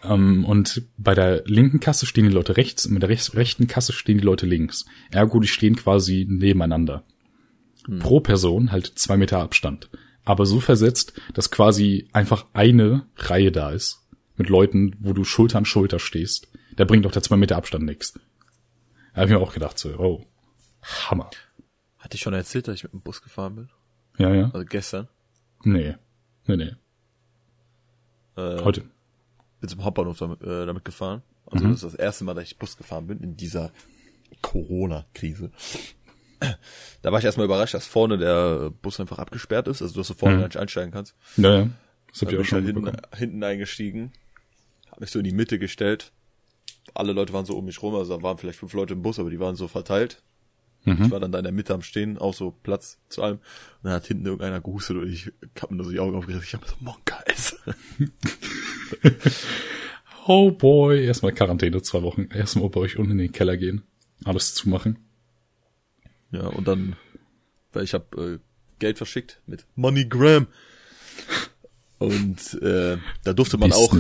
Ähm, 0.04 0.46
und 0.46 0.84
bei 0.98 1.14
der 1.14 1.44
linken 1.46 1.80
Kasse 1.80 2.06
stehen 2.06 2.26
die 2.26 2.34
Leute 2.34 2.58
rechts 2.58 2.86
und 2.86 2.94
mit 2.94 3.04
der 3.04 3.10
rech 3.10 3.34
rechten 3.36 3.68
Kasse 3.68 3.94
stehen 3.94 4.18
die 4.18 4.24
Leute 4.24 4.46
links. 4.46 4.86
Ergo, 5.12 5.40
die 5.40 5.48
stehen 5.48 5.76
quasi 5.76 6.26
nebeneinander. 6.30 7.04
Pro 8.00 8.20
Person 8.20 8.72
halt 8.72 8.88
zwei 8.96 9.18
Meter 9.18 9.40
Abstand. 9.40 9.90
Aber 10.24 10.46
so 10.46 10.60
versetzt, 10.60 11.20
dass 11.34 11.50
quasi 11.50 12.08
einfach 12.14 12.46
eine 12.54 13.08
Reihe 13.16 13.52
da 13.52 13.72
ist. 13.72 14.02
Mit 14.38 14.50
Leuten, 14.50 14.96
wo 15.00 15.14
du 15.14 15.24
Schulter 15.24 15.58
an 15.58 15.66
Schulter 15.66 16.00
stehst. 16.00 16.48
Da 16.76 16.86
bringt 16.86 17.06
doch 17.06 17.12
der 17.12 17.24
zwei 17.24 17.38
Meter 17.38 17.58
Abstand 17.58 17.86
nix. 17.86 18.14
Da 19.14 19.22
hab 19.22 19.26
ich 19.26 19.32
mir 19.32 19.40
auch 19.40 19.54
gedacht, 19.54 19.78
so, 19.78 19.90
oh, 19.98 20.26
Hammer. 20.82 21.30
Hatte 21.98 22.16
ich 22.16 22.22
schon 22.22 22.34
erzählt, 22.34 22.68
dass 22.68 22.76
ich 22.76 22.84
mit 22.84 22.94
dem 22.94 23.02
Bus 23.02 23.22
gefahren 23.22 23.56
bin? 23.56 23.70
Ja, 24.18 24.34
ja. 24.34 24.52
Also 24.54 24.66
gestern. 24.66 25.08
Nee. 25.64 25.96
Nee, 26.48 26.58
nee. 26.58 26.72
Äh, 28.38 28.64
Heute. 28.64 28.84
Bin 29.62 29.70
zum 29.70 29.84
Hauptbahnhof 29.86 30.18
damit, 30.20 30.42
äh, 30.42 30.66
damit 30.66 30.84
gefahren. 30.84 31.22
Also 31.46 31.66
das 31.68 31.76
ist 31.78 31.84
das 31.84 31.96
erste 31.96 32.24
Mal, 32.26 32.34
dass 32.34 32.44
ich 32.46 32.58
Bus 32.60 32.78
gefahren 32.78 33.08
bin 33.08 33.20
in 33.20 33.36
dieser 33.38 33.72
Corona-Krise. 34.42 35.52
Da 37.02 37.12
war 37.12 37.20
ich 37.20 37.26
erstmal 37.26 37.46
überrascht, 37.46 37.74
dass 37.76 37.86
vorne 37.86 38.18
der 38.18 38.72
Bus 38.82 39.00
einfach 39.00 39.20
abgesperrt 39.20 39.68
ist, 39.68 39.82
also 39.82 39.94
dass 40.00 40.08
du 40.08 40.14
vorne 40.16 40.36
Mhm. 40.36 40.40
gar 40.40 40.48
nicht 40.48 40.58
einsteigen 40.58 40.92
kannst. 40.92 41.16
Ja, 41.38 41.60
ja. 41.60 41.70
Das 42.12 42.22
hab 42.22 42.30
ich 42.30 42.36
bin 42.36 42.42
auch 42.42 42.46
schon 42.50 42.66
halt 42.66 42.76
hinten, 42.76 42.98
hinten 43.16 43.44
eingestiegen, 43.44 44.12
hab 44.90 45.00
mich 45.02 45.12
so 45.12 45.20
in 45.20 45.26
die 45.26 45.34
Mitte 45.34 45.60
gestellt. 45.60 46.12
Alle 46.94 47.14
Leute 47.14 47.32
waren 47.34 47.46
so 47.46 47.56
um 47.58 47.66
mich 47.66 47.82
rum, 47.82 47.94
also 47.96 48.18
da 48.18 48.24
waren 48.24 48.38
vielleicht 48.38 48.60
fünf 48.60 48.74
Leute 48.74 48.94
im 48.94 49.02
Bus, 49.02 49.20
aber 49.20 49.30
die 49.30 49.40
waren 49.40 49.56
so 49.56 49.68
verteilt. 49.68 50.24
Mhm. 50.84 51.04
Ich 51.04 51.12
war 51.12 51.20
dann 51.20 51.32
da 51.32 51.38
in 51.38 51.44
der 51.44 51.54
Mitte 51.54 51.74
am 51.76 51.84
Stehen, 51.84 52.18
auch 52.18 52.34
so 52.34 52.52
Platz 52.64 52.98
zu 53.08 53.22
allem. 53.22 53.38
Und 53.38 53.44
dann 53.84 53.94
hat 53.94 54.08
hinten 54.08 54.26
irgendeiner 54.26 54.62
gehustet 54.62 54.98
und 54.98 55.08
ich 55.12 55.32
hab 55.62 55.70
mir 55.70 55.78
nur 55.78 55.86
so 55.86 55.92
die 55.92 56.00
Augen 56.00 56.16
aufgerissen. 56.16 56.44
Ich 56.48 56.54
hab 56.56 56.62
mir 56.62 56.68
so, 56.70 56.76
Monka 56.80 57.20
ist. 57.28 57.56
Oh 60.28 60.52
boy, 60.52 61.04
erstmal 61.04 61.34
Quarantäne 61.34 61.82
zwei 61.82 62.04
Wochen. 62.04 62.30
Erstmal 62.32 62.70
bei 62.70 62.80
euch 62.80 62.98
unten 62.98 63.14
in 63.14 63.18
den 63.18 63.32
Keller 63.32 63.58
gehen. 63.58 63.84
Alles 64.24 64.54
zumachen. 64.54 65.00
Ja, 66.32 66.48
und 66.48 66.68
dann, 66.68 66.96
weil 67.74 67.84
ich 67.84 67.94
hab 67.94 68.16
äh, 68.18 68.38
Geld 68.80 68.98
verschickt 68.98 69.42
mit 69.48 69.66
MoneyGram. 69.76 70.48
Und 71.98 72.62
äh, 72.62 72.98
da 73.24 73.34
durfte 73.34 73.58
man 73.58 73.74
auch, 73.74 73.96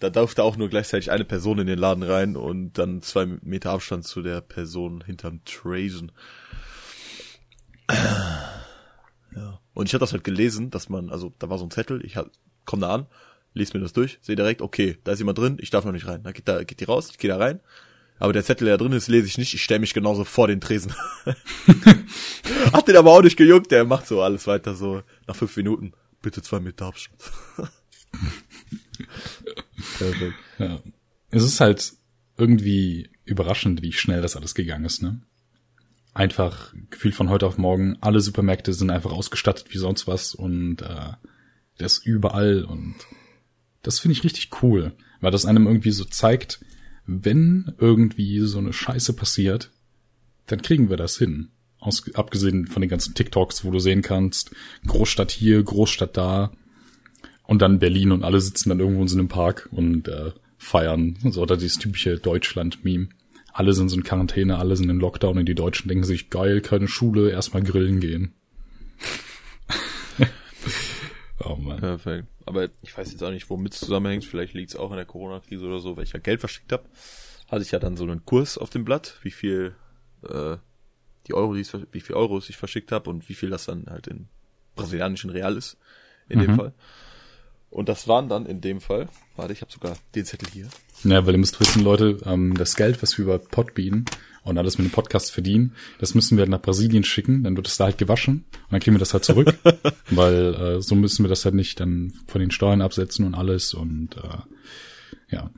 da 0.00 0.10
durfte 0.10 0.42
auch 0.42 0.56
nur 0.56 0.68
gleichzeitig 0.68 1.10
eine 1.10 1.24
Person 1.24 1.58
in 1.58 1.66
den 1.66 1.78
Laden 1.78 2.02
rein 2.02 2.36
und 2.36 2.78
dann 2.78 3.02
zwei 3.02 3.26
Meter 3.26 3.70
Abstand 3.72 4.06
zu 4.06 4.22
der 4.22 4.40
Person 4.40 5.02
hinterm 5.04 5.40
Trazen. 5.44 6.12
Ja. 9.34 9.60
Und 9.74 9.86
ich 9.86 9.92
hatte 9.92 10.00
das 10.00 10.12
halt 10.12 10.24
gelesen, 10.24 10.70
dass 10.70 10.88
man, 10.88 11.10
also 11.10 11.34
da 11.38 11.50
war 11.50 11.58
so 11.58 11.64
ein 11.64 11.70
Zettel, 11.70 12.04
ich 12.04 12.18
komm 12.64 12.80
da 12.80 12.94
an, 12.94 13.06
lese 13.54 13.76
mir 13.76 13.82
das 13.82 13.92
durch, 13.92 14.18
sehe 14.20 14.36
direkt, 14.36 14.62
okay, 14.62 14.98
da 15.04 15.12
ist 15.12 15.18
jemand 15.18 15.38
drin, 15.38 15.58
ich 15.60 15.70
darf 15.70 15.84
noch 15.84 15.92
nicht 15.92 16.06
rein. 16.06 16.22
Dann 16.22 16.32
geht 16.32 16.48
da, 16.48 16.62
geht 16.64 16.80
die 16.80 16.84
raus, 16.84 17.08
ich 17.10 17.18
gehe 17.18 17.30
da 17.30 17.36
rein. 17.36 17.60
Aber 18.18 18.32
der 18.32 18.44
Zettel, 18.44 18.66
der 18.66 18.76
da 18.76 18.84
drin 18.84 18.92
ist, 18.96 19.08
lese 19.08 19.26
ich 19.26 19.38
nicht, 19.38 19.54
ich 19.54 19.62
stelle 19.62 19.80
mich 19.80 19.94
genauso 19.94 20.24
vor 20.24 20.48
den 20.48 20.60
Tresen. 20.60 20.92
Hat 22.72 22.88
den 22.88 22.96
aber 22.96 23.12
auch 23.12 23.22
nicht 23.22 23.36
gejuckt, 23.36 23.70
der 23.70 23.84
macht 23.84 24.06
so 24.06 24.22
alles 24.22 24.46
weiter 24.46 24.74
so 24.74 25.02
nach 25.26 25.36
fünf 25.36 25.56
Minuten. 25.56 25.92
Bitte 26.20 26.42
zwei 26.42 26.58
Meter 26.58 26.86
Abstand. 26.86 27.22
Perfekt. 29.98 30.34
Ja. 30.58 30.80
Es 31.30 31.44
ist 31.44 31.60
halt 31.60 31.92
irgendwie 32.36 33.10
überraschend, 33.24 33.82
wie 33.82 33.92
schnell 33.92 34.22
das 34.22 34.36
alles 34.36 34.54
gegangen 34.54 34.84
ist, 34.84 35.02
ne? 35.02 35.20
Einfach 36.14 36.74
gefühlt 36.90 37.14
von 37.14 37.28
heute 37.28 37.46
auf 37.46 37.58
morgen, 37.58 37.98
alle 38.00 38.20
Supermärkte 38.20 38.72
sind 38.72 38.90
einfach 38.90 39.12
ausgestattet 39.12 39.66
wie 39.70 39.78
sonst 39.78 40.08
was 40.08 40.34
und 40.34 40.82
äh, 40.82 41.12
das 41.76 41.98
überall 41.98 42.64
und 42.64 42.96
das 43.82 44.00
finde 44.00 44.12
ich 44.12 44.24
richtig 44.24 44.62
cool, 44.62 44.92
weil 45.20 45.30
das 45.30 45.46
einem 45.46 45.66
irgendwie 45.66 45.90
so 45.90 46.04
zeigt, 46.04 46.60
wenn 47.06 47.72
irgendwie 47.78 48.40
so 48.40 48.58
eine 48.58 48.72
Scheiße 48.72 49.14
passiert, 49.14 49.70
dann 50.46 50.62
kriegen 50.62 50.90
wir 50.90 50.96
das 50.96 51.16
hin. 51.16 51.48
Aus, 51.80 52.12
abgesehen 52.14 52.66
von 52.66 52.80
den 52.80 52.90
ganzen 52.90 53.14
TikToks, 53.14 53.64
wo 53.64 53.70
du 53.70 53.78
sehen 53.78 54.02
kannst, 54.02 54.50
Großstadt 54.86 55.30
hier, 55.30 55.62
Großstadt 55.62 56.16
da 56.16 56.52
und 57.44 57.62
dann 57.62 57.78
Berlin 57.78 58.12
und 58.12 58.24
alle 58.24 58.40
sitzen 58.40 58.68
dann 58.68 58.80
irgendwo 58.80 59.02
in 59.02 59.08
so 59.08 59.16
einem 59.16 59.28
Park 59.28 59.68
und 59.70 60.08
äh, 60.08 60.32
feiern. 60.58 61.16
So, 61.30 61.40
oder 61.40 61.56
dieses 61.56 61.78
typische 61.78 62.18
Deutschland-Meme. 62.18 63.08
Alle 63.52 63.72
sind 63.72 63.88
so 63.88 63.96
in 63.96 64.04
Quarantäne, 64.04 64.58
alle 64.58 64.76
sind 64.76 64.90
in 64.90 65.00
Lockdown 65.00 65.38
und 65.38 65.46
die 65.46 65.54
Deutschen 65.54 65.88
denken 65.88 66.04
sich, 66.04 66.30
geil, 66.30 66.60
keine 66.60 66.88
Schule, 66.88 67.30
erstmal 67.30 67.62
grillen 67.62 68.00
gehen. 68.00 68.34
Oh 71.44 71.56
Mann. 71.56 71.78
Perfekt. 71.78 72.26
Aber 72.46 72.68
ich 72.82 72.96
weiß 72.96 73.10
jetzt 73.10 73.22
auch 73.22 73.30
nicht, 73.30 73.50
womit 73.50 73.74
es 73.74 73.80
zusammenhängt. 73.80 74.24
Vielleicht 74.24 74.54
liegt 74.54 74.70
es 74.70 74.76
auch 74.76 74.90
in 74.90 74.96
der 74.96 75.06
Corona-Krise 75.06 75.66
oder 75.66 75.80
so, 75.80 75.96
weil 75.96 76.04
ich 76.04 76.12
ja 76.12 76.18
Geld 76.18 76.40
verschickt 76.40 76.72
habe. 76.72 76.84
Hatte 77.48 77.62
ich 77.62 77.70
ja 77.70 77.78
dann 77.78 77.96
so 77.96 78.04
einen 78.04 78.24
Kurs 78.24 78.58
auf 78.58 78.70
dem 78.70 78.84
Blatt, 78.84 79.18
wie 79.22 79.30
viel 79.30 79.74
äh, 80.22 80.56
die 81.26 81.34
Euro, 81.34 81.54
die 81.54 81.60
ich, 81.60 81.72
wie 81.92 82.00
viel 82.00 82.16
Euros 82.16 82.48
ich 82.48 82.56
verschickt 82.56 82.92
habe 82.92 83.10
und 83.10 83.28
wie 83.28 83.34
viel 83.34 83.50
das 83.50 83.66
dann 83.66 83.86
halt 83.88 84.06
in 84.06 84.28
brasilianischen 84.74 85.30
Real 85.30 85.56
ist, 85.56 85.76
in 86.28 86.38
mhm. 86.38 86.42
dem 86.42 86.56
Fall. 86.56 86.72
Und 87.70 87.88
das 87.88 88.08
waren 88.08 88.28
dann 88.28 88.46
in 88.46 88.60
dem 88.60 88.80
Fall, 88.80 89.08
warte, 89.36 89.52
ich 89.52 89.60
habe 89.60 89.70
sogar 89.70 89.96
den 90.14 90.24
Zettel 90.24 90.48
hier. 90.50 90.68
Ja, 91.04 91.26
weil 91.26 91.34
ihr 91.34 91.38
müsst 91.38 91.60
wissen, 91.60 91.84
Leute, 91.84 92.18
ähm, 92.24 92.54
das 92.56 92.76
Geld, 92.76 93.02
was 93.02 93.18
wir 93.18 93.24
über 93.24 93.38
Podbean 93.38 94.06
und 94.48 94.58
alles 94.58 94.78
mit 94.78 94.86
dem 94.86 94.90
Podcast 94.90 95.30
verdienen, 95.30 95.74
das 95.98 96.14
müssen 96.14 96.38
wir 96.38 96.46
nach 96.46 96.62
Brasilien 96.62 97.04
schicken, 97.04 97.44
dann 97.44 97.56
wird 97.56 97.68
es 97.68 97.76
da 97.76 97.84
halt 97.84 97.98
gewaschen 97.98 98.44
und 98.52 98.72
dann 98.72 98.80
kriegen 98.80 98.94
wir 98.94 99.00
das 99.00 99.12
halt 99.12 99.24
zurück, 99.24 99.54
weil 100.10 100.54
äh, 100.54 100.82
so 100.82 100.94
müssen 100.94 101.24
wir 101.24 101.28
das 101.28 101.44
halt 101.44 101.54
nicht 101.54 101.80
dann 101.80 102.12
von 102.26 102.40
den 102.40 102.50
Steuern 102.50 102.82
absetzen 102.82 103.26
und 103.26 103.34
alles 103.34 103.74
und 103.74 104.16
äh, 104.16 105.34
ja. 105.34 105.50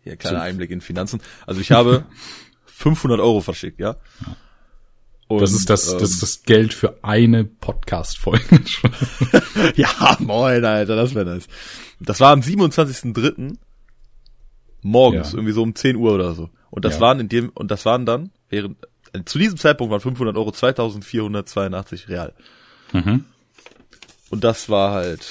Hier, 0.00 0.16
kleiner 0.16 0.38
so. 0.38 0.44
Einblick 0.44 0.70
in 0.70 0.80
Finanzen. 0.80 1.20
Also 1.46 1.60
ich 1.60 1.70
habe 1.70 2.06
500 2.66 3.20
Euro 3.20 3.40
verschickt, 3.40 3.78
ja. 3.78 3.96
ja. 4.26 4.36
Und, 5.28 5.40
das 5.40 5.52
ist 5.52 5.70
das, 5.70 5.92
ähm, 5.92 5.98
das 5.98 6.10
ist 6.10 6.22
das 6.22 6.42
Geld 6.42 6.74
für 6.74 7.02
eine 7.02 7.44
Podcast-Folge. 7.44 8.44
ja, 9.76 10.16
moin, 10.20 10.64
Alter, 10.64 10.96
das 10.96 11.14
wäre 11.14 11.24
das. 11.24 11.46
Das 12.00 12.20
war 12.20 12.32
am 12.32 12.40
27.03. 12.40 13.56
morgens, 14.82 15.30
ja. 15.30 15.38
irgendwie 15.38 15.54
so 15.54 15.62
um 15.62 15.74
10 15.74 15.96
Uhr 15.96 16.12
oder 16.12 16.34
so. 16.34 16.50
Und 16.72 16.84
das 16.86 16.94
ja. 16.94 17.00
waren 17.00 17.20
in 17.20 17.28
dem, 17.28 17.50
und 17.50 17.70
das 17.70 17.84
waren 17.84 18.06
dann, 18.06 18.30
während, 18.48 18.78
zu 19.26 19.38
diesem 19.38 19.58
Zeitpunkt 19.58 19.92
waren 19.92 20.00
500 20.00 20.34
Euro 20.38 20.52
2482 20.52 22.08
real. 22.08 22.32
Mhm. 22.92 23.26
Und 24.30 24.42
das 24.42 24.70
war 24.70 24.92
halt, 24.92 25.28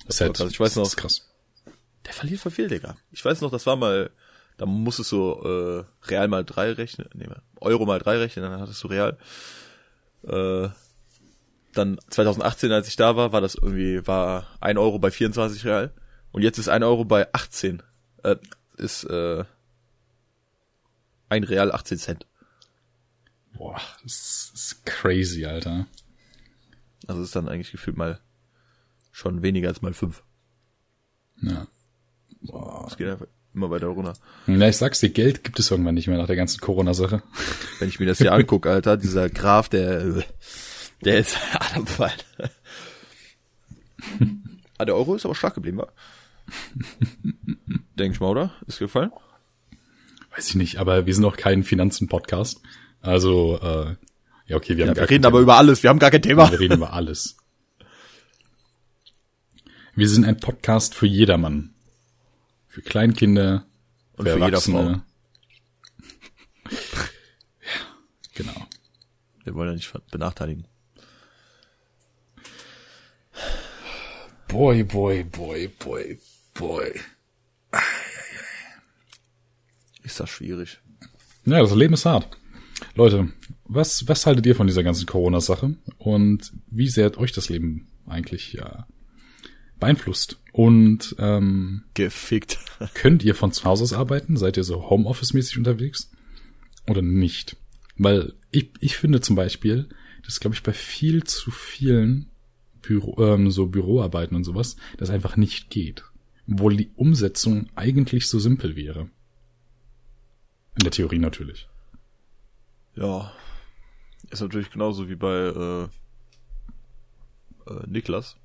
Das, 0.06 0.20
ist 0.20 0.38
halt, 0.38 0.52
ich 0.52 0.60
weiß 0.60 0.76
noch, 0.76 0.84
das 0.84 0.96
krass. 0.96 1.28
Der 2.06 2.14
verliert 2.14 2.40
voll 2.40 2.52
viel, 2.52 2.68
Digga. 2.68 2.96
Ich 3.12 3.24
weiß 3.24 3.40
noch, 3.40 3.50
das 3.50 3.66
war 3.66 3.76
mal 3.76 4.10
da 4.58 4.66
musstest 4.66 5.12
du 5.12 5.32
äh, 5.32 6.08
Real 6.08 6.28
mal 6.28 6.44
drei 6.44 6.72
rechnen, 6.72 7.08
nee, 7.14 7.26
Euro 7.60 7.86
mal 7.86 8.00
drei 8.00 8.18
rechnen, 8.18 8.44
dann 8.44 8.60
hattest 8.60 8.82
du 8.82 8.88
Real. 8.88 9.16
Äh, 10.24 10.68
dann 11.74 11.98
2018, 12.10 12.72
als 12.72 12.88
ich 12.88 12.96
da 12.96 13.14
war, 13.14 13.32
war 13.32 13.40
das 13.40 13.54
irgendwie, 13.54 14.04
war 14.06 14.48
ein 14.60 14.76
Euro 14.76 14.98
bei 14.98 15.12
24 15.12 15.64
Real. 15.64 15.92
Und 16.32 16.42
jetzt 16.42 16.58
ist 16.58 16.68
ein 16.68 16.82
Euro 16.82 17.04
bei 17.04 17.32
18. 17.32 17.82
Äh, 18.24 18.36
ist 18.76 19.04
äh, 19.04 19.44
ein 21.28 21.44
Real 21.44 21.72
18 21.72 21.98
Cent. 21.98 22.26
Boah, 23.52 23.80
das 24.02 24.52
ist 24.54 24.86
crazy, 24.86 25.44
Alter. 25.44 25.86
Also 27.06 27.22
ist 27.22 27.34
dann 27.34 27.48
eigentlich 27.48 27.72
gefühlt 27.72 27.96
mal 27.96 28.20
schon 29.10 29.42
weniger 29.42 29.68
als 29.68 29.82
mal 29.82 29.94
fünf. 29.94 30.22
Ja. 31.40 31.66
Boah. 32.40 32.84
Das 32.84 32.96
geht 32.96 33.08
einfach 33.08 33.26
immer 33.54 33.70
weiter 33.70 33.88
runter. 33.88 34.14
Ja, 34.46 34.68
ich 34.68 34.76
sag's 34.76 35.00
dir, 35.00 35.10
Geld 35.10 35.42
gibt 35.42 35.58
es 35.58 35.70
irgendwann 35.70 35.94
nicht 35.94 36.06
mehr 36.06 36.18
nach 36.18 36.26
der 36.26 36.36
ganzen 36.36 36.60
Corona-Sache. 36.60 37.22
Wenn 37.78 37.88
ich 37.88 37.98
mir 37.98 38.06
das 38.06 38.18
hier 38.18 38.32
angucke, 38.32 38.70
Alter, 38.70 38.96
dieser 38.96 39.28
Graf, 39.28 39.68
der, 39.68 40.24
der 41.04 41.18
ist 41.18 41.36
Adamfall. 41.54 42.12
ah, 44.78 44.84
der 44.84 44.94
Euro 44.94 45.14
ist 45.16 45.24
aber 45.24 45.34
stark 45.34 45.54
geblieben, 45.54 45.78
wa? 45.78 45.88
Denk 47.98 48.14
ich 48.14 48.20
mal, 48.20 48.28
oder? 48.28 48.52
Ist 48.66 48.78
gefallen? 48.78 49.10
Weiß 50.38 50.50
ich 50.50 50.54
nicht, 50.54 50.76
aber 50.76 51.04
wir 51.04 51.12
sind 51.16 51.24
auch 51.24 51.36
kein 51.36 51.64
Finanzen-Podcast. 51.64 52.62
Also, 53.00 53.58
äh, 53.60 53.96
ja, 54.46 54.56
okay, 54.56 54.76
wir 54.76 54.84
haben 54.84 54.90
ja, 54.90 54.94
gar 54.94 55.02
Wir 55.02 55.10
reden 55.10 55.26
aber 55.26 55.40
über 55.40 55.56
alles, 55.56 55.82
wir 55.82 55.90
haben 55.90 55.98
gar 55.98 56.12
kein 56.12 56.22
Thema. 56.22 56.44
Ja, 56.44 56.52
wir 56.52 56.60
reden 56.60 56.74
über 56.74 56.92
alles. 56.92 57.36
Wir 59.96 60.08
sind 60.08 60.24
ein 60.24 60.36
Podcast 60.36 60.94
für 60.94 61.06
jedermann. 61.06 61.74
Für 62.68 62.82
Kleinkinder 62.82 63.66
und 64.12 64.28
für, 64.28 64.34
für 64.34 64.40
Erwachsene. 64.44 65.02
ja, 66.70 66.78
genau. 68.36 68.66
Wir 69.42 69.54
wollen 69.56 69.70
ja 69.70 69.74
nicht 69.74 69.92
benachteiligen. 70.12 70.68
Boy, 74.46 74.84
boy, 74.84 75.24
boy, 75.24 75.66
boy, 75.66 76.20
boy. 76.54 77.00
Ist 80.08 80.20
das 80.20 80.30
schwierig. 80.30 80.80
Ja, 81.44 81.60
das 81.60 81.74
Leben 81.74 81.92
ist 81.92 82.06
hart. 82.06 82.26
Leute, 82.94 83.28
was, 83.64 84.08
was 84.08 84.24
haltet 84.24 84.46
ihr 84.46 84.56
von 84.56 84.66
dieser 84.66 84.82
ganzen 84.82 85.04
Corona-Sache? 85.04 85.76
Und 85.98 86.50
wie 86.70 86.88
sehr 86.88 87.04
hat 87.04 87.18
euch 87.18 87.32
das 87.32 87.50
Leben 87.50 87.88
eigentlich 88.06 88.54
ja 88.54 88.86
beeinflusst. 89.78 90.40
Und 90.52 91.14
ähm, 91.18 91.82
gefickt. 91.92 92.58
könnt 92.94 93.22
ihr 93.22 93.34
von 93.34 93.52
zu 93.52 93.64
Hause 93.64 93.84
aus 93.84 93.92
arbeiten? 93.92 94.38
Seid 94.38 94.56
ihr 94.56 94.64
so 94.64 94.88
Homeoffice-mäßig 94.88 95.58
unterwegs? 95.58 96.10
Oder 96.86 97.02
nicht? 97.02 97.58
Weil 97.98 98.32
ich, 98.50 98.70
ich 98.80 98.96
finde 98.96 99.20
zum 99.20 99.36
Beispiel, 99.36 99.90
dass 100.24 100.40
glaube 100.40 100.56
ich 100.56 100.62
bei 100.62 100.72
viel 100.72 101.24
zu 101.24 101.50
vielen 101.50 102.30
Büro, 102.80 103.22
ähm, 103.22 103.50
so 103.50 103.66
Büroarbeiten 103.66 104.38
und 104.38 104.44
sowas, 104.44 104.76
das 104.96 105.10
einfach 105.10 105.36
nicht 105.36 105.68
geht. 105.68 106.02
Obwohl 106.50 106.78
die 106.78 106.92
Umsetzung 106.96 107.68
eigentlich 107.74 108.26
so 108.26 108.38
simpel 108.38 108.74
wäre. 108.74 109.10
In 110.78 110.84
der 110.84 110.92
Theorie 110.92 111.18
natürlich. 111.18 111.68
Ja. 112.94 113.32
Ist 114.30 114.40
natürlich 114.40 114.70
genauso 114.70 115.08
wie 115.08 115.16
bei 115.16 115.34
äh, 115.34 115.82
äh, 117.70 117.86
Niklas 117.86 118.36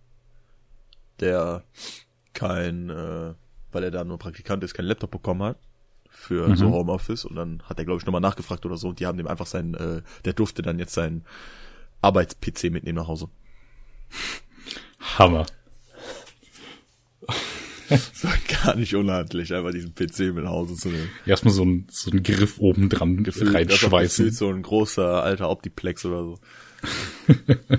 der 1.19 1.63
kein, 2.33 2.89
äh, 2.89 3.33
weil 3.71 3.83
er 3.83 3.91
da 3.91 4.03
nur 4.03 4.17
Praktikant 4.17 4.63
ist, 4.63 4.73
kein 4.73 4.85
Laptop 4.85 5.11
bekommen 5.11 5.43
hat 5.43 5.57
für 6.09 6.47
mhm. 6.47 6.55
so 6.55 6.71
Homeoffice 6.71 7.25
und 7.25 7.35
dann 7.35 7.61
hat 7.63 7.79
er 7.79 7.85
glaube 7.85 7.99
ich 7.99 8.05
nochmal 8.05 8.21
nachgefragt 8.21 8.65
oder 8.65 8.77
so 8.77 8.89
und 8.89 8.99
die 8.99 9.05
haben 9.05 9.17
dem 9.17 9.27
einfach 9.27 9.47
sein, 9.47 9.73
äh, 9.73 10.01
der 10.25 10.33
durfte 10.33 10.61
dann 10.61 10.79
jetzt 10.79 10.93
seinen 10.93 11.25
Arbeits-PC 12.01 12.71
mitnehmen 12.71 12.97
nach 12.97 13.07
Hause. 13.07 13.29
Hammer. 15.17 15.45
Das 18.13 18.23
war 18.23 18.37
gar 18.63 18.75
nicht 18.75 18.95
unhandlich, 18.95 19.53
einfach 19.53 19.71
diesen 19.71 19.93
PC 19.93 20.33
mit 20.33 20.43
nach 20.43 20.51
Hause 20.51 20.75
zu 20.75 20.89
nehmen. 20.89 21.09
Erstmal 21.25 21.53
so 21.53 21.63
ein, 21.63 21.87
so 21.89 22.11
ein 22.11 22.23
Griff 22.23 22.59
oben 22.59 22.89
dran 22.89 23.25
reinschweißen. 23.25 24.31
so 24.31 24.49
ein 24.49 24.61
großer 24.61 25.23
alter 25.23 25.49
Optiplex 25.49 26.05
oder 26.05 26.23
so. 26.23 26.39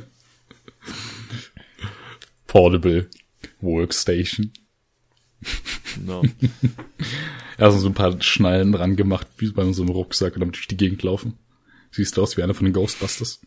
Portable. 2.46 3.08
Workstation. 3.60 4.52
No. 6.04 6.22
also 7.58 7.78
so 7.78 7.88
ein 7.88 7.94
paar 7.94 8.20
Schnallen 8.22 8.72
dran 8.72 8.96
gemacht, 8.96 9.26
wie 9.38 9.50
bei 9.50 9.70
so 9.72 9.82
einem 9.82 9.90
Rucksack 9.90 10.34
und 10.34 10.40
damit 10.40 10.56
durch 10.56 10.68
die 10.68 10.76
Gegend 10.76 11.02
laufen. 11.02 11.38
Siehst 11.90 12.16
du 12.16 12.22
aus 12.22 12.36
wie 12.36 12.42
einer 12.42 12.54
von 12.54 12.64
den 12.64 12.72
Ghostbusters. 12.72 13.40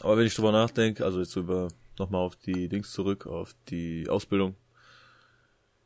Aber 0.00 0.18
wenn 0.18 0.26
ich 0.26 0.34
drüber 0.34 0.52
nachdenke, 0.52 1.04
also 1.04 1.18
jetzt 1.18 1.34
über 1.34 1.68
nochmal 1.98 2.22
auf 2.22 2.36
die 2.36 2.68
Dings 2.68 2.92
zurück, 2.92 3.26
auf 3.26 3.54
die 3.68 4.08
Ausbildung. 4.08 4.56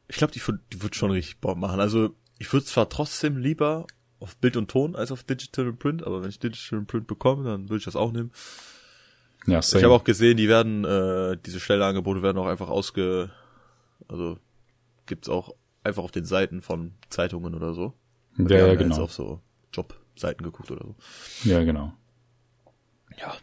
Ich 0.09 0.17
glaube, 0.17 0.33
die, 0.33 0.41
die 0.73 0.83
wird 0.83 0.97
schon 0.97 1.11
richtig 1.11 1.39
Bock 1.39 1.59
machen. 1.59 1.81
Also 1.81 2.15
ich 2.39 2.53
würde 2.53 2.67
zwar 2.67 2.89
trotzdem 2.89 3.37
lieber 3.37 3.87
auf 4.21 4.37
Bild 4.37 4.57
und 4.57 4.71
Ton 4.71 4.97
als 4.97 5.13
auf 5.13 5.23
Digital 5.23 5.73
Print, 5.73 6.03
aber 6.05 6.23
wenn 6.23 6.31
ich 6.31 6.39
Digital 6.39 6.83
Print 6.83 7.07
bekomme, 7.07 7.45
dann 7.45 7.69
würde 7.69 7.79
ich 7.79 7.85
das 7.85 7.97
auch 7.97 8.13
nehmen. 8.13 8.33
Ja, 9.47 9.63
same. 9.63 9.81
Ich 9.81 9.85
habe 9.85 9.95
auch 9.95 10.05
gesehen, 10.05 10.37
die 10.37 10.49
werden, 10.49 10.85
äh, 10.85 11.37
diese 11.45 11.61
Stelleangebote 11.61 12.23
werden 12.23 12.39
auch 12.39 12.47
einfach 12.47 12.69
ausge, 12.69 13.31
also 14.09 14.39
gibt's 15.07 15.29
auch 15.29 15.55
einfach 15.85 16.03
auf 16.03 16.11
den 16.11 16.25
Seiten 16.25 16.61
von 16.61 16.93
Zeitungen 17.09 17.55
oder 17.55 17.75
so. 17.75 17.95
Ja, 18.37 18.69
ja 18.69 18.75
genau. 18.75 19.03
auf 19.03 19.13
so 19.13 19.41
Job 19.73 19.95
Seiten 20.17 20.43
geguckt 20.43 20.71
oder 20.71 20.85
so. 20.85 20.97
Ja, 21.45 21.63
genau. 21.65 21.93
Ja. 23.19 23.37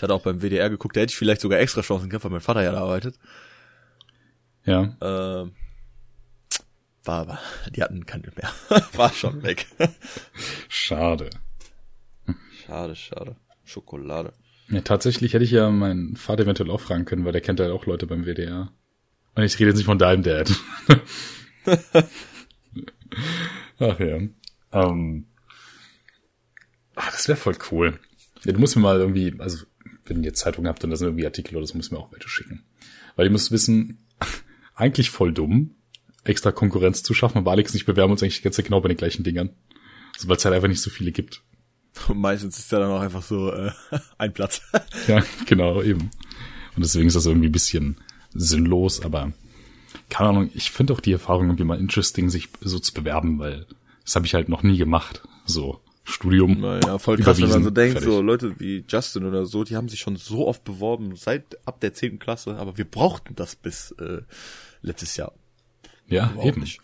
Ich 0.00 0.02
hatte 0.02 0.14
auch 0.14 0.22
beim 0.22 0.40
WDR 0.40 0.70
geguckt, 0.70 0.96
da 0.96 1.02
hätte 1.02 1.10
ich 1.10 1.18
vielleicht 1.18 1.42
sogar 1.42 1.58
extra 1.58 1.82
Chancen 1.82 2.08
gehabt, 2.08 2.24
weil 2.24 2.30
mein 2.30 2.40
Vater 2.40 2.62
ja 2.62 2.72
da 2.72 2.80
arbeitet. 2.80 3.18
Ja. 4.64 4.96
Ähm, 5.02 5.52
war 7.04 7.20
aber, 7.20 7.38
die 7.76 7.82
hatten 7.82 8.06
keine 8.06 8.32
mehr. 8.34 8.50
war 8.94 9.12
schon 9.12 9.42
weg. 9.42 9.66
Schade. 10.70 11.28
Schade, 12.64 12.96
schade. 12.96 13.36
Schokolade. 13.62 14.32
Ja, 14.70 14.80
tatsächlich 14.80 15.34
hätte 15.34 15.44
ich 15.44 15.50
ja 15.50 15.68
meinen 15.68 16.16
Vater 16.16 16.44
eventuell 16.44 16.70
auch 16.70 16.80
fragen 16.80 17.04
können, 17.04 17.26
weil 17.26 17.32
der 17.32 17.42
kennt 17.42 17.60
halt 17.60 17.70
auch 17.70 17.84
Leute 17.84 18.06
beim 18.06 18.24
WDR. 18.24 18.72
Und 19.34 19.42
ich 19.42 19.58
rede 19.58 19.68
jetzt 19.68 19.76
nicht 19.76 19.84
von 19.84 19.98
deinem 19.98 20.22
Dad. 20.22 20.50
Ach 23.78 24.00
ja. 24.00 24.18
Ähm, 24.72 25.26
ach, 26.94 27.12
das 27.12 27.28
wäre 27.28 27.36
voll 27.36 27.58
cool. 27.70 28.00
Ja, 28.44 28.52
du 28.52 28.58
musst 28.58 28.76
mir 28.76 28.82
mal 28.82 28.98
irgendwie, 28.98 29.34
also 29.38 29.66
wenn 30.10 30.22
ihr 30.22 30.34
Zeitung 30.34 30.66
habt 30.66 30.84
und 30.84 30.90
da 30.90 30.96
sind 30.96 31.08
irgendwie 31.08 31.26
Artikel 31.26 31.56
oder 31.56 31.62
das 31.62 31.74
muss 31.74 31.90
mir 31.90 31.98
auch 31.98 32.12
weiter 32.12 32.28
schicken. 32.28 32.64
Weil 33.16 33.26
ihr 33.26 33.32
müsst 33.32 33.50
wissen, 33.50 34.06
eigentlich 34.74 35.10
voll 35.10 35.32
dumm, 35.32 35.76
extra 36.24 36.52
Konkurrenz 36.52 37.02
zu 37.02 37.14
schaffen, 37.14 37.38
aber 37.38 37.52
Alex 37.52 37.72
und 37.72 37.76
ich 37.76 37.86
bewerben 37.86 38.12
uns 38.12 38.22
eigentlich 38.22 38.42
ganz 38.42 38.56
genau 38.56 38.80
bei 38.80 38.88
den 38.88 38.96
gleichen 38.96 39.24
Dingern. 39.24 39.50
Also, 40.14 40.28
weil 40.28 40.36
es 40.36 40.44
halt 40.44 40.54
einfach 40.54 40.68
nicht 40.68 40.82
so 40.82 40.90
viele 40.90 41.12
gibt. 41.12 41.42
Und 42.08 42.18
meistens 42.18 42.58
ist 42.58 42.72
ja 42.72 42.78
dann 42.78 42.90
auch 42.90 43.00
einfach 43.00 43.22
so 43.22 43.52
äh, 43.52 43.70
ein 44.18 44.32
Platz. 44.32 44.60
ja, 45.08 45.24
genau, 45.46 45.82
eben. 45.82 46.10
Und 46.76 46.84
deswegen 46.84 47.08
ist 47.08 47.16
das 47.16 47.26
irgendwie 47.26 47.48
ein 47.48 47.52
bisschen 47.52 47.96
sinnlos, 48.32 49.02
aber 49.02 49.32
keine 50.08 50.30
Ahnung, 50.30 50.50
ich 50.54 50.70
finde 50.70 50.92
auch 50.92 51.00
die 51.00 51.12
Erfahrung 51.12 51.46
irgendwie 51.46 51.64
mal 51.64 51.78
interesting, 51.78 52.30
sich 52.30 52.48
so 52.60 52.78
zu 52.78 52.92
bewerben, 52.92 53.38
weil 53.38 53.66
das 54.04 54.14
habe 54.14 54.26
ich 54.26 54.34
halt 54.34 54.48
noch 54.48 54.62
nie 54.62 54.76
gemacht. 54.76 55.22
So, 55.46 55.80
Studium. 56.04 56.60
Naja, 56.60 56.98
voll 56.98 57.18
krass, 57.18 57.40
wenn 57.40 57.48
man 57.48 57.62
so 57.62 57.70
denkt, 57.70 57.98
fertig. 57.98 58.10
so 58.10 58.20
Leute 58.20 58.58
wie 58.58 58.84
Justin 58.88 59.24
oder 59.24 59.46
so, 59.46 59.64
die 59.64 59.76
haben 59.76 59.88
sich 59.88 60.00
schon 60.00 60.16
so 60.16 60.46
oft 60.46 60.64
beworben, 60.64 61.14
seit 61.16 61.58
ab 61.66 61.80
der 61.80 61.94
zehnten 61.94 62.18
Klasse, 62.18 62.56
aber 62.56 62.76
wir 62.76 62.84
brauchten 62.84 63.34
das 63.36 63.56
bis 63.56 63.92
äh, 63.92 64.22
letztes 64.82 65.16
Jahr. 65.16 65.32
Ja, 66.08 66.30
Überhaupt 66.30 66.46
eben. 66.46 66.60
Nicht. 66.62 66.80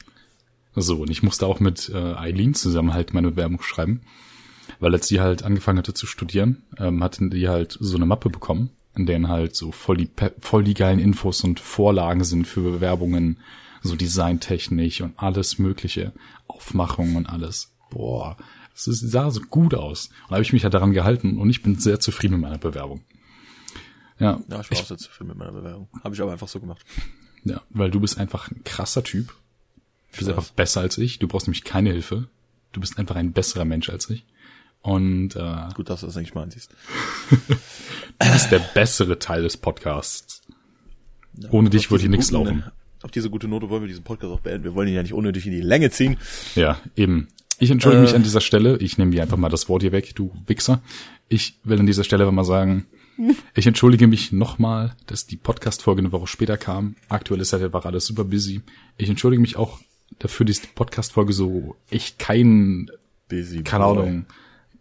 So, 0.74 0.96
und 0.96 1.10
ich 1.10 1.22
musste 1.22 1.46
auch 1.46 1.58
mit 1.58 1.88
äh, 1.88 1.96
Eileen 1.96 2.54
zusammen 2.54 2.92
halt 2.92 3.14
meine 3.14 3.30
Bewerbung 3.30 3.62
schreiben, 3.62 4.02
weil 4.78 4.92
als 4.92 5.08
sie 5.08 5.20
halt 5.20 5.42
angefangen 5.42 5.78
hatte 5.78 5.94
zu 5.94 6.06
studieren, 6.06 6.62
ähm, 6.78 7.02
hatten 7.02 7.30
die 7.30 7.48
halt 7.48 7.76
so 7.80 7.96
eine 7.96 8.04
Mappe 8.04 8.28
bekommen, 8.28 8.70
in 8.94 9.06
denen 9.06 9.28
halt 9.28 9.56
so 9.56 9.72
voll 9.72 9.96
die, 9.96 10.10
voll 10.40 10.64
die 10.64 10.74
geilen 10.74 10.98
Infos 10.98 11.42
und 11.44 11.60
Vorlagen 11.60 12.24
sind 12.24 12.46
für 12.46 12.60
Bewerbungen, 12.60 13.38
so 13.82 13.96
designtechnisch 13.96 15.00
und 15.00 15.14
alles 15.16 15.58
mögliche, 15.58 16.12
Aufmachung 16.46 17.16
und 17.16 17.26
alles. 17.26 17.72
Boah, 17.90 18.36
es 18.76 19.00
sah 19.00 19.30
so 19.30 19.40
gut 19.40 19.74
aus. 19.74 20.06
Und 20.06 20.30
da 20.30 20.34
habe 20.36 20.42
ich 20.42 20.52
mich 20.52 20.64
halt 20.64 20.74
daran 20.74 20.92
gehalten 20.92 21.38
und 21.38 21.50
ich 21.50 21.62
bin 21.62 21.78
sehr 21.78 22.00
zufrieden 22.00 22.34
mit 22.34 22.42
meiner 22.42 22.58
Bewerbung. 22.58 23.02
Ja, 24.18 24.40
ja 24.48 24.60
ich 24.60 24.70
war 24.70 24.72
ich, 24.72 24.80
auch 24.80 24.86
sehr 24.86 24.98
zufrieden 24.98 25.28
mit 25.28 25.38
meiner 25.38 25.52
Bewerbung. 25.52 25.88
Habe 26.02 26.14
ich 26.14 26.20
aber 26.20 26.32
einfach 26.32 26.48
so 26.48 26.60
gemacht. 26.60 26.84
Ja, 27.44 27.62
weil 27.70 27.90
du 27.90 28.00
bist 28.00 28.18
einfach 28.18 28.50
ein 28.50 28.64
krasser 28.64 29.02
Typ. 29.02 29.34
Du 30.12 30.18
bist 30.18 30.28
einfach 30.28 30.50
besser 30.50 30.80
als 30.80 30.98
ich. 30.98 31.18
Du 31.18 31.28
brauchst 31.28 31.46
nämlich 31.46 31.64
keine 31.64 31.90
Hilfe. 31.90 32.28
Du 32.72 32.80
bist 32.80 32.98
einfach 32.98 33.16
ein 33.16 33.32
besserer 33.32 33.64
Mensch 33.64 33.88
als 33.88 34.10
ich. 34.10 34.26
Und 34.82 35.34
äh, 35.36 35.68
gut, 35.74 35.90
dass 35.90 36.00
du 36.00 36.06
das 36.06 36.16
eigentlich 36.16 36.34
mal 36.34 36.50
siehst. 36.50 36.70
du 37.30 38.32
bist 38.32 38.52
der 38.52 38.58
bessere 38.58 39.18
Teil 39.18 39.42
des 39.42 39.56
Podcasts. 39.56 40.42
Ja, 41.34 41.50
Ohne 41.50 41.70
dich 41.70 41.90
würde 41.90 42.02
hier 42.02 42.10
nichts 42.10 42.30
laufen. 42.30 42.64
Auf 43.02 43.10
diese 43.10 43.30
gute 43.30 43.46
Note 43.46 43.68
wollen 43.68 43.82
wir 43.82 43.88
diesen 43.88 44.04
Podcast 44.04 44.32
auch 44.32 44.40
beenden. 44.40 44.64
Wir 44.64 44.74
wollen 44.74 44.88
ihn 44.88 44.94
ja 44.94 45.02
nicht 45.02 45.12
unnötig 45.12 45.46
in 45.46 45.52
die 45.52 45.60
Länge 45.60 45.90
ziehen. 45.90 46.16
Ja, 46.54 46.80
eben. 46.96 47.28
Ich 47.58 47.70
entschuldige 47.70 48.02
äh, 48.02 48.06
mich 48.06 48.14
an 48.14 48.22
dieser 48.22 48.40
Stelle. 48.40 48.76
Ich 48.78 48.98
nehme 48.98 49.10
dir 49.10 49.22
einfach 49.22 49.36
mal 49.36 49.48
das 49.48 49.68
Wort 49.68 49.82
hier 49.82 49.92
weg, 49.92 50.14
du 50.14 50.32
Wichser. 50.46 50.82
Ich 51.28 51.58
will 51.64 51.80
an 51.80 51.86
dieser 51.86 52.04
Stelle 52.04 52.30
mal 52.30 52.44
sagen, 52.44 52.86
ich 53.54 53.66
entschuldige 53.66 54.06
mich 54.06 54.32
nochmal, 54.32 54.94
dass 55.06 55.26
die 55.26 55.36
Podcast-Folge 55.36 56.00
eine 56.00 56.12
Woche 56.12 56.26
später 56.26 56.56
kam. 56.56 56.96
Aktuell 57.08 57.40
ist 57.40 57.52
halt 57.52 57.62
einfach 57.62 57.84
alles 57.84 58.06
super 58.06 58.24
busy. 58.24 58.62
Ich 58.98 59.08
entschuldige 59.08 59.40
mich 59.40 59.56
auch 59.56 59.78
dafür, 60.18 60.46
dass 60.46 60.60
die 60.60 60.68
Podcast-Folge 60.74 61.32
so 61.32 61.76
echt 61.90 62.18
kein, 62.18 62.90
busy 63.28 63.62
keine. 63.62 63.84
Ahnung, 63.84 64.26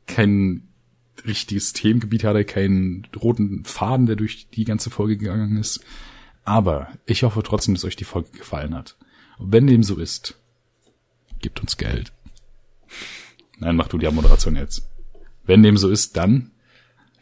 kein 0.08 0.68
richtiges 1.26 1.74
Themengebiet 1.74 2.24
hatte, 2.24 2.46
keinen 2.46 3.08
roten 3.16 3.64
Faden, 3.64 4.06
der 4.06 4.16
durch 4.16 4.48
die 4.50 4.66
ganze 4.66 4.90
Folge 4.90 5.18
gegangen 5.18 5.58
ist. 5.58 5.80
Aber 6.44 6.90
ich 7.06 7.24
hoffe 7.24 7.42
trotzdem, 7.42 7.74
dass 7.74 7.86
euch 7.86 7.96
die 7.96 8.04
Folge 8.04 8.30
gefallen 8.38 8.76
hat. 8.76 8.96
Und 9.40 9.52
wenn 9.52 9.66
dem 9.66 9.82
so 9.82 9.96
ist, 9.96 10.36
gebt 11.42 11.60
uns 11.60 11.78
Geld. 11.78 12.12
Nein, 13.60 13.76
mach 13.76 13.88
du 13.88 13.98
die 13.98 14.10
Moderation 14.10 14.56
jetzt. 14.56 14.88
Wenn 15.44 15.64
dem 15.64 15.78
so 15.78 15.90
ist, 15.90 16.18
dann. 16.18 16.52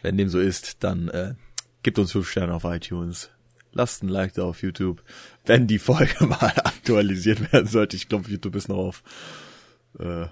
Wenn 0.01 0.17
dem 0.17 0.29
so 0.29 0.39
ist, 0.39 0.83
dann 0.83 1.09
äh, 1.09 1.35
gibt 1.83 1.99
uns 1.99 2.11
fünf 2.11 2.29
Sterne 2.29 2.53
auf 2.53 2.63
iTunes. 2.63 3.29
Lasst 3.71 4.03
ein 4.03 4.07
Like 4.07 4.33
da 4.33 4.43
auf 4.43 4.61
YouTube. 4.61 5.03
Wenn 5.45 5.67
die 5.67 5.79
Folge 5.79 6.25
mal 6.25 6.53
aktualisiert 6.63 7.51
werden 7.51 7.67
sollte, 7.67 7.95
ich 7.95 8.09
glaube, 8.09 8.29
YouTube 8.29 8.55
ist 8.55 8.69
noch 8.69 8.77
auf 8.77 9.03
äh, 9.99 10.27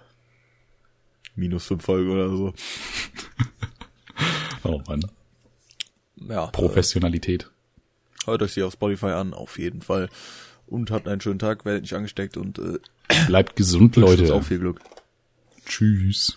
minus 1.36 1.66
fünf 1.66 1.84
Folgen 1.84 2.12
oder 2.12 2.30
so. 2.30 2.54
oh 4.64 4.82
Mann. 4.88 5.06
Ja. 6.16 6.48
Professionalität. 6.48 7.44
Äh, 8.24 8.28
hört 8.28 8.42
euch 8.44 8.54
sie 8.54 8.64
auf 8.64 8.74
Spotify 8.74 9.08
an, 9.08 9.34
auf 9.34 9.58
jeden 9.58 9.82
Fall. 9.82 10.10
Und 10.68 10.92
habt 10.92 11.08
einen 11.08 11.22
schönen 11.22 11.40
Tag, 11.40 11.66
werdet 11.66 11.82
nicht 11.82 11.96
angesteckt 11.96 12.38
und 12.38 12.60
äh, 12.60 12.80
bleibt 13.28 13.56
gesund, 13.56 13.96
Leute. 13.96 14.34
Auch 14.34 14.44
viel 14.44 14.60
Glück. 14.60 14.80
Tschüss. 15.72 16.36